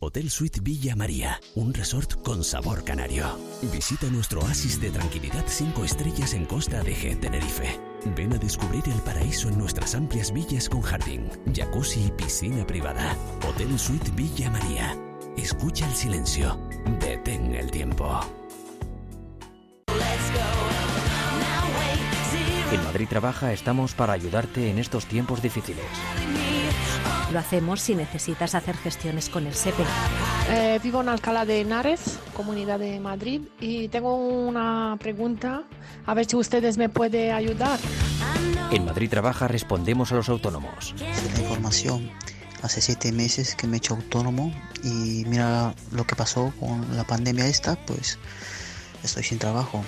Hotel 0.00 0.30
Suite 0.30 0.60
Villa 0.62 0.94
María, 0.94 1.40
un 1.56 1.74
resort 1.74 2.22
con 2.22 2.44
sabor 2.44 2.84
canario. 2.84 3.36
Visita 3.72 4.06
nuestro 4.06 4.40
oasis 4.42 4.80
de 4.80 4.90
tranquilidad 4.90 5.44
5 5.44 5.84
estrellas 5.84 6.34
en 6.34 6.46
Costa 6.46 6.84
de 6.84 6.94
G, 6.94 7.18
Tenerife. 7.18 7.80
Ven 8.14 8.32
a 8.32 8.38
descubrir 8.38 8.84
el 8.86 9.00
paraíso 9.00 9.48
en 9.48 9.58
nuestras 9.58 9.96
amplias 9.96 10.32
villas 10.32 10.68
con 10.68 10.82
jardín, 10.82 11.28
jacuzzi 11.52 12.04
y 12.04 12.10
piscina 12.12 12.64
privada. 12.64 13.16
Hotel 13.44 13.76
Suite 13.76 14.12
Villa 14.12 14.48
María. 14.52 14.96
Escucha 15.36 15.84
el 15.88 15.94
silencio. 15.96 16.56
Detén 17.00 17.56
el 17.56 17.68
tiempo. 17.68 18.20
En 22.70 22.84
Madrid 22.84 23.08
Trabaja 23.08 23.52
estamos 23.52 23.94
para 23.94 24.12
ayudarte 24.12 24.70
en 24.70 24.78
estos 24.78 25.06
tiempos 25.06 25.42
difíciles. 25.42 25.86
Lo 27.32 27.38
hacemos 27.38 27.80
si 27.80 27.94
necesitas 27.94 28.54
hacer 28.54 28.76
gestiones 28.76 29.28
con 29.28 29.46
el 29.46 29.54
SEPE. 29.54 29.84
Eh, 30.50 30.80
vivo 30.82 31.02
en 31.02 31.10
Alcalá 31.10 31.44
de 31.44 31.60
Henares, 31.60 32.18
Comunidad 32.34 32.78
de 32.78 32.98
Madrid, 33.00 33.42
y 33.60 33.88
tengo 33.88 34.16
una 34.16 34.96
pregunta, 34.98 35.64
a 36.06 36.14
ver 36.14 36.24
si 36.24 36.36
ustedes 36.36 36.78
me 36.78 36.88
pueden 36.88 37.34
ayudar. 37.34 37.78
En 38.70 38.84
Madrid 38.86 39.10
Trabaja 39.10 39.46
respondemos 39.46 40.10
a 40.12 40.14
los 40.14 40.28
autónomos. 40.28 40.94
La 40.98 41.40
información. 41.40 42.10
Hace 42.62 42.80
siete 42.80 43.12
meses 43.12 43.54
que 43.54 43.68
me 43.68 43.76
he 43.76 43.78
hecho 43.78 43.94
autónomo 43.94 44.52
y 44.82 45.24
mira 45.26 45.74
lo 45.92 46.04
que 46.04 46.16
pasó 46.16 46.52
con 46.58 46.96
la 46.96 47.04
pandemia 47.04 47.46
esta, 47.46 47.76
pues 47.76 48.18
estoy 49.04 49.22
sin 49.22 49.38
trabajo. 49.38 49.84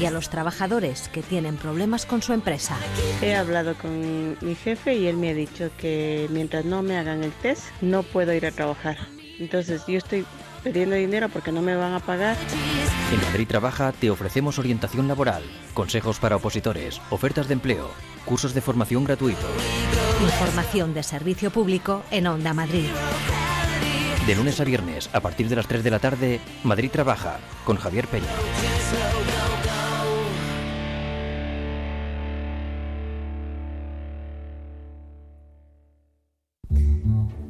Y 0.00 0.06
a 0.06 0.10
los 0.10 0.28
trabajadores 0.28 1.08
que 1.08 1.22
tienen 1.22 1.56
problemas 1.56 2.04
con 2.06 2.20
su 2.22 2.32
empresa. 2.32 2.76
He 3.22 3.34
hablado 3.34 3.74
con 3.74 4.36
mi 4.40 4.54
jefe 4.54 4.94
y 4.94 5.06
él 5.06 5.16
me 5.16 5.30
ha 5.30 5.34
dicho 5.34 5.70
que 5.78 6.28
mientras 6.30 6.64
no 6.64 6.82
me 6.82 6.98
hagan 6.98 7.22
el 7.22 7.32
test 7.32 7.64
no 7.80 8.02
puedo 8.02 8.32
ir 8.34 8.46
a 8.46 8.50
trabajar. 8.50 8.98
Entonces 9.38 9.82
yo 9.86 9.98
estoy 9.98 10.26
perdiendo 10.64 10.96
dinero 10.96 11.28
porque 11.28 11.52
no 11.52 11.62
me 11.62 11.76
van 11.76 11.92
a 11.92 12.00
pagar. 12.00 12.36
En 13.12 13.20
Madrid 13.20 13.46
Trabaja 13.46 13.92
te 13.92 14.10
ofrecemos 14.10 14.58
orientación 14.58 15.06
laboral, 15.06 15.42
consejos 15.74 16.18
para 16.18 16.36
opositores, 16.36 17.00
ofertas 17.10 17.46
de 17.46 17.54
empleo, 17.54 17.90
cursos 18.24 18.54
de 18.54 18.62
formación 18.62 19.04
gratuitos. 19.04 19.44
Información 20.22 20.94
de 20.94 21.02
servicio 21.02 21.50
público 21.50 22.02
en 22.10 22.26
Onda 22.26 22.54
Madrid. 22.54 22.88
De 24.26 24.34
lunes 24.34 24.58
a 24.58 24.64
viernes, 24.64 25.10
a 25.12 25.20
partir 25.20 25.50
de 25.50 25.56
las 25.56 25.68
3 25.68 25.84
de 25.84 25.90
la 25.90 25.98
tarde, 25.98 26.40
Madrid 26.62 26.90
Trabaja, 26.90 27.38
con 27.64 27.76
Javier 27.76 28.08
Peña. 28.08 28.24
Thank 37.04 37.30
you. 37.38 37.43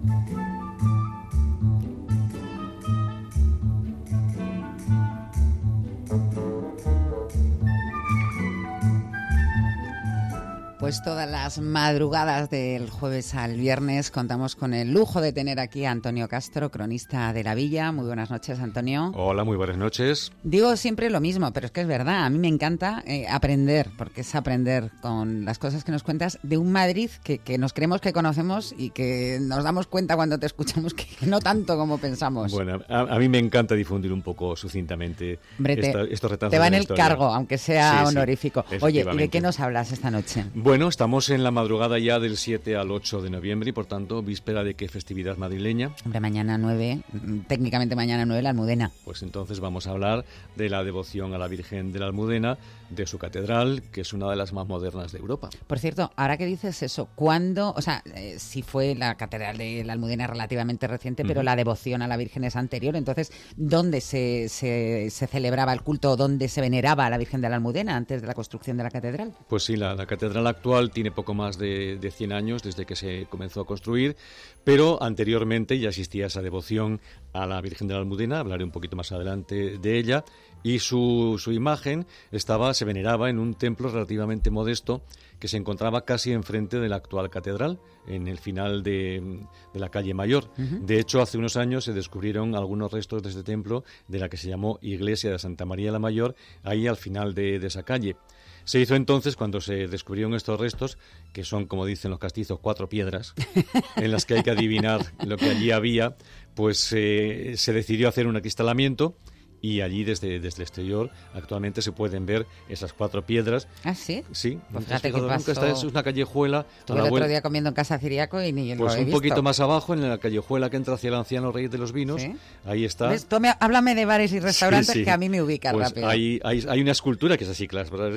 Pues 10.84 11.02
todas 11.02 11.26
las 11.30 11.60
madrugadas 11.60 12.50
del 12.50 12.90
jueves 12.90 13.34
al 13.34 13.56
viernes 13.56 14.10
contamos 14.10 14.54
con 14.54 14.74
el 14.74 14.92
lujo 14.92 15.22
de 15.22 15.32
tener 15.32 15.58
aquí 15.58 15.86
a 15.86 15.90
Antonio 15.90 16.28
Castro, 16.28 16.70
cronista 16.70 17.32
de 17.32 17.42
la 17.42 17.54
Villa. 17.54 17.90
Muy 17.90 18.04
buenas 18.04 18.30
noches, 18.30 18.60
Antonio. 18.60 19.10
Hola, 19.14 19.44
muy 19.44 19.56
buenas 19.56 19.78
noches. 19.78 20.30
Digo 20.42 20.76
siempre 20.76 21.08
lo 21.08 21.22
mismo, 21.22 21.50
pero 21.54 21.64
es 21.64 21.72
que 21.72 21.80
es 21.80 21.86
verdad. 21.86 22.26
A 22.26 22.28
mí 22.28 22.38
me 22.38 22.48
encanta 22.48 23.02
eh, 23.06 23.24
aprender, 23.30 23.92
porque 23.96 24.20
es 24.20 24.34
aprender 24.34 24.90
con 25.00 25.46
las 25.46 25.58
cosas 25.58 25.84
que 25.84 25.90
nos 25.90 26.02
cuentas 26.02 26.38
de 26.42 26.58
un 26.58 26.70
Madrid 26.70 27.08
que, 27.22 27.38
que, 27.38 27.56
nos 27.56 27.72
creemos 27.72 28.02
que 28.02 28.12
conocemos 28.12 28.74
y 28.76 28.90
que 28.90 29.38
nos 29.40 29.64
damos 29.64 29.86
cuenta 29.86 30.16
cuando 30.16 30.38
te 30.38 30.44
escuchamos 30.44 30.92
que 30.92 31.06
no 31.26 31.40
tanto 31.40 31.78
como 31.78 31.96
pensamos. 31.96 32.52
Bueno, 32.52 32.82
a, 32.90 33.00
a 33.00 33.18
mí 33.18 33.30
me 33.30 33.38
encanta 33.38 33.74
difundir 33.74 34.12
un 34.12 34.20
poco 34.20 34.54
sucintamente 34.54 35.38
Hombre, 35.56 35.76
te, 35.78 36.12
estos 36.12 36.30
retazos 36.30 36.50
Te 36.50 36.58
va 36.58 36.66
en 36.66 36.74
el 36.74 36.82
historia. 36.82 37.04
cargo, 37.04 37.24
aunque 37.32 37.56
sea 37.56 37.90
Sí, 37.90 37.98
sí, 38.00 38.04
honorífico. 38.08 38.66
Oye, 38.82 39.06
¿y 39.10 39.16
de 39.16 39.28
qué 39.30 39.40
nos 39.40 39.60
hablas 39.60 39.90
esta 39.90 40.10
noche? 40.10 40.44
Bueno, 40.52 40.73
estamos 40.82 41.30
en 41.30 41.44
la 41.44 41.52
madrugada 41.52 42.00
ya 42.00 42.18
del 42.18 42.36
7 42.36 42.76
al 42.76 42.90
8 42.90 43.22
de 43.22 43.30
noviembre 43.30 43.70
y 43.70 43.72
por 43.72 43.86
tanto 43.86 44.22
víspera 44.22 44.64
de 44.64 44.74
qué 44.74 44.88
festividad 44.88 45.36
madrileña. 45.36 45.92
Hombre, 46.04 46.18
mañana 46.18 46.58
9, 46.58 47.00
mm, 47.12 47.38
técnicamente 47.46 47.94
mañana 47.94 48.26
9, 48.26 48.42
la 48.42 48.50
Almudena. 48.50 48.90
Pues 49.04 49.22
entonces 49.22 49.60
vamos 49.60 49.86
a 49.86 49.92
hablar 49.92 50.24
de 50.56 50.68
la 50.68 50.82
devoción 50.82 51.32
a 51.32 51.38
la 51.38 51.46
Virgen 51.46 51.92
de 51.92 52.00
la 52.00 52.06
Almudena, 52.06 52.58
de 52.90 53.06
su 53.06 53.18
catedral, 53.18 53.82
que 53.92 54.02
es 54.02 54.12
una 54.12 54.28
de 54.28 54.36
las 54.36 54.52
más 54.52 54.66
modernas 54.66 55.12
de 55.12 55.18
Europa. 55.18 55.48
Por 55.66 55.78
cierto, 55.78 56.12
ahora 56.16 56.36
que 56.36 56.46
dices 56.46 56.82
eso, 56.82 57.08
¿cuándo? 57.14 57.72
O 57.76 57.82
sea, 57.82 58.02
eh, 58.14 58.36
si 58.38 58.62
fue 58.62 58.94
la 58.94 59.16
Catedral 59.16 59.56
de 59.56 59.84
la 59.84 59.94
Almudena 59.94 60.26
relativamente 60.26 60.86
reciente, 60.86 61.24
pero 61.24 61.42
la 61.42 61.56
devoción 61.56 62.02
a 62.02 62.08
la 62.08 62.16
Virgen 62.16 62.44
es 62.44 62.56
anterior. 62.56 62.96
Entonces, 62.96 63.32
¿dónde 63.56 64.00
se, 64.00 64.48
se, 64.48 65.08
se 65.10 65.26
celebraba 65.26 65.72
el 65.72 65.82
culto 65.82 66.16
dónde 66.16 66.48
se 66.48 66.60
veneraba 66.60 67.06
a 67.06 67.10
la 67.10 67.18
Virgen 67.18 67.40
de 67.40 67.48
la 67.48 67.56
Almudena 67.56 67.96
antes 67.96 68.20
de 68.20 68.26
la 68.26 68.34
construcción 68.34 68.76
de 68.76 68.82
la 68.82 68.90
catedral? 68.90 69.32
Pues 69.48 69.64
sí, 69.64 69.76
la, 69.76 69.94
la 69.94 70.06
catedral 70.06 70.46
actual 70.64 70.90
tiene 70.90 71.10
poco 71.10 71.34
más 71.34 71.58
de, 71.58 71.98
de 71.98 72.10
100 72.10 72.32
años 72.32 72.62
desde 72.62 72.86
que 72.86 72.96
se 72.96 73.26
comenzó 73.28 73.60
a 73.60 73.66
construir, 73.66 74.16
pero 74.64 75.02
anteriormente 75.02 75.78
ya 75.78 75.90
existía 75.90 76.26
esa 76.26 76.40
devoción 76.40 77.02
a 77.34 77.46
la 77.46 77.60
Virgen 77.60 77.86
de 77.86 77.92
la 77.92 78.00
Almudena, 78.00 78.38
hablaré 78.38 78.64
un 78.64 78.70
poquito 78.70 78.96
más 78.96 79.12
adelante 79.12 79.76
de 79.76 79.98
ella, 79.98 80.24
y 80.62 80.78
su, 80.78 81.36
su 81.38 81.52
imagen 81.52 82.06
estaba, 82.32 82.72
se 82.72 82.86
veneraba 82.86 83.28
en 83.28 83.38
un 83.38 83.52
templo 83.52 83.90
relativamente 83.90 84.50
modesto 84.50 85.02
que 85.38 85.48
se 85.48 85.58
encontraba 85.58 86.06
casi 86.06 86.32
enfrente 86.32 86.80
de 86.80 86.88
la 86.88 86.96
actual 86.96 87.28
catedral, 87.28 87.78
en 88.06 88.26
el 88.26 88.38
final 88.38 88.82
de, 88.82 89.42
de 89.74 89.80
la 89.80 89.90
calle 89.90 90.14
Mayor. 90.14 90.50
De 90.56 90.98
hecho, 90.98 91.20
hace 91.20 91.36
unos 91.36 91.58
años 91.58 91.84
se 91.84 91.92
descubrieron 91.92 92.54
algunos 92.54 92.90
restos 92.90 93.22
de 93.22 93.28
este 93.28 93.42
templo, 93.42 93.84
de 94.08 94.18
la 94.18 94.30
que 94.30 94.38
se 94.38 94.48
llamó 94.48 94.78
Iglesia 94.80 95.30
de 95.30 95.38
Santa 95.38 95.66
María 95.66 95.92
la 95.92 95.98
Mayor, 95.98 96.34
ahí 96.62 96.86
al 96.86 96.96
final 96.96 97.34
de, 97.34 97.58
de 97.58 97.66
esa 97.66 97.82
calle. 97.82 98.16
Se 98.64 98.80
hizo 98.80 98.94
entonces 98.94 99.36
cuando 99.36 99.60
se 99.60 99.88
descubrieron 99.88 100.34
estos 100.34 100.58
restos, 100.58 100.98
que 101.32 101.44
son, 101.44 101.66
como 101.66 101.84
dicen 101.84 102.10
los 102.10 102.18
castizos, 102.18 102.58
cuatro 102.60 102.88
piedras, 102.88 103.34
en 103.96 104.10
las 104.10 104.24
que 104.24 104.34
hay 104.34 104.42
que 104.42 104.50
adivinar 104.50 105.12
lo 105.24 105.36
que 105.36 105.50
allí 105.50 105.70
había, 105.70 106.16
pues 106.54 106.92
eh, 106.92 107.54
se 107.56 107.72
decidió 107.72 108.08
hacer 108.08 108.26
un 108.26 108.36
acristalamiento 108.36 109.16
y 109.64 109.80
allí 109.80 110.04
desde, 110.04 110.40
desde 110.40 110.56
el 110.58 110.62
exterior 110.64 111.10
actualmente 111.32 111.80
se 111.80 111.90
pueden 111.90 112.26
ver 112.26 112.44
esas 112.68 112.92
cuatro 112.92 113.24
piedras. 113.24 113.66
¿Ah, 113.82 113.94
sí? 113.94 114.22
Sí, 114.32 114.58
Pues 114.70 114.72
¿no 114.72 114.78
te 114.80 114.94
has 114.94 115.00
fíjate 115.00 115.12
que 115.12 115.20
nunca? 115.20 115.38
Pasó- 115.38 115.66
es 115.66 115.84
una 115.84 116.02
callejuela. 116.02 116.66
Estuve 116.80 116.98
el 117.00 117.12
otro 117.12 117.26
día 117.28 117.40
comiendo 117.40 117.68
en 117.70 117.74
casa 117.74 117.98
Ciriaco 117.98 118.42
y 118.42 118.52
ni 118.52 118.74
pues 118.74 118.92
lo 118.92 118.96
he 118.96 118.98
un 119.00 119.04
visto. 119.06 119.18
poquito 119.18 119.42
más 119.42 119.60
abajo, 119.60 119.94
en 119.94 120.06
la 120.06 120.18
callejuela 120.18 120.68
que 120.68 120.76
entra 120.76 120.94
hacia 120.94 121.08
el 121.08 121.14
anciano 121.14 121.50
Rey 121.50 121.68
de 121.68 121.78
los 121.78 121.92
Vinos, 121.92 122.20
Sí. 122.20 122.34
ahí 122.66 122.84
está. 122.84 123.08
¿Ves? 123.08 123.24
Tú 123.26 123.40
me- 123.40 123.54
háblame 123.58 123.94
de 123.94 124.04
bares 124.04 124.32
y 124.34 124.40
restaurantes 124.40 124.88
Sí, 124.92 124.98
sí. 124.98 125.04
que 125.06 125.10
a 125.10 125.16
mí 125.16 125.30
me 125.30 125.40
ubica 125.40 125.72
Pues 125.72 125.88
rápido. 125.88 126.08
Hay, 126.08 126.40
hay, 126.44 126.62
hay 126.68 126.80
una 126.82 126.92
escultura 126.92 127.38
que 127.38 127.44
es 127.44 127.50
así, 127.50 127.66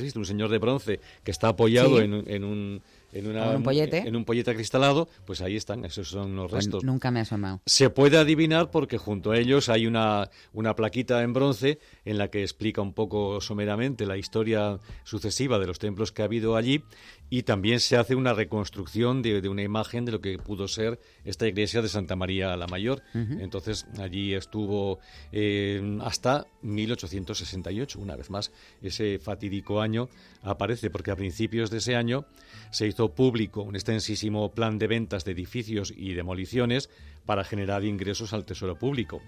visto, 0.04 0.20
un 0.20 0.26
señor 0.26 0.50
de 0.50 0.58
bronce 0.58 1.00
que 1.24 1.32
está 1.32 1.48
apoyado 1.48 2.02
en, 2.02 2.26
en 2.28 2.44
un... 2.44 2.82
En, 3.14 3.28
una- 3.28 3.50
un 3.56 3.64
pollete. 3.64 4.00
en 4.00 4.16
un 4.16 4.26
pollete 4.26 4.52
acristalado, 4.52 5.08
pues 5.26 5.42
ahí 5.42 5.56
están, 5.56 5.86
esos 5.86 6.10
son 6.10 6.36
los 6.36 6.52
Pues 6.52 6.66
restos. 6.66 6.84
nunca 6.84 7.10
me 7.10 7.20
he 7.20 7.22
asomado. 7.24 7.62
Se 7.66 7.90
puede 7.90 8.18
adivinar 8.18 8.70
porque 8.70 8.98
junto 8.98 9.32
a 9.32 9.38
ellos 9.38 9.70
hay 9.70 9.88
una, 9.88 10.30
una 10.54 10.76
plaquita 10.76 11.24
en 11.24 11.32
bronce 11.34 11.80
en 12.06 12.18
la 12.18 12.30
que 12.30 12.42
explica 12.44 12.82
un 12.82 12.94
poco 12.94 13.40
someramente 13.40 14.06
la 14.06 14.18
historia 14.18 14.78
sucesiva 15.04 15.58
de 15.58 15.68
los 15.68 15.80
templos 15.80 16.12
que 16.12 16.22
ha 16.22 16.26
habido 16.26 16.56
allí 16.58 16.84
y 17.30 17.44
también 17.44 17.80
se 17.80 17.98
hace 17.98 18.16
una 18.16 18.34
reconstrucción 18.34 19.22
de, 19.22 19.42
de 19.42 19.50
una 19.50 19.62
imagen 19.62 20.06
de 20.06 20.14
lo 20.14 20.22
que 20.22 20.38
pudo 20.38 20.68
ser 20.68 21.00
esta 21.26 21.48
iglesia 21.48 21.82
de 21.82 21.90
Santa 21.90 22.16
María 22.16 22.56
la 22.56 22.68
Mayor. 22.68 23.04
Entonces 23.14 23.86
allí 24.00 24.34
estuvo 24.34 25.00
eh, 25.32 25.98
hasta 26.02 26.48
1868, 26.62 28.00
una 28.00 28.16
vez 28.16 28.30
más. 28.30 28.52
Ese 28.82 29.20
fatídico 29.20 29.82
año 29.82 30.10
aparece 30.42 30.90
porque 30.90 31.12
a 31.12 31.16
principios 31.16 31.70
de 31.70 31.78
ese 31.78 31.96
año 31.96 32.26
se 32.72 32.88
hizo 32.88 33.14
público 33.14 33.62
un 33.62 33.76
extensísimo 33.76 34.52
plan 34.52 34.80
de 34.80 34.88
ventas 34.88 35.26
de 35.26 35.34
edificios 35.34 35.94
y 35.96 36.14
demoliciones 36.14 36.90
para 37.26 37.44
generar 37.44 37.84
ingresos 37.84 38.34
al 38.34 38.46
Tesoro 38.46 38.78
Público. 38.78 39.22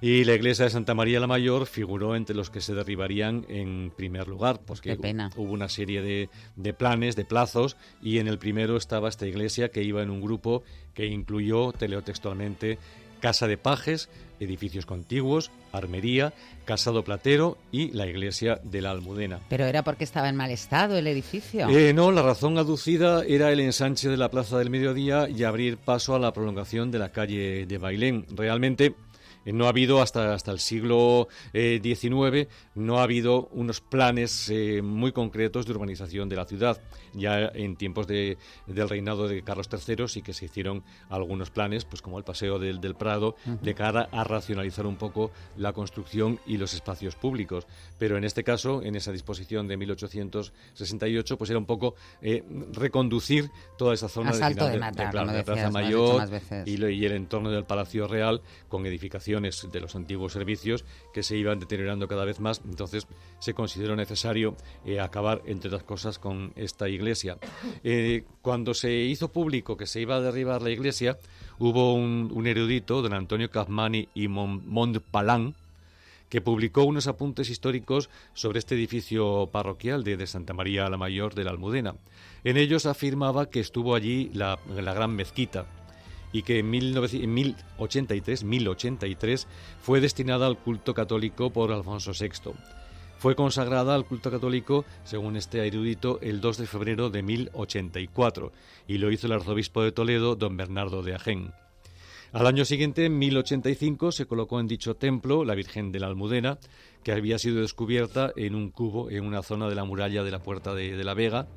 Y 0.00 0.24
la 0.24 0.34
iglesia 0.34 0.64
de 0.64 0.70
Santa 0.70 0.94
María 0.94 1.20
la 1.20 1.26
Mayor 1.26 1.66
figuró 1.66 2.14
entre 2.14 2.36
los 2.36 2.50
que 2.50 2.60
se 2.60 2.74
derribarían 2.74 3.44
en 3.48 3.92
primer 3.96 4.28
lugar, 4.28 4.60
porque 4.64 4.96
pena. 4.96 5.30
hubo 5.36 5.52
una 5.52 5.68
serie 5.68 6.02
de, 6.02 6.30
de 6.56 6.72
planes, 6.72 7.16
de 7.16 7.24
plazos, 7.24 7.76
y 8.02 8.18
en 8.18 8.28
el 8.28 8.38
primero 8.38 8.76
estaba 8.76 9.08
esta 9.08 9.26
iglesia 9.26 9.70
que 9.70 9.82
iba 9.82 10.02
en 10.02 10.10
un 10.10 10.20
grupo 10.20 10.62
que 10.94 11.06
incluyó, 11.06 11.72
te 11.72 11.88
leo 11.88 12.02
textualmente, 12.02 12.78
casa 13.18 13.46
de 13.46 13.58
pajes, 13.58 14.08
edificios 14.40 14.86
contiguos, 14.86 15.50
armería, 15.72 16.32
casado 16.64 17.02
platero 17.04 17.58
y 17.72 17.90
la 17.90 18.06
iglesia 18.06 18.60
de 18.62 18.80
la 18.80 18.90
Almudena. 18.90 19.40
¿Pero 19.48 19.64
era 19.64 19.82
porque 19.82 20.04
estaba 20.04 20.28
en 20.28 20.36
mal 20.36 20.50
estado 20.50 20.96
el 20.96 21.06
edificio? 21.06 21.68
Eh, 21.68 21.92
no, 21.92 22.12
la 22.12 22.22
razón 22.22 22.58
aducida 22.58 23.24
era 23.24 23.50
el 23.52 23.60
ensanche 23.60 24.08
de 24.08 24.16
la 24.16 24.30
Plaza 24.30 24.58
del 24.58 24.70
Mediodía 24.70 25.28
y 25.28 25.44
abrir 25.44 25.76
paso 25.76 26.14
a 26.14 26.18
la 26.18 26.32
prolongación 26.32 26.90
de 26.90 26.98
la 26.98 27.10
calle 27.10 27.66
de 27.66 27.78
Bailén. 27.78 28.26
Realmente 28.30 28.94
no 29.44 29.66
ha 29.66 29.68
habido 29.68 30.02
hasta, 30.02 30.34
hasta 30.34 30.50
el 30.50 30.58
siglo 30.58 31.28
XIX, 31.52 32.08
eh, 32.34 32.48
no 32.74 32.98
ha 32.98 33.02
habido 33.02 33.48
unos 33.52 33.80
planes 33.80 34.48
eh, 34.50 34.82
muy 34.82 35.12
concretos 35.12 35.66
de 35.66 35.72
urbanización 35.72 36.28
de 36.28 36.36
la 36.36 36.44
ciudad. 36.44 36.80
Ya 37.14 37.50
en 37.54 37.76
tiempos 37.76 38.06
de, 38.06 38.38
del 38.66 38.88
reinado 38.88 39.28
de 39.28 39.42
Carlos 39.42 39.68
III 39.72 40.08
sí 40.08 40.22
que 40.22 40.32
se 40.32 40.46
hicieron 40.46 40.82
algunos 41.08 41.50
planes, 41.50 41.84
pues 41.84 42.02
como 42.02 42.18
el 42.18 42.24
Paseo 42.24 42.58
del, 42.58 42.80
del 42.80 42.94
Prado, 42.94 43.36
de 43.62 43.74
cara 43.74 44.08
a 44.12 44.24
racionalizar 44.24 44.86
un 44.86 44.96
poco 44.96 45.30
la 45.56 45.72
construcción 45.72 46.40
y 46.46 46.56
los 46.56 46.74
espacios 46.74 47.14
públicos. 47.16 47.66
Pero 47.98 48.16
en 48.16 48.24
este 48.24 48.44
caso, 48.44 48.82
en 48.82 48.96
esa 48.96 49.12
disposición 49.12 49.68
de 49.68 49.76
1868, 49.76 51.38
pues 51.38 51.50
era 51.50 51.58
un 51.58 51.66
poco 51.66 51.94
reconducir 52.72 53.50
toda 53.76 53.94
esa 53.94 54.08
zona 54.08 54.32
de, 54.32 54.38
de, 54.38 55.44
Plaza 55.44 55.70
Mayor 55.70 56.28
y, 56.66 56.84
y 56.84 57.04
el 57.04 57.12
entorno 57.12 57.50
del 57.50 57.64
Palacio 57.64 58.06
Real 58.06 58.42
con 58.68 58.84
edificaciones 58.86 59.27
de 59.28 59.80
los 59.80 59.94
antiguos 59.94 60.32
servicios 60.32 60.84
que 61.12 61.22
se 61.22 61.36
iban 61.36 61.60
deteriorando 61.60 62.08
cada 62.08 62.24
vez 62.24 62.40
más. 62.40 62.62
Entonces 62.64 63.06
se 63.38 63.52
consideró 63.52 63.94
necesario 63.94 64.56
eh, 64.86 65.00
acabar, 65.00 65.42
entre 65.44 65.68
otras 65.68 65.82
cosas, 65.82 66.18
con 66.18 66.52
esta 66.56 66.88
iglesia. 66.88 67.36
Eh, 67.84 68.24
cuando 68.40 68.72
se 68.72 68.92
hizo 68.92 69.28
público 69.28 69.76
que 69.76 69.86
se 69.86 70.00
iba 70.00 70.16
a 70.16 70.20
derribar 70.20 70.62
la 70.62 70.70
iglesia, 70.70 71.18
hubo 71.58 71.94
un, 71.94 72.46
erudito, 72.46 73.02
don 73.02 73.12
Antonio 73.12 73.50
Cazmani 73.50 74.08
y 74.14 74.28
Montpalán, 74.28 75.54
que 76.30 76.40
publicó 76.40 76.84
unos 76.84 77.06
apuntes 77.06 77.50
históricos 77.50 78.08
sobre 78.32 78.58
este 78.58 78.74
edificio 78.74 79.48
parroquial 79.52 80.04
de, 80.04 80.26
Santa 80.26 80.54
María 80.54 80.88
la 80.88 80.96
Mayor 80.96 81.34
de 81.34 81.44
la 81.44 81.50
Almudena. 81.50 81.96
En 82.44 82.56
ellos 82.56 82.86
afirmaba 82.86 83.50
que 83.50 83.60
estuvo 83.60 83.94
allí 83.94 84.30
la 84.32 84.58
gran 84.66 85.14
mezquita, 85.14 85.66
y 86.32 86.42
que 86.42 86.58
en, 86.58 86.70
1083, 86.70 88.44
1083 88.44 89.46
fue 89.80 90.00
destinada 90.00 90.46
al 90.46 90.58
culto 90.58 90.94
católico 90.94 91.50
por 91.50 91.72
Alfonso 91.72 92.12
VI. 92.18 92.52
Fue 93.18 93.34
consagrada 93.34 93.94
al 93.94 94.04
culto 94.04 94.30
católico, 94.30 94.84
según 95.04 95.36
este 95.36 95.66
erudito, 95.66 96.20
el 96.22 96.40
2 96.40 96.58
de 96.58 96.66
febrero 96.66 97.10
de 97.10 97.22
1084 97.22 98.52
y 98.86 98.98
lo 98.98 99.10
hizo 99.10 99.26
el 99.26 99.32
arzobispo 99.32 99.82
de 99.82 99.90
Toledo, 99.90 100.36
don 100.36 100.56
Bernardo 100.56 101.02
de 101.02 101.14
Agen. 101.14 101.52
Al 102.30 102.46
año 102.46 102.64
siguiente, 102.64 103.06
en 103.06 103.18
1085, 103.18 104.12
se 104.12 104.26
colocó 104.26 104.60
en 104.60 104.68
dicho 104.68 104.94
templo 104.94 105.44
la 105.44 105.54
Virgen 105.54 105.90
de 105.90 105.98
la 105.98 106.08
Almudena, 106.08 106.58
que 107.02 107.12
había 107.12 107.38
sido 107.38 107.62
descubierta 107.62 108.32
en 108.36 108.54
un 108.54 108.70
cubo 108.70 109.10
en 109.10 109.24
una 109.24 109.42
zona 109.42 109.68
de 109.68 109.74
la 109.74 109.84
muralla 109.84 110.22
de 110.22 110.30
la 110.30 110.42
Puerta 110.42 110.74
de 110.74 111.02
la 111.02 111.14
Vega, 111.14 111.48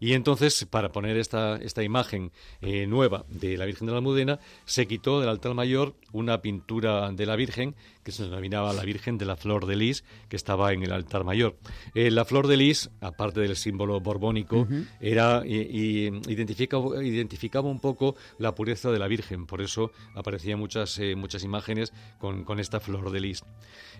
y 0.00 0.12
entonces, 0.12 0.64
para 0.64 0.92
poner 0.92 1.16
esta, 1.16 1.56
esta 1.56 1.82
imagen 1.82 2.30
eh, 2.60 2.86
nueva 2.86 3.24
de 3.28 3.56
la 3.56 3.64
Virgen 3.64 3.86
de 3.86 3.92
la 3.92 3.98
Almudena, 3.98 4.38
se 4.64 4.86
quitó 4.86 5.20
del 5.20 5.28
altar 5.28 5.54
mayor 5.54 5.94
una 6.12 6.40
pintura 6.40 7.10
de 7.10 7.26
la 7.26 7.36
Virgen 7.36 7.74
que 8.08 8.12
se 8.12 8.22
denominaba 8.22 8.72
la 8.72 8.84
Virgen 8.84 9.18
de 9.18 9.26
la 9.26 9.36
Flor 9.36 9.66
de 9.66 9.76
Lis, 9.76 10.02
que 10.30 10.36
estaba 10.36 10.72
en 10.72 10.82
el 10.82 10.92
altar 10.92 11.24
mayor. 11.24 11.58
Eh, 11.94 12.10
la 12.10 12.24
Flor 12.24 12.46
de 12.46 12.56
Lis, 12.56 12.88
aparte 13.02 13.40
del 13.40 13.54
símbolo 13.54 14.00
borbónico, 14.00 14.66
era 14.98 15.42
y, 15.44 16.06
identificaba, 16.06 17.04
identificaba 17.04 17.68
un 17.68 17.80
poco 17.80 18.16
la 18.38 18.54
pureza 18.54 18.90
de 18.90 18.98
la 18.98 19.08
Virgen, 19.08 19.44
por 19.44 19.60
eso 19.60 19.90
aparecían 20.14 20.58
muchas, 20.58 20.98
eh, 20.98 21.16
muchas 21.16 21.44
imágenes 21.44 21.92
con, 22.18 22.44
con, 22.44 22.60
esta 22.60 22.80
Flor 22.80 23.10
de 23.10 23.20
Lis. 23.20 23.44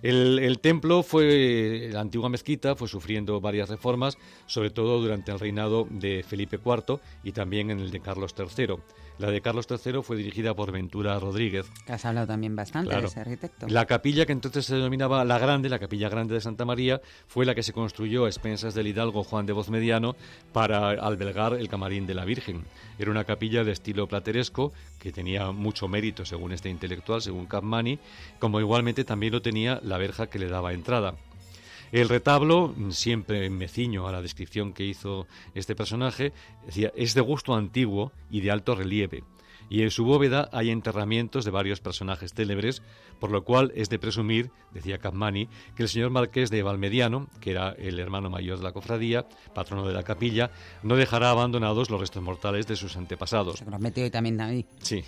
El, 0.01 0.39
el 0.39 0.59
templo 0.61 1.03
fue, 1.03 1.91
la 1.93 2.01
antigua 2.01 2.31
mezquita, 2.31 2.77
fue 2.77 2.89
sufriendo 2.89 3.43
varias 3.43 3.69
reformas, 3.69 4.17
sobre 4.47 4.71
todo 4.71 5.03
durante 5.03 5.33
el 5.33 5.39
reinado 5.39 5.87
de 5.91 6.25
Felipe 6.27 6.59
IV 6.65 6.99
y 7.25 7.33
también 7.33 7.71
en 7.71 7.81
el 7.81 7.91
de 7.91 8.01
Carlos 8.01 8.35
III. 8.39 8.77
La 9.19 9.31
de 9.33 9.41
Carlos 9.41 9.67
III 9.69 10.03
fue 10.03 10.17
dirigida 10.17 10.55
por 10.55 10.71
Ventura 10.71 11.19
Rodríguez. 11.19 11.67
Que 11.85 11.93
has 11.93 12.05
hablado 12.05 12.29
también 12.29 12.55
bastante 12.55 12.95
de 12.95 13.05
ese 13.05 13.21
arquitecto. 13.21 13.67
La 13.69 13.85
capilla 13.87 14.27
que 14.27 14.33
entonces 14.33 14.65
se 14.65 14.77
denominaba 14.77 15.25
La 15.25 15.39
Grande, 15.39 15.69
la 15.69 15.81
Capilla 15.81 16.09
Grande 16.09 16.35
de 16.35 16.41
Santa 16.41 16.65
María, 16.65 17.01
fue 17.27 17.45
la 17.45 17.55
que 17.55 17.65
se 17.65 17.73
construyó 17.73 18.27
a 18.27 18.29
expensas 18.29 18.75
del 18.75 18.87
hidalgo 18.87 19.25
Juan 19.25 19.47
de 19.47 19.53
Voz 19.53 19.71
Mediano 19.71 20.15
para 20.53 20.91
albergar 20.91 21.55
el 21.55 21.69
camarín 21.69 22.07
de 22.07 22.15
la 22.15 22.25
Virgen. 22.25 22.65
Era 22.99 23.11
una 23.11 23.25
capilla 23.25 23.65
de 23.65 23.73
estilo 23.73 24.07
plateresco 24.07 24.73
que 25.01 25.13
tenía 25.13 25.51
mucho 25.51 25.89
mérito 25.89 26.25
según 26.25 26.53
este 26.53 26.69
intelectual, 26.69 27.21
según 27.21 27.47
Capmani, 27.47 27.99
como 28.39 28.61
igualmente 28.61 29.05
también 29.05 29.33
lo 29.33 29.43
tenía 29.43 29.81
la 29.83 29.99
verja 29.99 30.29
que 30.29 30.39
le 30.39 30.49
daba 30.49 30.73
entrada. 30.73 31.15
El 31.93 32.09
retablo, 32.09 32.75
siempre 32.91 33.49
meciño 33.51 34.07
a 34.09 34.13
la 34.13 34.23
descripción 34.23 34.73
que 34.73 34.85
hizo 34.85 35.27
este 35.55 35.75
personaje, 35.75 36.33
es 36.97 37.15
de 37.15 37.21
gusto 37.21 37.55
antiguo 37.55 38.13
y 38.31 38.41
de 38.41 38.51
alto 38.51 38.75
relieve 38.75 39.25
y 39.71 39.83
en 39.83 39.91
su 39.91 40.05
bóveda 40.05 40.49
hay 40.53 40.71
enterramientos 40.71 41.45
de 41.45 41.51
varios 41.51 41.81
personajes 41.81 42.33
célebres, 42.33 42.83
por 43.19 43.31
lo 43.31 43.45
cual 43.45 43.73
es 43.75 43.89
de 43.89 43.99
presumir, 43.99 44.51
decía 44.73 44.99
Capmani, 44.99 45.49
que 45.77 45.85
el 45.85 45.89
señor 45.89 46.11
marqués 46.11 46.51
de 46.51 46.63
Valmediano, 46.63 47.29
que 47.41 47.53
era 47.53 47.71
el 47.73 47.99
hermano 47.99 48.31
mayor 48.31 48.59
de 48.59 48.65
la 48.65 48.73
cofradía, 48.73 49.27
patrono 49.55 49.87
de 49.87 49.95
la 49.95 50.03
capilla, 50.03 50.51
no 50.83 50.97
dejará 50.97 51.31
abandonados 51.31 51.91
los 51.91 52.01
restos 52.01 52.23
mortales 52.23 52.67
de 52.67 52.77
sus 52.77 52.97
antepasados. 52.97 53.59
Se 53.59 53.79
metió 53.79 54.11
también 54.11 54.41
ahí. 54.41 54.67
Sí. 54.81 55.05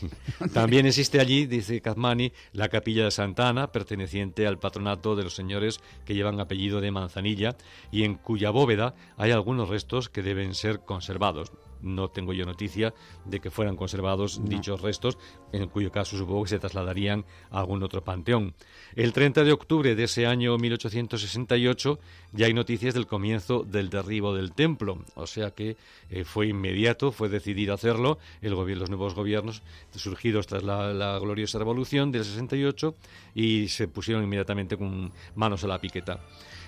También 0.52 0.86
existe 0.86 1.20
allí, 1.20 1.46
dice 1.46 1.80
Capmani, 1.80 2.32
la 2.52 2.68
capilla 2.68 3.04
de 3.04 3.10
Santa 3.10 3.48
Ana, 3.48 3.72
perteneciente 3.72 4.46
al 4.46 4.58
patronato 4.58 5.16
de 5.16 5.24
los 5.24 5.34
señores 5.34 5.80
que 6.04 6.14
llevan 6.14 6.40
apellido 6.40 6.80
de 6.80 6.90
Manzanilla, 6.90 7.56
y 7.90 8.04
en 8.04 8.14
cuya 8.14 8.50
bóveda 8.50 8.94
hay 9.16 9.30
algunos 9.30 9.68
restos 9.68 10.08
que 10.08 10.22
deben 10.22 10.54
ser 10.54 10.80
conservados 10.80 11.52
no 11.82 12.08
tengo 12.08 12.32
yo 12.32 12.44
noticia 12.44 12.94
de 13.24 13.40
que 13.40 13.50
fueran 13.50 13.76
conservados 13.76 14.40
dichos 14.44 14.80
restos, 14.80 15.18
en 15.52 15.68
cuyo 15.68 15.90
caso 15.90 16.16
supongo 16.16 16.44
que 16.44 16.50
se 16.50 16.58
trasladarían 16.58 17.24
a 17.50 17.60
algún 17.60 17.82
otro 17.82 18.02
panteón. 18.02 18.54
El 18.94 19.12
30 19.12 19.44
de 19.44 19.52
octubre 19.52 19.94
de 19.94 20.04
ese 20.04 20.26
año 20.26 20.56
1868 20.58 21.98
ya 22.32 22.46
hay 22.46 22.54
noticias 22.54 22.94
del 22.94 23.06
comienzo 23.06 23.64
del 23.64 23.90
derribo 23.90 24.34
del 24.34 24.52
templo, 24.52 24.98
o 25.14 25.26
sea 25.26 25.50
que 25.52 25.76
eh, 26.10 26.24
fue 26.24 26.48
inmediato, 26.48 27.12
fue 27.12 27.28
decidido 27.28 27.74
hacerlo, 27.74 28.18
el 28.42 28.54
gobierno, 28.54 28.80
los 28.80 28.90
nuevos 28.90 29.14
gobiernos 29.14 29.62
surgidos 29.94 30.46
tras 30.46 30.62
la, 30.62 30.94
la 30.94 31.18
gloriosa 31.18 31.58
revolución 31.58 32.12
del 32.12 32.24
68 32.24 32.94
y 33.34 33.68
se 33.68 33.88
pusieron 33.88 34.24
inmediatamente 34.24 34.76
con 34.76 35.12
manos 35.34 35.64
a 35.64 35.68
la 35.68 35.80
piqueta. 35.80 36.20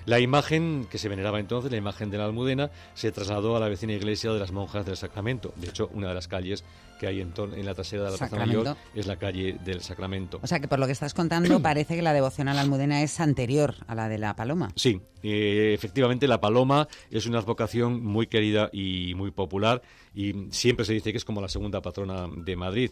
La 0.04 0.18
imagen 0.18 0.86
que 0.90 0.98
se 0.98 1.08
veneraba 1.08 1.38
entonces, 1.38 1.70
la 1.70 1.76
imagen 1.76 2.10
de 2.10 2.18
la 2.18 2.24
Almudena, 2.24 2.70
se 2.94 3.12
trasladó 3.12 3.56
a 3.56 3.60
la 3.60 3.68
vecina 3.68 3.92
iglesia 3.92 4.32
de 4.32 4.40
las 4.40 4.50
monjas 4.50 4.84
del 4.84 4.96
Sacramento. 5.03 5.53
De 5.57 5.68
hecho, 5.68 5.90
una 5.92 6.09
de 6.09 6.14
las 6.14 6.28
calles 6.28 6.64
que 6.98 7.09
hay 7.09 7.20
en, 7.20 7.32
en 7.36 7.66
la 7.66 7.74
trasera 7.74 8.05
de 8.05 8.12
la 8.12 8.16
Plaza 8.16 8.36
Mayor 8.36 8.76
es 8.94 9.07
la 9.07 9.16
calle 9.16 9.59
del 9.64 9.80
Sacramento. 9.80 10.38
O 10.40 10.46
sea 10.46 10.61
que 10.61 10.68
por 10.68 10.78
lo 10.78 10.86
que 10.86 10.92
estás 10.92 11.14
contando 11.14 11.61
parece 11.62 11.96
que 11.96 12.03
la 12.03 12.12
devoción 12.12 12.48
a 12.48 12.55
la 12.55 12.61
Almudena 12.61 13.03
es 13.03 13.18
anterior 13.18 13.74
a 13.88 13.94
la 13.94 14.09
de 14.09 14.18
la 14.18 14.36
Paloma. 14.36 14.70
Sí, 14.76 15.00
eh, 15.22 15.72
efectivamente 15.74 16.28
la 16.28 16.40
Paloma 16.40 16.86
es 17.11 17.26
una 17.26 17.38
advocación 17.38 18.05
muy 18.05 18.28
querida 18.28 18.70
y 18.72 19.14
muy 19.16 19.32
popular 19.32 19.82
y 20.14 20.46
siempre 20.50 20.86
se 20.86 20.92
dice 20.92 21.11
que 21.11 21.18
es 21.18 21.24
como 21.24 21.40
la 21.40 21.48
segunda 21.48 21.82
patrona 21.82 22.28
de 22.34 22.57
Madrid. 22.57 22.90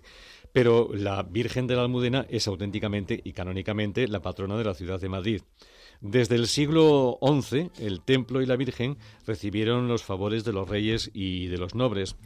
Pero 0.52 0.90
la 0.92 1.22
Virgen 1.22 1.68
de 1.68 1.76
la 1.76 1.82
Almudena 1.82 2.26
es 2.28 2.48
auténticamente 2.48 3.20
y 3.22 3.32
canónicamente 3.32 4.08
la 4.08 4.20
patrona 4.20 4.56
de 4.56 4.64
la 4.64 4.74
ciudad 4.74 5.00
de 5.00 5.08
Madrid. 5.08 5.42
Desde 6.01 6.34
el 6.34 6.46
siglo 6.46 7.18
XI, 7.20 7.70
el 7.78 8.01
templo 8.01 8.40
y 8.40 8.46
la 8.46 8.57
Virgen 8.57 8.96
recibieron 9.26 9.86
los 9.86 10.03
favores 10.03 10.44
de 10.44 10.53
los 10.55 10.66
reyes 10.66 11.11
y 11.12 11.48
de 11.48 11.59
los 11.59 11.74
nobles. 11.74 12.16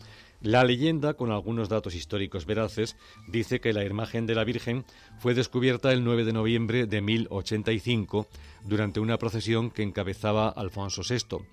La 0.41 0.63
leyenda, 0.63 1.15
con 1.15 1.33
algunos 1.33 1.69
datos 1.69 1.97
históricos 1.97 2.47
veraces, 2.47 2.97
dice 3.27 3.61
que 3.61 3.73
la 3.73 3.85
imagen 3.85 4.27
de 4.27 4.37
la 4.37 4.45
Virgen 4.45 4.85
fue 5.19 5.35
descubierta 5.35 5.93
el 5.93 6.05
9 6.05 6.25
de 6.25 6.33
noviembre 6.33 6.87
de 6.87 7.01
1085 7.01 8.29
durante 8.65 9.01
una 9.01 9.19
procesión 9.19 9.73
que 9.73 9.83
encabezaba 9.83 10.51
Alfonso 10.51 11.03
VI. 11.03 11.45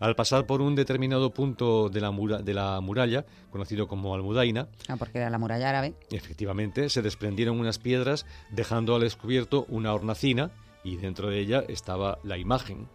Al 0.00 0.16
pasar 0.16 0.46
por 0.46 0.62
un 0.62 0.74
determinado 0.74 1.30
punto 1.32 1.90
de 1.90 2.00
la, 2.00 2.10
de 2.42 2.54
la 2.54 2.80
muralla, 2.80 3.24
conocido 3.50 3.86
como 3.86 4.14
Almudaina, 4.14 4.68
ah, 4.88 4.96
porque 4.96 5.18
era 5.18 5.30
la 5.30 5.38
muralla 5.38 5.68
árabe, 5.68 5.94
efectivamente, 6.10 6.88
se 6.88 7.02
desprendieron 7.02 7.60
unas 7.60 7.78
piedras 7.78 8.26
dejando 8.50 8.96
al 8.96 9.02
descubierto 9.02 9.64
una 9.68 9.92
hornacina 9.92 10.50
y 10.92 10.96
dentro 10.96 11.28
de 11.30 11.38
ella 11.40 11.64
estaba 11.68 12.18
la 12.24 12.38
imagen. 12.38 12.86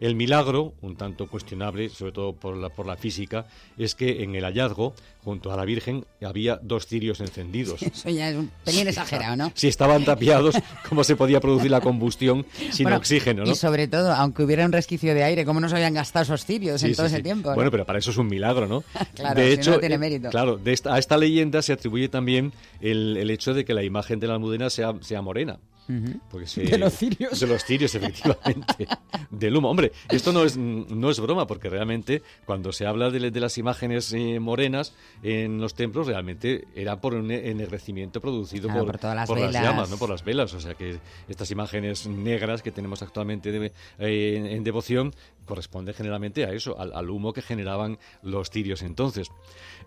El 0.00 0.14
milagro, 0.14 0.72
un 0.80 0.96
tanto 0.96 1.26
cuestionable, 1.26 1.90
sobre 1.90 2.12
todo 2.12 2.32
por 2.32 2.56
la, 2.56 2.70
por 2.70 2.86
la 2.86 2.96
física, 2.96 3.44
es 3.76 3.94
que 3.94 4.22
en 4.22 4.34
el 4.34 4.44
hallazgo, 4.44 4.94
junto 5.22 5.52
a 5.52 5.58
la 5.58 5.66
Virgen, 5.66 6.06
había 6.24 6.56
dos 6.62 6.86
cirios 6.86 7.20
encendidos. 7.20 7.82
Eso 7.82 8.08
ya 8.08 8.30
es 8.30 8.36
un 8.38 8.50
pelín 8.64 8.88
exagerado, 8.88 9.36
¿no? 9.36 9.52
Si 9.54 9.68
estaban 9.68 10.02
tapiados, 10.06 10.54
¿cómo 10.88 11.04
se 11.04 11.16
podía 11.16 11.38
producir 11.38 11.70
la 11.70 11.82
combustión 11.82 12.46
sin 12.70 12.84
Bueno, 12.84 12.96
oxígeno? 12.96 13.44
¿no? 13.44 13.50
Y 13.52 13.54
sobre 13.54 13.88
todo, 13.88 14.14
aunque 14.14 14.42
hubiera 14.42 14.64
un 14.64 14.72
resquicio 14.72 15.12
de 15.12 15.22
aire, 15.22 15.44
¿cómo 15.44 15.60
no 15.60 15.68
se 15.68 15.74
habían 15.74 15.92
gastado 15.92 16.22
esos 16.22 16.46
cirios 16.46 16.82
en 16.82 16.94
todo 16.94 17.06
sí, 17.06 17.12
ese 17.16 17.22
tiempo? 17.22 17.50
no? 17.50 17.56
Bueno, 17.56 17.70
pero 17.70 17.84
para 17.84 17.98
eso 17.98 18.10
es 18.10 18.16
un 18.16 18.28
milagro, 18.28 18.66
¿no? 18.66 18.82
Claro, 19.14 19.38
de 19.38 19.48
si 19.48 19.60
hecho, 19.60 19.70
no, 19.72 19.76
no 19.76 19.80
tiene 19.80 19.96
eh, 19.96 19.98
mérito. 19.98 20.30
claro, 20.30 20.56
de 20.56 20.72
esta- 20.72 20.94
a 20.94 20.98
esta 20.98 21.18
leyenda 21.18 21.60
se 21.60 21.74
atribuye 21.74 22.08
también 22.08 22.54
el, 22.80 23.18
el 23.18 23.28
hecho 23.28 23.52
de 23.52 23.66
que 23.66 23.74
la 23.74 23.82
imagen 23.82 24.18
de 24.18 24.28
la 24.28 24.32
almudena 24.32 24.70
sea, 24.70 24.94
sea 25.02 25.20
morena. 25.20 25.58
Ujú. 25.98 26.20
Porque 26.30 26.46
se- 26.52 26.62
De 26.62 26.78
los 26.78 26.92
cirios. 26.94 27.38
De 27.40 27.46
los 27.46 27.64
cirios, 27.64 27.94
efectivamente. 27.94 28.86
Del 29.30 29.56
humo. 29.56 29.70
Hombre, 29.70 29.92
esto 30.10 30.32
no 30.32 30.44
es, 30.44 30.56
no 30.56 31.10
es 31.10 31.20
broma, 31.20 31.46
porque 31.46 31.68
realmente 31.68 32.22
cuando 32.44 32.72
se 32.72 32.86
habla 32.86 33.10
de, 33.10 33.30
de 33.30 33.40
las 33.40 33.58
imágenes 33.58 34.12
eh, 34.12 34.40
morenas 34.40 34.94
en 35.22 35.60
los 35.60 35.74
templos, 35.74 36.06
realmente 36.06 36.66
era 36.74 37.00
por 37.00 37.14
un 37.14 37.30
ennegrecimiento 37.30 38.20
producido 38.20 38.68
Claro, 38.68 38.80
por, 38.84 38.92
por 38.92 39.00
todas 39.00 39.16
las 39.16 39.28
por 39.28 39.38
velas. 39.40 39.62
llamas, 39.62 39.90
¿no? 39.90 39.98
por 39.98 40.10
las 40.10 40.24
velas. 40.24 40.52
O 40.54 40.60
sea 40.60 40.74
que 40.74 40.98
estas 41.28 41.50
imágenes 41.50 42.06
negras 42.06 42.62
que 42.62 42.70
tenemos 42.72 43.02
actualmente 43.02 43.52
de- 43.52 43.72
eh, 43.98 44.34
en, 44.36 44.46
en 44.46 44.64
devoción 44.64 45.14
corresponden 45.44 45.94
generalmente 45.94 46.44
a 46.44 46.52
eso, 46.52 46.78
al, 46.78 46.92
al 46.92 47.10
humo 47.10 47.32
que 47.32 47.42
generaban 47.42 47.98
los 48.22 48.50
cirios 48.50 48.82
entonces. 48.82 49.28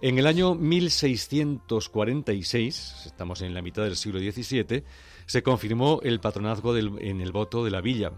En 0.01 0.17
el 0.19 0.27
año 0.27 0.55
1646, 0.55 3.03
estamos 3.05 3.41
en 3.41 3.53
la 3.53 3.61
mitad 3.61 3.83
del 3.83 3.95
siglo 3.95 4.19
XVII, 4.19 4.83
se 5.25 5.43
confirmó 5.43 5.99
el 6.03 6.19
patronazgo 6.19 6.73
del- 6.73 6.97
en 6.99 7.21
el 7.21 7.31
voto 7.31 7.63
de 7.63 7.71
la 7.71 7.81
villa. 7.81 8.11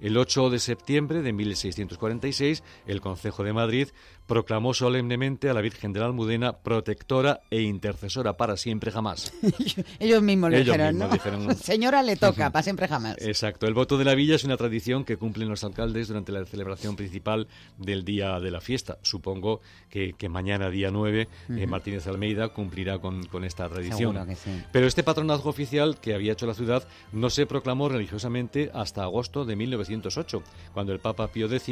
El 0.00 0.16
8 0.18 0.50
de 0.50 0.58
septiembre 0.58 1.22
de 1.22 1.32
1646, 1.32 2.62
el 2.86 3.00
Concejo 3.00 3.42
de 3.44 3.52
Madrid 3.52 3.88
proclamó 4.26 4.72
solemnemente 4.74 5.50
a 5.50 5.54
la 5.54 5.60
Virgen 5.60 5.92
de 5.92 6.00
la 6.00 6.06
Almudena 6.06 6.54
protectora 6.58 7.40
e 7.50 7.62
intercesora 7.62 8.36
para 8.36 8.56
siempre 8.56 8.90
jamás. 8.90 9.32
Ellos 9.98 10.22
mismos 10.22 10.50
le 10.50 10.60
Ellos 10.60 10.66
dijeron, 10.76 10.94
mismos 10.96 11.08
¿no? 11.10 11.14
dijeron- 11.14 11.54
Señora, 11.62 12.02
le 12.02 12.16
toca, 12.16 12.50
para 12.50 12.62
siempre 12.62 12.88
jamás. 12.88 13.16
Exacto. 13.20 13.66
El 13.66 13.74
voto 13.74 13.98
de 13.98 14.04
la 14.04 14.14
villa 14.14 14.36
es 14.36 14.44
una 14.44 14.56
tradición 14.56 15.04
que 15.04 15.16
cumplen 15.16 15.48
los 15.48 15.64
alcaldes 15.64 16.08
durante 16.08 16.32
la 16.32 16.44
celebración 16.46 16.96
principal 16.96 17.48
del 17.78 18.04
día 18.04 18.40
de 18.40 18.50
la 18.50 18.60
fiesta. 18.60 18.98
Supongo 19.02 19.60
que, 19.90 20.14
que 20.16 20.28
mañana, 20.28 20.70
día 20.70 20.90
9, 20.90 21.20
eh, 21.50 21.52
Ujú. 21.54 21.66
Martínez 21.68 22.06
Almeida 22.06 22.48
cumplirá 22.48 22.98
con, 22.98 23.24
con 23.26 23.44
esta 23.44 23.68
tradición. 23.68 23.98
Seguro 24.14 24.26
que 24.26 24.36
sí. 24.36 24.50
Pero 24.72 24.86
este 24.86 25.02
patronazgo 25.02 25.50
oficial 25.50 25.98
que 26.00 26.14
había 26.14 26.32
hecho 26.32 26.46
la 26.46 26.54
ciudad 26.54 26.86
no 27.12 27.30
se 27.30 27.46
proclamó 27.46 27.88
religiosamente 27.88 28.70
hasta 28.74 29.02
agosto 29.02 29.44
de 29.44 29.56
1908, 29.56 30.42
cuando 30.72 30.92
el 30.92 30.98
Papa 30.98 31.28
Pío 31.28 31.46
X 31.46 31.64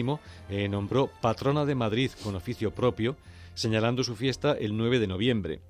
eh, 0.49 0.69
nombró 0.69 1.11
patrona 1.21 1.65
de 1.65 1.75
Madrid 1.75 2.11
con 2.23 2.35
propio, 2.75 3.17
señalando 3.55 4.05
su 4.05 4.17
fiesta 4.17 4.53
el 4.53 4.77
9 4.77 4.99
de 4.99 5.07
noviembre. 5.07 5.61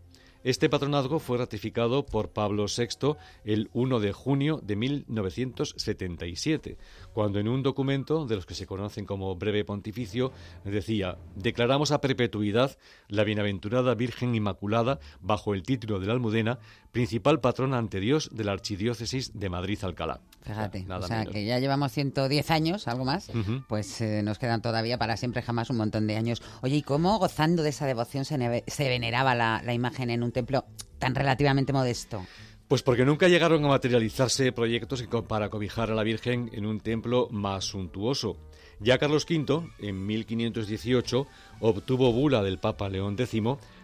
Este 0.44 0.68
patronazgo 0.68 1.20
fue 1.20 1.38
ratificado 1.38 2.04
por 2.04 2.30
Pablo 2.30 2.66
VI 2.66 3.14
el 3.44 3.70
1 3.74 4.00
de 4.00 4.12
junio 4.12 4.60
de 4.60 4.74
1977, 4.74 6.78
cuando 7.12 7.38
en 7.38 7.48
un 7.48 7.62
documento 7.62 8.26
de 8.26 8.36
los 8.36 8.46
que 8.46 8.54
se 8.54 8.66
conocen 8.66 9.04
como 9.04 9.34
breve 9.36 9.64
pontificio 9.64 10.32
decía, 10.64 11.18
declaramos 11.36 11.92
a 11.92 12.00
perpetuidad 12.00 12.76
la 13.08 13.24
bienaventurada 13.24 13.94
Virgen 13.94 14.34
Inmaculada 14.34 14.98
bajo 15.20 15.54
el 15.54 15.62
título 15.62 16.00
de 16.00 16.06
la 16.06 16.12
Almudena, 16.12 16.58
principal 16.90 17.40
patrona 17.40 17.78
ante 17.78 18.00
Dios 18.00 18.30
de 18.32 18.44
la 18.44 18.52
Archidiócesis 18.52 19.38
de 19.38 19.48
Madrid-Alcalá. 19.50 20.20
Fíjate, 20.42 20.84
Nada 20.84 21.04
o 21.04 21.08
sea, 21.08 21.18
menos. 21.20 21.32
que 21.32 21.44
ya 21.44 21.58
llevamos 21.58 21.92
110 21.92 22.50
años, 22.50 22.88
algo 22.88 23.04
más, 23.04 23.30
pues 23.68 24.00
eh, 24.00 24.22
nos 24.22 24.38
quedan 24.38 24.60
todavía 24.60 24.98
para 24.98 25.16
siempre 25.16 25.42
jamás 25.42 25.70
un 25.70 25.76
montón 25.76 26.06
de 26.06 26.16
años. 26.16 26.42
Oye, 26.62 26.76
¿y 26.76 26.82
cómo 26.82 27.18
gozando 27.18 27.62
de 27.62 27.70
esa 27.70 27.86
devoción 27.86 28.24
se, 28.24 28.64
se 28.66 28.88
veneraba 28.88 29.34
la, 29.34 29.62
la 29.64 29.72
imagen 29.74 30.10
en 30.10 30.22
un 30.22 30.32
templo 30.32 30.64
tan 30.98 31.14
relativamente 31.14 31.72
modesto? 31.72 32.24
Pues 32.72 32.82
porque 32.82 33.04
nunca 33.04 33.28
llegaron 33.28 33.62
a 33.66 33.68
materializarse 33.68 34.50
proyectos 34.50 35.04
para 35.28 35.50
cobijar 35.50 35.90
a 35.90 35.94
la 35.94 36.04
Virgen 36.04 36.48
en 36.54 36.64
un 36.64 36.80
templo 36.80 37.28
más 37.30 37.66
suntuoso. 37.66 38.38
Ya 38.80 38.96
Carlos 38.96 39.26
V, 39.28 39.68
en 39.80 40.06
1518, 40.06 41.26
obtuvo 41.60 42.14
bula 42.14 42.42
del 42.42 42.58
Papa 42.58 42.88
León 42.88 43.14
X 43.18 43.42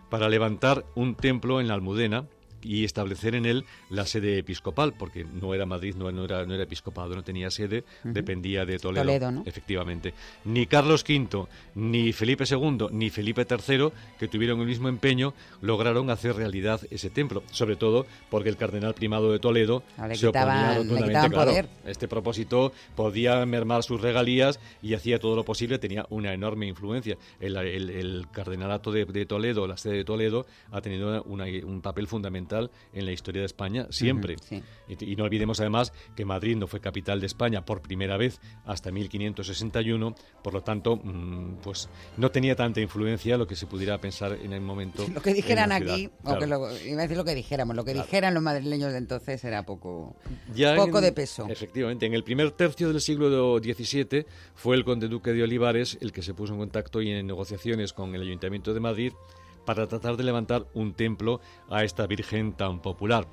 para 0.09 0.30
levantar 0.30 0.86
un 0.95 1.16
templo 1.16 1.61
en 1.61 1.68
la 1.68 1.74
Almudena 1.74 2.28
y 2.62 2.84
establecer 2.84 3.34
en 3.34 3.46
él 3.46 3.64
la 3.90 4.06
sede 4.06 4.38
episcopal, 4.38 4.92
porque 4.92 5.24
no 5.24 5.54
era 5.54 5.66
Madrid, 5.66 5.94
no, 5.96 6.11
no 6.12 6.24
era, 6.24 6.44
no 6.46 6.54
era 6.54 6.62
episcopado, 6.64 7.14
no 7.14 7.22
tenía 7.22 7.50
sede, 7.50 7.84
dependía 8.04 8.64
de 8.64 8.78
Toledo. 8.78 9.04
Toledo, 9.04 9.30
¿no? 9.30 9.42
Efectivamente. 9.46 10.14
Ni 10.44 10.66
Carlos 10.66 11.04
V, 11.09 11.46
ni 11.74 12.12
Felipe 12.12 12.44
II, 12.50 12.86
ni 12.90 13.11
Felipe 13.11 13.46
III, 13.48 13.88
que 14.18 14.28
tuvieron 14.28 14.61
el 14.61 14.66
mismo 14.66 14.88
empeño, 14.88 15.34
lograron 15.61 16.11
hacer 16.11 16.34
realidad 16.36 16.80
ese 16.90 17.11
templo. 17.11 17.42
Sobre 17.52 17.76
todo 17.76 18.06
porque 18.30 18.48
el 18.48 18.56
cardenal 18.56 18.94
primado 18.94 19.30
de 19.32 19.38
Toledo 19.38 19.82
Ah, 19.96 20.09
se 20.14 20.26
oponía 20.26 20.74
rotundamente. 20.78 21.30
claro. 21.30 21.68
Este 21.86 22.09
propósito 22.09 22.72
podía 22.96 23.44
mermar 23.46 23.82
sus 23.82 24.00
regalías 24.00 24.59
y 24.82 24.94
hacía 24.94 25.18
todo 25.18 25.36
lo 25.36 25.44
posible, 25.44 25.78
tenía 25.78 26.06
una 26.11 26.32
enorme 26.32 26.66
influencia. 26.66 27.16
El, 27.40 27.56
el- 27.56 27.90
el 27.90 28.26
cardenalato 28.32 28.90
de, 28.92 29.04
de 29.04 29.26
Toledo, 29.26 29.66
la 29.66 29.76
sede 29.76 29.98
de 29.98 30.04
Toledo, 30.04 30.46
ha 30.72 30.80
tenido 30.80 31.22
una- 31.24 31.44
un 31.64 31.80
papel 31.80 32.06
fundamental 32.06 32.47
en 32.92 33.05
la 33.07 33.12
historia 33.12 33.40
de 33.42 33.46
España 33.46 33.86
siempre. 33.90 34.36
Sí. 34.49 34.62
Y, 34.88 35.12
y 35.12 35.16
no 35.16 35.24
olvidemos 35.24 35.61
además 35.61 35.92
que 36.16 36.24
Madrid 36.24 36.57
no 36.57 36.66
fue 36.66 36.80
capital 36.80 37.20
de 37.20 37.26
España 37.26 37.64
por 37.64 37.82
primera 37.82 38.16
vez 38.16 38.40
hasta 38.64 38.90
1561, 38.90 40.14
por 40.42 40.55
lo 40.55 40.62
tanto, 40.62 40.96
mm, 40.96 41.57
pues 41.62 41.88
no 42.16 42.30
tenía 42.30 42.57
tanta 42.57 42.80
influencia 42.80 43.36
lo 43.36 43.46
que 43.46 43.57
se 43.57 43.66
pudiera 43.66 43.99
pensar 44.01 44.32
en 44.32 44.53
el 44.53 44.61
momento. 44.61 45.07
Lo 45.12 45.20
que 45.22 45.34
dijeran 45.34 45.72
aquí, 45.72 46.11
o 46.20 46.22
Claro. 46.24 46.40
que 46.40 46.46
lo, 46.46 46.76
iba 46.84 46.99
a 47.01 47.03
decir 47.03 47.16
lo 47.16 47.24
que 47.24 47.34
dijéramos, 47.34 47.76
lo 47.76 47.84
que 47.84 47.92
Claro. 47.92 48.07
dijeran 48.07 48.34
los 48.34 48.42
madrileños 48.42 48.92
de 48.92 48.99
entonces 48.99 49.42
era 49.44 49.64
poco, 49.64 50.16
Ya 50.55 50.74
poco 50.76 50.99
en- 50.99 51.05
de 51.05 51.12
peso. 51.12 51.46
Efectivamente, 51.49 52.07
en 52.07 52.14
el 52.14 52.24
primer 52.24 52.51
tercio 52.53 52.88
del 52.88 53.01
siglo 53.01 53.59
XVII 53.59 54.26
fue 54.55 54.76
el 54.76 54.84
conde 54.84 55.09
duque 55.09 55.32
de 55.32 55.42
Olivares 55.42 55.99
el 56.01 56.12
que 56.12 56.22
se 56.22 56.34
puso 56.34 56.53
en 56.55 56.59
contacto 56.61 57.01
y 57.03 57.11
en 57.11 57.26
negociaciones 57.26 57.92
con 57.92 58.14
el 58.14 58.22
Ayuntamiento 58.22 58.72
de 58.74 58.80
Madrid 58.80 59.12
para 59.68 59.86
tratar 59.86 60.16
de 60.16 60.24
levantar 60.24 60.66
un 60.72 60.94
templo 60.94 61.42
a 61.68 61.84
esta 61.84 62.06
Virgen 62.06 62.54
tan 62.54 62.80
popular. 62.80 63.28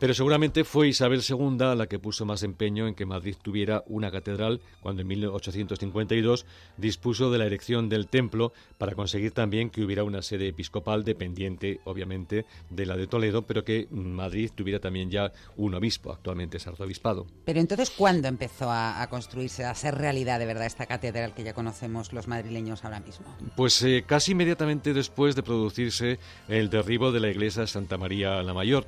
Pero 0.00 0.14
seguramente 0.14 0.64
fue 0.64 0.88
Isabel 0.88 1.20
II 1.20 1.58
la 1.76 1.86
que 1.86 1.98
puso 1.98 2.24
más 2.24 2.42
empeño 2.42 2.88
en 2.88 2.94
que 2.94 3.04
Madrid 3.04 3.36
tuviera 3.40 3.84
una 3.86 4.10
catedral 4.10 4.62
cuando 4.80 5.02
en 5.02 5.08
1852 5.08 6.46
dispuso 6.78 7.30
de 7.30 7.36
la 7.36 7.44
erección 7.44 7.90
del 7.90 8.08
templo 8.08 8.54
para 8.78 8.94
conseguir 8.94 9.32
también 9.32 9.68
que 9.68 9.84
hubiera 9.84 10.02
una 10.02 10.22
sede 10.22 10.48
episcopal 10.48 11.04
dependiente, 11.04 11.80
obviamente, 11.84 12.46
de 12.70 12.86
la 12.86 12.96
de 12.96 13.06
Toledo, 13.08 13.42
pero 13.42 13.62
que 13.62 13.88
Madrid 13.90 14.50
tuviera 14.54 14.80
también 14.80 15.10
ya 15.10 15.32
un 15.58 15.74
obispo, 15.74 16.12
actualmente 16.12 16.56
es 16.56 16.66
arzobispado. 16.66 17.26
Pero 17.44 17.60
entonces, 17.60 17.90
¿cuándo 17.90 18.26
empezó 18.26 18.70
a, 18.70 19.02
a 19.02 19.10
construirse, 19.10 19.66
a 19.66 19.74
ser 19.74 19.96
realidad 19.96 20.38
de 20.38 20.46
verdad 20.46 20.64
esta 20.64 20.86
catedral 20.86 21.34
que 21.34 21.42
ya 21.42 21.52
conocemos 21.52 22.14
los 22.14 22.26
madrileños 22.26 22.86
ahora 22.86 23.00
mismo? 23.00 23.26
Pues 23.54 23.82
eh, 23.82 24.02
casi 24.06 24.32
inmediatamente 24.32 24.94
después 24.94 25.36
de 25.36 25.42
producirse 25.42 26.18
el 26.48 26.70
derribo 26.70 27.12
de 27.12 27.20
la 27.20 27.28
iglesia 27.28 27.66
Santa 27.66 27.98
María 27.98 28.42
la 28.42 28.54
Mayor. 28.54 28.86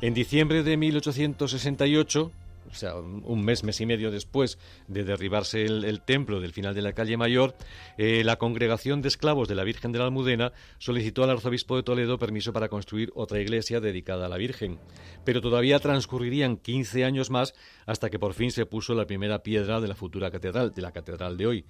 En 0.00 0.14
diciembre 0.14 0.62
de 0.62 0.76
1868, 0.76 2.32
o 2.70 2.74
sea, 2.74 2.96
un 2.96 3.44
mes, 3.44 3.64
mes 3.64 3.80
y 3.80 3.86
medio 3.86 4.10
después 4.10 4.58
de 4.86 5.04
derribarse 5.04 5.64
el, 5.64 5.84
el 5.84 6.02
templo 6.02 6.40
del 6.40 6.52
final 6.52 6.74
de 6.74 6.82
la 6.82 6.92
calle 6.92 7.16
Mayor, 7.16 7.54
eh, 7.96 8.22
la 8.24 8.36
congregación 8.36 9.02
de 9.02 9.08
esclavos 9.08 9.48
de 9.48 9.54
la 9.54 9.64
Virgen 9.64 9.92
de 9.92 9.98
la 9.98 10.04
Almudena 10.04 10.52
solicitó 10.78 11.24
al 11.24 11.30
arzobispo 11.30 11.76
de 11.76 11.82
Toledo 11.82 12.18
permiso 12.18 12.52
para 12.52 12.68
construir 12.68 13.10
otra 13.14 13.40
iglesia 13.40 13.80
dedicada 13.80 14.26
a 14.26 14.28
la 14.28 14.36
Virgen. 14.36 14.78
Pero 15.24 15.40
todavía 15.40 15.78
transcurrirían 15.78 16.56
15 16.56 17.04
años 17.04 17.30
más 17.30 17.54
hasta 17.86 18.10
que 18.10 18.18
por 18.18 18.34
fin 18.34 18.50
se 18.50 18.66
puso 18.66 18.94
la 18.94 19.06
primera 19.06 19.42
piedra 19.42 19.80
de 19.80 19.88
la 19.88 19.94
futura 19.94 20.30
catedral, 20.30 20.72
de 20.74 20.82
la 20.82 20.92
catedral 20.92 21.36
de 21.36 21.46
hoy. 21.46 21.64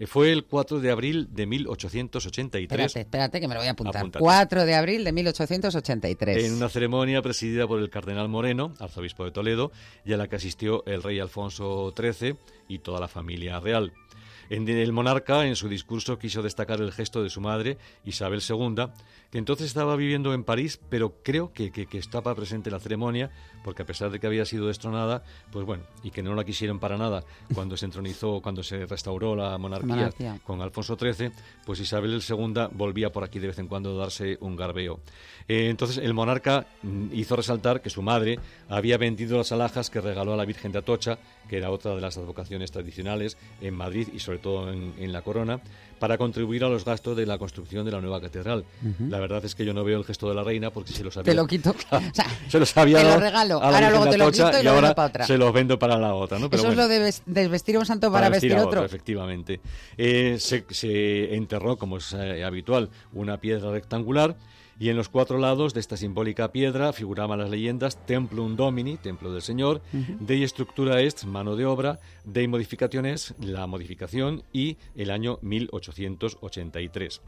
Eh, 0.00 0.06
Fue 0.06 0.32
el 0.32 0.44
4 0.44 0.80
de 0.80 0.90
abril 0.90 1.28
de 1.30 1.46
1883. 1.46 2.62
Espérate, 2.62 3.00
espérate 3.00 3.40
que 3.40 3.46
me 3.46 3.52
lo 3.54 3.60
voy 3.60 3.68
a 3.68 3.72
apuntar. 3.72 3.98
Apúntate. 3.98 4.22
4 4.22 4.64
de 4.64 4.74
abril 4.74 5.04
de 5.04 5.12
1883. 5.12 6.44
En 6.46 6.54
una 6.54 6.70
ceremonia 6.70 7.20
presidida 7.20 7.68
por 7.68 7.78
el 7.78 7.90
cardenal 7.90 8.30
Moreno, 8.30 8.72
arzobispo 8.80 9.26
de 9.26 9.30
Toledo, 9.30 9.72
y 10.06 10.14
a 10.14 10.16
la 10.16 10.26
que 10.26 10.36
asistió 10.36 10.82
el 10.86 11.02
rey 11.02 11.20
Alfonso 11.20 11.92
XIII 11.94 12.36
y 12.66 12.78
toda 12.78 12.98
la 12.98 13.08
familia 13.08 13.60
real. 13.60 13.92
En 14.50 14.68
el 14.68 14.92
monarca, 14.92 15.46
en 15.46 15.54
su 15.54 15.68
discurso, 15.68 16.18
quiso 16.18 16.42
destacar 16.42 16.80
el 16.80 16.90
gesto 16.90 17.22
de 17.22 17.30
su 17.30 17.40
madre, 17.40 17.78
Isabel 18.04 18.42
II, 18.46 18.86
que 19.30 19.38
entonces 19.38 19.68
estaba 19.68 19.94
viviendo 19.94 20.34
en 20.34 20.42
París, 20.42 20.80
pero 20.88 21.14
creo 21.22 21.52
que, 21.52 21.70
que, 21.70 21.86
estaba 21.96 22.34
presente 22.34 22.68
en 22.68 22.72
la 22.72 22.80
ceremonia, 22.80 23.30
porque 23.62 23.82
a 23.82 23.86
pesar 23.86 24.10
de 24.10 24.18
que 24.18 24.26
había 24.26 24.44
sido 24.44 24.66
destronada, 24.66 25.22
pues 25.52 25.64
bueno, 25.64 25.84
y 26.02 26.10
que 26.10 26.20
no 26.20 26.34
la 26.34 26.44
quisieron 26.44 26.80
para 26.80 26.98
nada 26.98 27.22
cuando 27.54 27.76
se 27.76 27.84
entronizó, 27.84 28.40
cuando 28.42 28.64
se 28.64 28.86
restauró 28.86 29.36
la 29.36 29.56
monarquía, 29.56 30.12
con 30.44 30.60
Alfonso 30.60 30.96
XIII, 30.98 31.30
pues 31.64 31.78
Isabel 31.78 32.20
II 32.28 32.54
volvía 32.72 33.12
por 33.12 33.22
aquí 33.22 33.38
de 33.38 33.46
vez 33.46 33.58
en 33.60 33.68
cuando 33.68 33.94
a 33.94 34.00
darse 34.00 34.36
un 34.40 34.56
garbeo. 34.56 34.98
Eh, 35.46 35.68
entonces 35.70 35.98
el 35.98 36.12
monarca 36.12 36.66
mm, 36.82 37.08
hizo 37.12 37.36
resaltar 37.36 37.80
que 37.82 37.90
su 37.90 38.02
madre 38.02 38.38
había 38.68 38.98
vendido 38.98 39.38
las 39.38 39.52
alhajas 39.52 39.90
que 39.90 40.00
regaló 40.00 40.34
a 40.34 40.36
la 40.36 40.44
Virgen 40.44 40.72
de 40.72 40.78
Atocha, 40.78 41.18
que 41.48 41.56
era 41.56 41.70
otra 41.70 41.94
de 41.94 42.00
las 42.00 42.16
advocaciones 42.16 42.70
tradicionales 42.72 43.36
en 43.60 43.74
Madrid 43.74 44.08
y 44.12 44.18
sobre 44.18 44.39
todo 44.40 44.72
en, 44.72 45.12
la 45.12 45.22
corona, 45.22 45.60
para 45.98 46.18
contribuir 46.18 46.64
a 46.64 46.68
los 46.68 46.84
gastos 46.84 47.16
de 47.16 47.26
la 47.26 47.38
construcción 47.38 47.84
de 47.84 47.92
la 47.92 48.00
nueva 48.00 48.20
catedral. 48.20 48.64
La 49.08 49.18
verdad 49.18 49.44
es 49.44 49.54
que 49.54 49.64
yo 49.64 49.74
no 49.74 49.84
veo 49.84 49.98
el 49.98 50.04
gesto 50.04 50.28
de 50.28 50.34
la 50.34 50.42
reina 50.42 50.70
porque 50.70 50.92
se 50.92 51.04
los 51.04 51.16
había... 51.16 51.32
Te 51.32 51.36
lo 51.36 51.46
quito. 51.46 51.74
se 52.48 52.58
los 52.58 52.76
había 52.76 52.98
te 52.98 53.04
lo 53.04 53.20
regalo. 53.20 53.62
ahora 53.62 53.90
luego 53.90 54.08
te 54.08 54.18
lo 54.18 54.30
quito 54.32 54.62
y, 54.62 54.66
ahora 54.66 54.94
para 54.94 55.08
otra. 55.08 55.26
se 55.26 55.36
los 55.36 55.52
vendo 55.52 55.78
para 55.78 55.98
la 55.98 56.14
otra. 56.14 56.38
¿no? 56.38 56.48
Eso 56.50 56.70
es 56.70 56.76
lo 56.76 56.88
de 56.88 57.12
desvestir 57.26 57.78
un 57.78 57.86
santo 57.86 58.10
para, 58.10 58.28
vestir, 58.28 58.54
a 58.54 58.64
otro. 58.64 58.84
Efectivamente. 58.84 59.60
Eh, 59.96 60.38
se, 60.38 61.34
enterró, 61.34 61.76
como 61.76 61.98
es 61.98 62.12
eh, 62.14 62.44
habitual, 62.44 62.90
una 63.12 63.36
piedra 63.38 63.70
rectangular 63.70 64.36
y 64.80 64.88
en 64.88 64.96
los 64.96 65.10
cuatro 65.10 65.36
lados 65.36 65.74
de 65.74 65.80
esta 65.80 65.98
simbólica 65.98 66.52
piedra 66.52 66.94
figuraban 66.94 67.38
las 67.38 67.50
leyendas 67.50 68.04
Templum 68.06 68.56
Domini, 68.56 68.96
Templo 68.96 69.30
del 69.30 69.42
Señor, 69.42 69.82
Dei 69.92 70.42
Structura 70.48 71.02
Est, 71.02 71.24
mano 71.24 71.54
de 71.54 71.66
obra, 71.66 72.00
Dei 72.24 72.48
Modificaciones, 72.48 73.34
la 73.38 73.66
modificación 73.66 74.42
y 74.54 74.78
el 74.96 75.10
año 75.10 75.38
1883. 75.42 77.20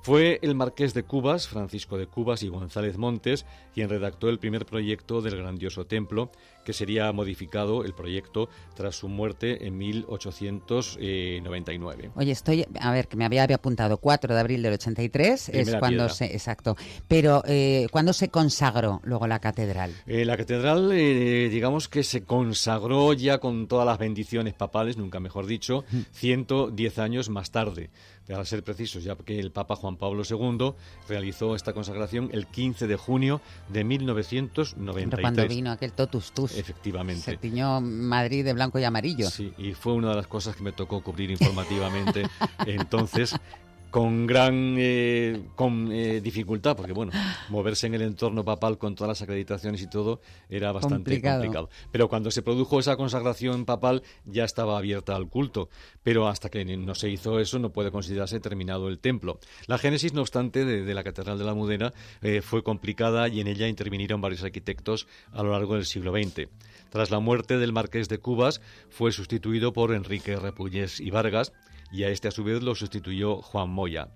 Fue 0.00 0.38
el 0.40 0.54
marqués 0.54 0.94
de 0.94 1.02
Cubas, 1.02 1.46
Francisco 1.46 1.98
de 1.98 2.06
Cubas 2.06 2.42
y 2.42 2.48
González 2.48 2.96
Montes, 2.96 3.44
quien 3.74 3.90
redactó 3.90 4.30
el 4.30 4.38
primer 4.38 4.64
proyecto 4.64 5.20
del 5.20 5.36
grandioso 5.36 5.84
templo, 5.84 6.30
que 6.64 6.72
sería 6.72 7.12
modificado 7.12 7.84
el 7.84 7.94
proyecto 7.94 8.48
tras 8.74 8.96
su 8.96 9.08
muerte 9.08 9.66
en 9.66 9.78
1899. 9.78 12.10
Oye, 12.14 12.32
estoy, 12.32 12.66
a 12.80 12.90
ver, 12.90 13.06
que 13.08 13.16
me 13.16 13.24
había, 13.24 13.44
apuntado 13.44 13.98
4 13.98 14.34
de 14.34 14.40
abril 14.40 14.62
del 14.62 14.72
83, 14.74 15.50
es 15.50 15.76
cuando 15.76 16.08
se, 16.08 16.24
exacto, 16.26 16.76
pero 17.06 17.42
eh, 17.46 17.86
¿cuándo 17.90 18.12
se 18.12 18.30
consagró 18.30 19.00
luego 19.04 19.26
la 19.26 19.38
catedral? 19.38 19.92
Eh, 20.06 20.24
la 20.24 20.36
catedral, 20.36 20.90
eh, 20.92 21.48
digamos 21.50 21.88
que 21.88 22.02
se 22.02 22.24
consagró 22.24 23.12
ya 23.12 23.38
con 23.38 23.68
todas 23.68 23.86
las 23.86 23.98
bendiciones 23.98 24.54
papales, 24.54 24.96
nunca 24.96 25.20
mejor 25.20 25.46
dicho, 25.46 25.84
110 26.12 26.98
años 26.98 27.28
más 27.28 27.50
tarde 27.50 27.90
para 28.28 28.44
ser 28.44 28.62
precisos, 28.62 29.04
ya 29.04 29.16
que 29.16 29.38
el 29.38 29.50
Papa 29.50 29.76
Juan 29.76 29.96
Pablo 29.96 30.22
II 30.28 30.74
realizó 31.08 31.54
esta 31.54 31.72
consagración 31.72 32.30
el 32.32 32.46
15 32.46 32.86
de 32.86 32.96
junio 32.96 33.40
de 33.68 33.84
1993. 33.84 35.20
cuando 35.20 35.46
vino 35.46 35.70
aquel 35.70 35.92
totus 35.92 36.32
tus. 36.32 36.56
Efectivamente. 36.56 37.22
Se 37.22 37.36
tiñó 37.36 37.80
Madrid 37.80 38.44
de 38.44 38.52
blanco 38.52 38.78
y 38.78 38.84
amarillo. 38.84 39.28
Sí, 39.30 39.52
y 39.58 39.74
fue 39.74 39.92
una 39.92 40.10
de 40.10 40.16
las 40.16 40.26
cosas 40.26 40.56
que 40.56 40.62
me 40.62 40.72
tocó 40.72 41.02
cubrir 41.02 41.30
informativamente. 41.30 42.24
Entonces, 42.66 43.34
con 43.94 44.26
gran 44.26 44.74
eh, 44.76 45.40
con 45.54 45.92
eh, 45.92 46.20
dificultad, 46.20 46.76
porque 46.76 46.92
bueno, 46.92 47.12
moverse 47.48 47.86
en 47.86 47.94
el 47.94 48.02
entorno 48.02 48.44
papal 48.44 48.76
con 48.76 48.96
todas 48.96 49.08
las 49.08 49.22
acreditaciones 49.22 49.80
y 49.82 49.86
todo 49.86 50.20
era 50.50 50.72
bastante 50.72 51.22
complicado. 51.22 51.70
Pero 51.92 52.08
cuando 52.08 52.32
se 52.32 52.42
produjo 52.42 52.80
esa 52.80 52.96
consagración 52.96 53.64
papal 53.64 54.02
ya 54.24 54.42
estaba 54.42 54.78
abierta 54.78 55.14
al 55.14 55.28
culto, 55.28 55.68
pero 56.02 56.26
hasta 56.26 56.48
que 56.48 56.64
no 56.64 56.96
se 56.96 57.08
hizo 57.08 57.38
eso 57.38 57.60
no 57.60 57.70
puede 57.70 57.92
considerarse 57.92 58.40
terminado 58.40 58.88
el 58.88 58.98
templo. 58.98 59.38
La 59.68 59.78
génesis, 59.78 60.12
no 60.12 60.22
obstante, 60.22 60.64
de, 60.64 60.92
la 60.92 61.04
Catedral 61.04 61.38
de 61.38 61.44
la 61.44 61.54
Mudena 61.54 61.92
eh, 62.20 62.42
fue 62.42 62.64
complicada 62.64 63.28
y 63.28 63.40
en 63.40 63.46
ella 63.46 63.68
intervinieron 63.68 64.20
varios 64.20 64.42
arquitectos 64.42 65.06
a 65.32 65.44
lo 65.44 65.52
largo 65.52 65.76
del 65.76 65.86
siglo 65.86 66.12
XX. 66.12 66.48
Tras 66.90 67.12
la 67.12 67.20
muerte 67.20 67.58
del 67.58 67.72
marqués 67.72 68.08
de 68.08 68.18
Cubas, 68.18 68.60
fue 68.90 69.12
sustituido 69.12 69.72
por 69.72 69.94
Enrique 69.94 70.34
Repullés 70.34 70.98
y 70.98 71.10
Vargas, 71.10 71.52
y 71.94 72.02
a 72.02 72.08
este 72.08 72.26
a 72.26 72.32
su 72.32 72.42
vez 72.42 72.60
lo 72.60 72.74
sustituyó 72.74 73.40
Juan 73.40 73.70
Moya. 73.70 74.08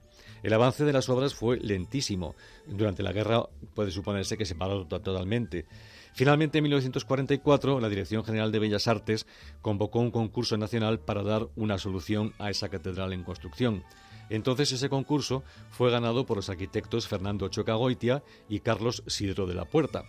El 0.43 0.53
avance 0.53 0.85
de 0.85 0.93
las 0.93 1.09
obras 1.09 1.35
fue 1.35 1.59
lentísimo. 1.59 2.35
Durante 2.67 3.05
la 3.05 3.13
guerra 3.13 3.49
puede 3.75 3.93
suponerse 3.93 4.37
que 4.37 4.47
se 4.47 4.57
paró 4.57 4.85
totalmente. 4.87 5.65
Finalmente, 6.13 6.59
en 6.59 6.65
1944, 6.65 7.79
la 7.79 7.89
Dirección 7.89 8.25
General 8.25 8.51
de 8.51 8.59
Bellas 8.59 8.89
Artes 8.89 9.27
convocó 9.63 10.01
un 10.01 10.11
concurso 10.11 10.57
nacional 10.57 10.99
para 10.99 11.23
dar 11.23 11.47
una 11.55 11.79
solución 11.79 12.35
a 12.41 12.51
esa 12.51 12.69
catedral 12.69 13.13
en 13.13 13.23
construcción. 13.23 13.85
Entonces 14.29 14.73
ese 14.73 14.89
concurso 14.89 15.45
fue 15.71 15.93
ganado 15.93 16.27
por 16.27 16.39
los 16.39 16.51
arquitectos 16.51 17.07
Fernando 17.07 17.49
Chocagoitia 17.49 18.25
y 18.49 18.59
Carlos 18.59 19.05
Sidro 19.07 19.47
de 19.47 19.55
la 19.55 19.67
Puerta. 19.67 20.05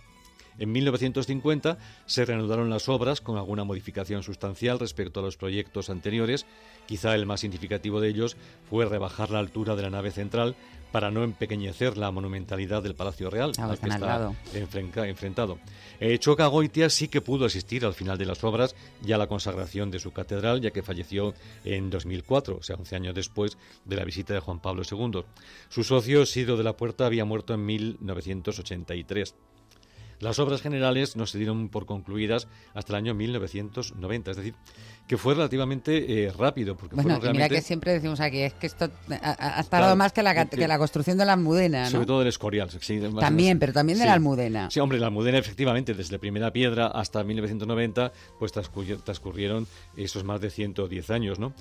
En 0.58 0.72
1950 0.72 1.78
se 2.06 2.24
reanudaron 2.24 2.70
las 2.70 2.88
obras 2.88 3.20
con 3.20 3.36
alguna 3.36 3.64
modificación 3.64 4.22
sustancial 4.22 4.78
respecto 4.78 5.20
a 5.20 5.22
los 5.22 5.36
proyectos 5.36 5.90
anteriores. 5.90 6.46
Quizá 6.86 7.14
el 7.14 7.26
más 7.26 7.40
significativo 7.40 8.00
de 8.00 8.08
ellos 8.08 8.36
fue 8.68 8.84
rebajar 8.84 9.30
la 9.30 9.38
altura 9.38 9.76
de 9.76 9.82
la 9.82 9.90
nave 9.90 10.10
central 10.10 10.56
para 10.92 11.10
no 11.10 11.22
empequeñecer 11.22 11.96
la 11.96 12.10
monumentalidad 12.10 12.82
del 12.82 12.94
Palacio 12.94 13.30
Real 13.30 13.52
al 13.58 13.78
que 13.78 13.88
está 13.88 15.06
enfrentado. 15.08 15.58
Eh, 16.00 16.18
Choca 16.18 16.46
Goitia 16.46 16.90
sí 16.90 17.08
que 17.08 17.20
pudo 17.20 17.44
asistir 17.46 17.84
al 17.84 17.94
final 17.94 18.18
de 18.18 18.26
las 18.26 18.42
obras 18.44 18.74
y 19.04 19.12
a 19.12 19.18
la 19.18 19.26
consagración 19.26 19.90
de 19.90 19.98
su 19.98 20.12
catedral, 20.12 20.60
ya 20.60 20.70
que 20.70 20.82
falleció 20.82 21.34
en 21.64 21.90
2004, 21.90 22.56
o 22.56 22.62
sea, 22.62 22.76
11 22.76 22.96
años 22.96 23.14
después 23.14 23.56
de 23.84 23.96
la 23.96 24.04
visita 24.04 24.34
de 24.34 24.40
Juan 24.40 24.60
Pablo 24.60 24.82
II. 24.90 25.24
Su 25.68 25.84
socio, 25.84 26.26
Sido 26.26 26.56
de 26.56 26.64
la 26.64 26.76
Puerta, 26.76 27.06
había 27.06 27.24
muerto 27.24 27.54
en 27.54 27.64
1983. 27.64 29.34
Las 30.20 30.38
obras 30.38 30.60
generales 30.60 31.16
no 31.16 31.26
se 31.26 31.38
dieron 31.38 31.70
por 31.70 31.86
concluidas 31.86 32.46
hasta 32.74 32.92
el 32.92 32.98
año 32.98 33.14
1990, 33.14 34.30
es 34.30 34.36
decir, 34.36 34.54
que 35.10 35.18
fue 35.18 35.34
relativamente 35.34 36.26
eh, 36.26 36.32
rápido. 36.38 36.76
Porque 36.76 36.94
bueno, 36.94 37.18
realmente... 37.18 37.32
mira 37.32 37.48
que 37.48 37.62
siempre 37.62 37.92
decimos 37.92 38.20
aquí, 38.20 38.42
es 38.42 38.54
que 38.54 38.68
esto 38.68 38.88
ha, 39.20 39.64
tardado 39.64 39.96
más 39.96 40.12
que 40.12 40.22
la, 40.22 40.46
que 40.46 40.68
la, 40.68 40.78
construcción 40.78 41.18
de 41.18 41.24
la 41.24 41.32
Almudena, 41.32 41.82
¿no? 41.86 41.90
Sobre 41.90 42.06
todo 42.06 42.20
del 42.20 42.28
Escorial. 42.28 42.70
Sí, 42.80 43.00
también, 43.18 43.58
pero 43.58 43.72
también 43.72 43.98
de 43.98 44.06
la 44.06 44.12
Almudena. 44.12 44.70
Sí, 44.70 44.78
hombre, 44.78 45.00
la 45.00 45.06
Almudena 45.06 45.38
efectivamente, 45.38 45.94
desde 45.94 46.12
la 46.12 46.20
primera 46.20 46.52
piedra 46.52 46.86
hasta 46.86 47.24
1990, 47.24 48.12
pues 48.38 48.52
transcurrieron 48.52 49.66
esos 49.96 50.22
más 50.22 50.40
de 50.40 50.48
110 50.48 51.10
años, 51.10 51.40
¿no? 51.40 51.54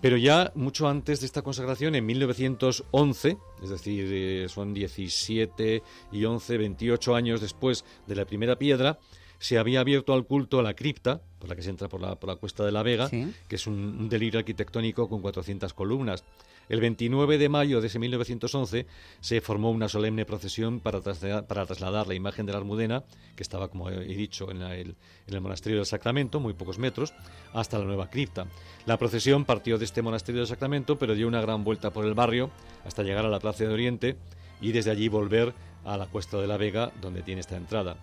Pero 0.00 0.16
ya 0.16 0.52
mucho 0.54 0.88
antes 0.88 1.18
de 1.18 1.26
esta 1.26 1.42
consagración, 1.42 1.96
en 1.96 2.06
1911, 2.06 3.36
es 3.64 3.68
decir, 3.68 4.08
eh, 4.12 4.46
son 4.48 4.74
17 4.74 5.82
y 6.12 6.24
11, 6.24 6.56
28 6.56 7.16
años 7.16 7.40
después 7.40 7.84
de 8.06 8.14
la 8.14 8.26
primera 8.26 8.56
piedra, 8.56 9.00
se 9.42 9.58
había 9.58 9.80
abierto 9.80 10.14
al 10.14 10.24
culto 10.24 10.60
a 10.60 10.62
la 10.62 10.74
cripta, 10.74 11.20
por 11.40 11.48
la 11.48 11.56
que 11.56 11.62
se 11.62 11.70
entra 11.70 11.88
por 11.88 12.00
la, 12.00 12.14
por 12.14 12.28
la 12.28 12.36
Cuesta 12.36 12.64
de 12.64 12.70
la 12.70 12.84
Vega, 12.84 13.10
que 13.10 13.56
es 13.56 13.66
un, 13.66 13.74
un, 13.74 14.08
delirio 14.08 14.38
arquitectónico 14.38 15.08
con 15.08 15.20
400 15.20 15.74
columnas. 15.74 16.22
El 16.68 16.80
29 16.80 17.38
de 17.38 17.48
mayo 17.48 17.80
de 17.80 17.88
ese 17.88 17.98
1911 17.98 18.86
se 19.20 19.40
formó 19.40 19.72
una 19.72 19.88
solemne 19.88 20.24
procesión 20.24 20.78
para 20.78 21.00
trasladar, 21.00 22.06
la 22.06 22.14
imagen 22.14 22.46
de 22.46 22.52
la 22.52 22.58
Almudena, 22.58 23.02
que 23.34 23.42
estaba, 23.42 23.66
como 23.66 23.90
he 23.90 24.14
dicho, 24.14 24.48
en, 24.48 24.62
el, 24.62 24.94
monasterio 25.40 25.78
del 25.78 25.86
Sacramento, 25.86 26.38
muy 26.38 26.54
pocos 26.54 26.78
metros, 26.78 27.12
hasta 27.52 27.80
la 27.80 27.84
nueva 27.84 28.10
cripta. 28.10 28.46
La 28.86 28.96
procesión 28.96 29.44
partió 29.44 29.76
de 29.76 29.86
este 29.86 30.02
monasterio 30.02 30.42
del 30.42 30.48
Sacramento, 30.48 31.00
pero 31.00 31.16
dio 31.16 31.26
una 31.26 31.40
gran 31.40 31.64
vuelta 31.64 31.90
por 31.90 32.04
el 32.04 32.14
barrio 32.14 32.52
hasta 32.84 33.02
llegar 33.02 33.26
a 33.26 33.28
la 33.28 33.40
Plaza 33.40 33.64
de 33.64 33.74
Oriente 33.74 34.16
y 34.60 34.70
desde 34.70 34.92
allí 34.92 35.08
volver 35.08 35.52
a 35.84 35.96
la 35.96 36.06
Cuesta 36.06 36.40
de 36.40 36.46
la 36.46 36.58
Vega, 36.58 36.92
donde 37.00 37.22
tiene 37.22 37.40
esta 37.40 37.56
entrada. 37.56 37.96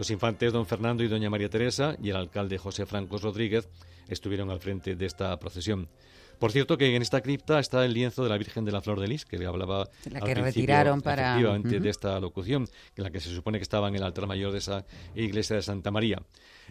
Los 0.00 0.10
infantes 0.10 0.50
don 0.50 0.64
Fernando 0.64 1.04
y 1.04 1.08
doña 1.08 1.28
María 1.28 1.50
Teresa 1.50 1.94
y 2.02 2.08
el 2.08 2.16
alcalde 2.16 2.56
José 2.56 2.86
Francos 2.86 3.20
Rodríguez 3.20 3.68
estuvieron 4.08 4.48
al 4.48 4.58
frente 4.58 4.96
de 4.96 5.04
esta 5.04 5.38
procesión. 5.38 5.90
Por 6.38 6.52
cierto 6.52 6.78
que 6.78 6.96
en 6.96 7.02
esta 7.02 7.20
cripta 7.20 7.58
está 7.58 7.84
el 7.84 7.92
lienzo 7.92 8.22
de 8.22 8.30
la 8.30 8.38
Virgen 8.38 8.64
de 8.64 8.72
la 8.72 8.80
Flor 8.80 8.98
de 8.98 9.08
Lis, 9.08 9.26
que 9.26 9.36
le 9.36 9.44
hablaba 9.44 9.90
la 10.10 10.22
que 10.22 10.34
retiraron 10.34 11.02
para 11.02 11.32
efectivamente 11.32 11.80
de 11.80 11.90
esta 11.90 12.18
locución, 12.18 12.66
en 12.96 13.04
la 13.04 13.10
que 13.10 13.20
se 13.20 13.28
supone 13.28 13.58
que 13.58 13.62
estaba 13.62 13.88
en 13.88 13.96
el 13.96 14.02
altar 14.02 14.26
mayor 14.26 14.52
de 14.52 14.58
esa 14.60 14.86
iglesia 15.14 15.56
de 15.56 15.60
Santa 15.60 15.90
María. 15.90 16.22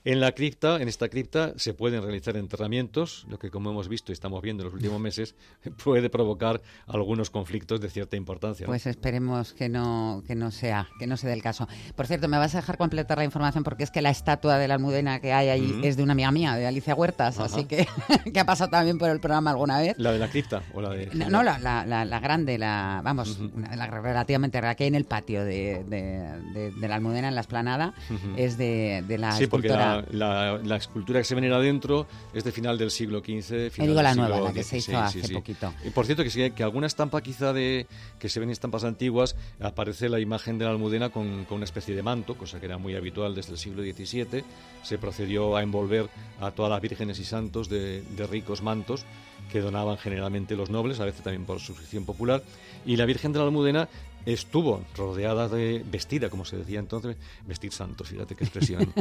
En 0.03 0.19
la 0.19 0.31
cripta, 0.31 0.81
en 0.81 0.87
esta 0.87 1.09
cripta, 1.09 1.53
se 1.57 1.73
pueden 1.73 2.01
realizar 2.01 2.37
enterramientos, 2.37 3.25
lo 3.29 3.39
que 3.39 3.49
como 3.49 3.71
hemos 3.71 3.87
visto 3.87 4.11
y 4.11 4.13
estamos 4.13 4.41
viendo 4.41 4.63
en 4.63 4.65
los 4.65 4.73
últimos 4.73 4.99
meses, 4.99 5.35
puede 5.83 6.09
provocar 6.09 6.61
algunos 6.87 7.29
conflictos 7.29 7.81
de 7.81 7.89
cierta 7.89 8.15
importancia. 8.15 8.65
Pues 8.65 8.85
esperemos 8.85 9.53
que 9.53 9.69
no, 9.69 10.23
que 10.25 10.35
no 10.35 10.51
sea, 10.51 10.87
que 10.99 11.07
no 11.07 11.17
sea 11.17 11.29
del 11.29 11.41
caso. 11.41 11.67
Por 11.95 12.07
cierto, 12.07 12.27
me 12.27 12.37
vas 12.37 12.55
a 12.55 12.59
dejar 12.59 12.77
completar 12.77 13.17
la 13.17 13.23
información 13.23 13.63
porque 13.63 13.83
es 13.83 13.91
que 13.91 14.01
la 14.01 14.09
estatua 14.09 14.57
de 14.57 14.67
la 14.67 14.75
almudena 14.75 15.19
que 15.19 15.33
hay 15.33 15.49
allí 15.49 15.81
es 15.83 15.97
de 15.97 16.03
una 16.03 16.13
amiga 16.13 16.31
mía, 16.31 16.55
de 16.55 16.67
Alicia 16.67 16.95
Huertas, 16.95 17.39
así 17.39 17.65
que, 17.65 17.87
que 18.33 18.39
ha 18.39 18.45
pasado 18.45 18.69
también 18.69 18.97
por 18.97 19.09
el 19.09 19.19
programa 19.19 19.51
alguna 19.51 19.79
vez. 19.79 19.95
¿La 19.97 20.11
de 20.11 20.19
la 20.19 20.29
cripta 20.29 20.63
o 20.73 20.81
la 20.81 20.89
de...? 20.89 21.07
No, 21.13 21.43
la, 21.43 21.59
la, 21.59 22.05
la, 22.05 22.19
grande, 22.19 22.57
la 22.57 23.01
vamos, 23.03 23.39
la 23.75 23.87
relativamente 23.87 24.61
la 24.61 24.75
que 24.75 24.83
hay 24.85 24.87
en 24.89 24.95
el 24.95 25.05
patio 25.05 25.43
de, 25.43 25.83
de, 25.87 26.71
de, 26.71 26.87
la 26.87 26.95
Almudena, 26.95 27.27
en 27.27 27.35
la 27.35 27.41
esplanada, 27.41 27.93
es 28.37 28.57
de, 28.57 29.03
la 29.17 29.33
sí, 29.33 29.43
escultura... 29.43 29.88
la, 30.11 30.75
escultura 30.75 31.19
que 31.19 31.23
se 31.23 31.35
venera 31.35 31.57
adentro 31.57 32.07
es 32.33 32.43
de 32.43 32.51
final 32.51 32.77
del 32.77 32.91
siglo 32.91 33.19
XV, 33.19 33.71
final 33.71 33.87
digo 33.89 34.01
la 34.01 34.15
nueva, 34.15 34.39
la 34.41 34.53
que 34.53 34.63
se 34.63 34.77
hizo 34.77 34.97
hace 34.97 35.33
poquito. 35.33 35.73
Y 35.83 35.89
por 35.89 36.05
cierto, 36.05 36.23
que, 36.23 36.51
que 36.51 36.63
alguna 36.63 36.87
estampa 36.87 37.21
quizá 37.21 37.53
de 37.53 37.87
que 38.19 38.29
se 38.29 38.39
ven 38.39 38.49
estampas 38.49 38.83
antiguas, 38.83 39.35
aparece 39.59 40.09
la 40.09 40.19
imagen 40.19 40.57
de 40.57 40.65
la 40.65 40.71
Almudena 40.71 41.09
con, 41.09 41.45
con 41.45 41.57
una 41.57 41.65
especie 41.65 41.95
de 41.95 42.03
manto, 42.03 42.37
cosa 42.37 42.59
que 42.59 42.65
era 42.65 42.77
muy 42.77 42.95
habitual 42.95 43.35
desde 43.35 43.53
el 43.53 43.57
siglo 43.57 43.83
XVII. 43.83 44.43
Se 44.83 44.97
procedió 44.97 45.55
a 45.55 45.63
envolver 45.63 46.09
a 46.39 46.51
todas 46.51 46.71
las 46.71 46.81
vírgenes 46.81 47.19
y 47.19 47.25
santos 47.25 47.69
de, 47.69 48.01
de 48.01 48.27
ricos 48.27 48.61
mantos 48.61 49.05
que 49.51 49.61
donaban 49.61 49.97
generalmente 49.97 50.55
los 50.55 50.69
nobles, 50.69 50.99
a 50.99 51.05
veces 51.05 51.23
también 51.23 51.45
por 51.45 51.59
suscripción 51.59 52.05
popular. 52.05 52.43
Y 52.85 52.95
la 52.95 53.05
Virgen 53.05 53.33
de 53.33 53.39
la 53.39 53.45
Almudena 53.45 53.89
estuvo 54.25 54.83
rodeada 54.95 55.47
de 55.47 55.83
vestida, 55.89 56.29
como 56.29 56.45
se 56.45 56.57
decía 56.57 56.79
entonces, 56.79 57.17
vestir 57.45 57.71
santos, 57.71 58.09
fíjate 58.09 58.35
qué 58.35 58.43
expresión. 58.43 58.93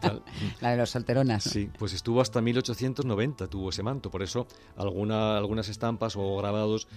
La 0.60 0.70
de 0.70 0.76
los 0.76 0.90
solteronas. 0.90 1.44
Sí, 1.44 1.70
pues 1.78 1.92
estuvo 1.92 2.20
hasta 2.20 2.40
1890, 2.40 3.46
tuvo 3.48 3.70
ese 3.70 3.82
manto, 3.82 4.10
por 4.10 4.22
eso 4.22 4.46
alguna, 4.76 5.36
algunas 5.36 5.68
estampas 5.68 6.16
o 6.16 6.36
grabados 6.38 6.88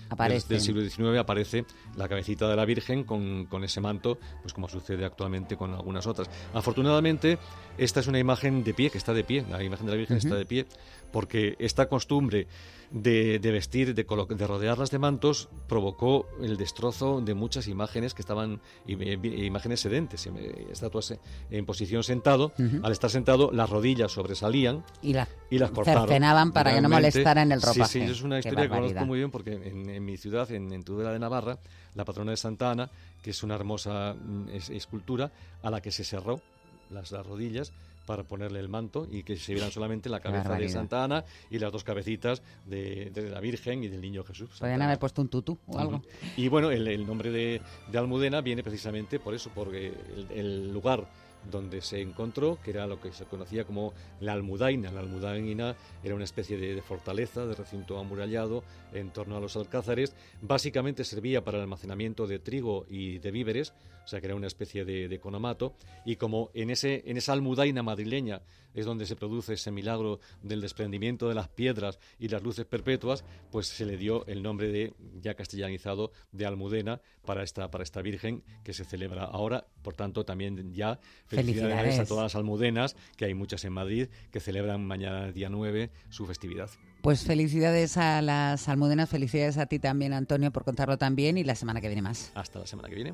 del, 0.49 0.61
siglo 0.61 0.81
XIX 0.81 1.19
aparece 1.19 1.65
la 1.95 2.07
cabecita 2.07 2.47
de 2.47 2.55
la 2.55 2.65
Virgen 2.65 3.03
con, 3.03 3.45
con, 3.45 3.63
ese 3.63 3.81
manto, 3.81 4.17
pues 4.41 4.53
como 4.53 4.67
sucede 4.67 5.05
actualmente 5.05 5.57
con 5.57 5.73
algunas 5.73 6.07
otras. 6.07 6.29
Afortunadamente, 6.53 7.37
esta 7.77 7.99
es 7.99 8.07
una 8.07 8.19
imagen 8.19 8.63
de 8.63 8.73
pie, 8.73 8.89
que 8.89 8.97
está 8.97 9.13
de 9.13 9.23
pie, 9.23 9.45
la 9.49 9.63
imagen 9.63 9.85
de 9.85 9.91
la 9.91 9.97
Virgen 9.97 10.17
está 10.17 10.35
de 10.35 10.45
pie, 10.45 10.65
porque 11.11 11.55
esta 11.59 11.87
costumbre 11.87 12.47
de, 12.95 13.39
vestir, 13.51 13.93
de, 13.93 14.03
de, 14.03 14.47
rodearlas 14.47 14.89
de 14.89 14.99
mantos, 14.99 15.49
provocó 15.67 16.27
el 16.41 16.55
destrozo 16.55 17.19
de 17.19 17.33
muchas 17.33 17.67
imágenes 17.67 18.13
que 18.13 18.21
estaban, 18.21 18.61
imágenes 18.87 19.81
sedentes, 19.81 20.29
estatuas 20.71 21.15
en 21.51 21.65
posición 21.65 22.03
sentado. 22.03 22.53
Al 22.83 22.91
estar 22.93 23.09
sentado, 23.09 23.51
las 23.51 23.69
rodillas 23.69 24.13
sobresalían 24.13 24.83
y, 25.01 25.13
la, 25.13 25.27
y 25.49 25.59
las 25.59 25.71
cortaron. 25.71 26.07
Cercenaban 26.07 26.53
para 26.53 26.73
que 26.73 26.81
no 26.81 26.87
molestaran 26.87 27.51
el 27.51 27.61
ropaje. 27.61 27.85
Sí, 27.85 27.99
sí, 27.99 28.11
es 28.11 28.21
una 28.21 28.39
historia 28.39 28.63
que 28.63 28.69
conozco 28.69 29.05
muy 29.05 29.19
bien 29.19 29.29
porque 29.29 29.53
en, 29.53 30.05
mi 30.05 30.15
ciudad, 30.15 30.49
en, 30.51 30.71
en 30.71 30.83
Tudela 30.83 31.11
de 31.11 31.19
Navarra, 31.19 31.59
la 31.95 32.05
patrona 32.05 32.31
de 32.31 32.37
Santa 32.37 32.71
Ana, 32.71 32.89
que 33.21 33.31
es 33.31 33.43
una 33.43 33.55
hermosa 33.55 34.13
mm, 34.13 34.49
escultura, 34.71 35.31
a 35.63 35.69
la 35.69 35.81
que 35.81 35.91
se 35.91 36.05
cerró 36.05 36.39
las, 36.89 37.11
las 37.11 37.25
rodillas 37.25 37.73
para 38.05 38.23
ponerle 38.23 38.59
el 38.59 38.69
manto 38.69 39.07
y 39.09 39.23
que 39.23 39.37
se 39.37 39.53
vieran 39.53 39.71
solamente 39.71 40.09
la 40.09 40.19
cabeza 40.19 40.55
de 40.55 40.69
Santa 40.69 41.03
Ana 41.03 41.25
y 41.49 41.59
las 41.59 41.71
dos 41.71 41.83
cabecitas 41.83 42.41
de, 42.65 43.11
la 43.31 43.39
Virgen 43.39 43.83
y 43.83 43.87
del 43.87 44.01
Niño 44.01 44.23
Jesús. 44.23 44.49
Podrían 44.59 44.81
haber 44.81 44.99
puesto 44.99 45.21
un 45.21 45.29
tutú 45.29 45.57
o 45.67 45.77
algo. 45.77 46.01
Y 46.37 46.47
bueno, 46.47 46.71
el, 46.71 47.05
nombre 47.05 47.31
de, 47.31 47.61
Almudena 47.93 48.41
viene 48.41 48.63
precisamente 48.63 49.19
por 49.19 49.33
eso, 49.33 49.51
porque 49.53 49.93
el 50.29 50.71
lugar 50.71 51.07
donde 51.49 51.81
se 51.81 52.01
encontró, 52.01 52.59
que 52.61 52.71
era 52.71 52.87
lo 52.87 52.99
que 52.99 53.11
se 53.11 53.25
conocía 53.25 53.65
como 53.65 53.93
la 54.19 54.33
Almudaina. 54.33 54.91
La 54.91 55.01
Almudaina 55.01 55.75
era 56.03 56.15
una 56.15 56.23
especie 56.23 56.57
de, 56.57 56.81
fortaleza, 56.81 57.45
de 57.45 57.55
recinto 57.55 57.97
amurallado 57.97 58.63
en 58.93 59.11
torno 59.11 59.37
a 59.37 59.39
los 59.39 59.55
alcázares. 59.55 60.15
Básicamente 60.41 61.03
servía 61.03 61.43
para 61.43 61.57
el 61.57 61.63
almacenamiento 61.63 62.27
de 62.27 62.39
trigo 62.39 62.85
y 62.89 63.19
de 63.19 63.31
víveres, 63.31 63.73
o 64.05 64.07
sea 64.07 64.21
que 64.21 64.27
era 64.27 64.35
una 64.35 64.47
especie 64.47 64.85
de, 64.85 65.07
de 65.07 65.15
economato. 65.15 65.75
Y 66.05 66.15
como 66.15 66.51
en, 66.53 66.69
ese, 66.69 67.03
en 67.05 67.17
esa 67.17 67.33
Almudaina 67.33 67.83
madrileña 67.83 68.41
es 68.75 68.85
donde 68.85 69.05
se 69.05 69.15
produce 69.15 69.53
ese 69.53 69.71
milagro 69.71 70.19
del 70.43 70.61
desprendimiento 70.61 71.27
de 71.27 71.35
las 71.35 71.47
piedras 71.47 71.97
y 72.19 72.27
las 72.27 72.43
luces 72.43 72.65
perpetuas, 72.65 73.23
pues 73.51 73.67
se 73.67 73.85
le 73.85 73.97
dio 73.97 74.25
el 74.27 74.43
nombre 74.43 74.67
de, 74.67 74.93
ya 75.21 75.33
castellanizado, 75.33 76.11
de 76.31 76.45
Almudena 76.45 77.01
para 77.25 77.41
esta, 77.41 77.71
para 77.71 77.83
esta 77.83 78.01
Virgen 78.01 78.43
que 78.63 78.73
se 78.73 78.83
celebra 78.83 79.23
ahora. 79.23 79.65
Por 79.81 79.93
tanto, 79.93 80.25
también 80.25 80.73
ya 80.73 80.99
felicidades, 81.25 81.99
a 81.99 82.05
todas 82.05 82.23
las 82.23 82.35
almudenas, 82.35 82.95
que 83.15 83.25
hay 83.25 83.33
muchas 83.33 83.63
en 83.65 83.73
Madrid, 83.73 84.09
que 84.31 84.39
celebran 84.39 84.85
mañana, 84.85 85.31
día 85.31 85.49
9, 85.49 85.89
su 86.09 86.25
festividad. 86.25 86.69
Pues 87.01 87.23
felicidades 87.23 87.97
a 87.97 88.21
las 88.21 88.67
almudenas, 88.67 89.09
felicidades 89.09 89.57
a 89.57 89.67
ti 89.67 89.79
también, 89.79 90.11
Antonio, 90.11 90.51
por 90.51 90.65
contarlo 90.65 90.97
también 90.97 91.37
y 91.37 91.43
la 91.43 91.55
semana 91.55 91.79
que 91.79 91.87
viene 91.87 92.01
más. 92.01 92.31
Hasta 92.35 92.59
la 92.59 92.67
semana 92.67 92.89
que 92.89 92.95
viene. 92.95 93.13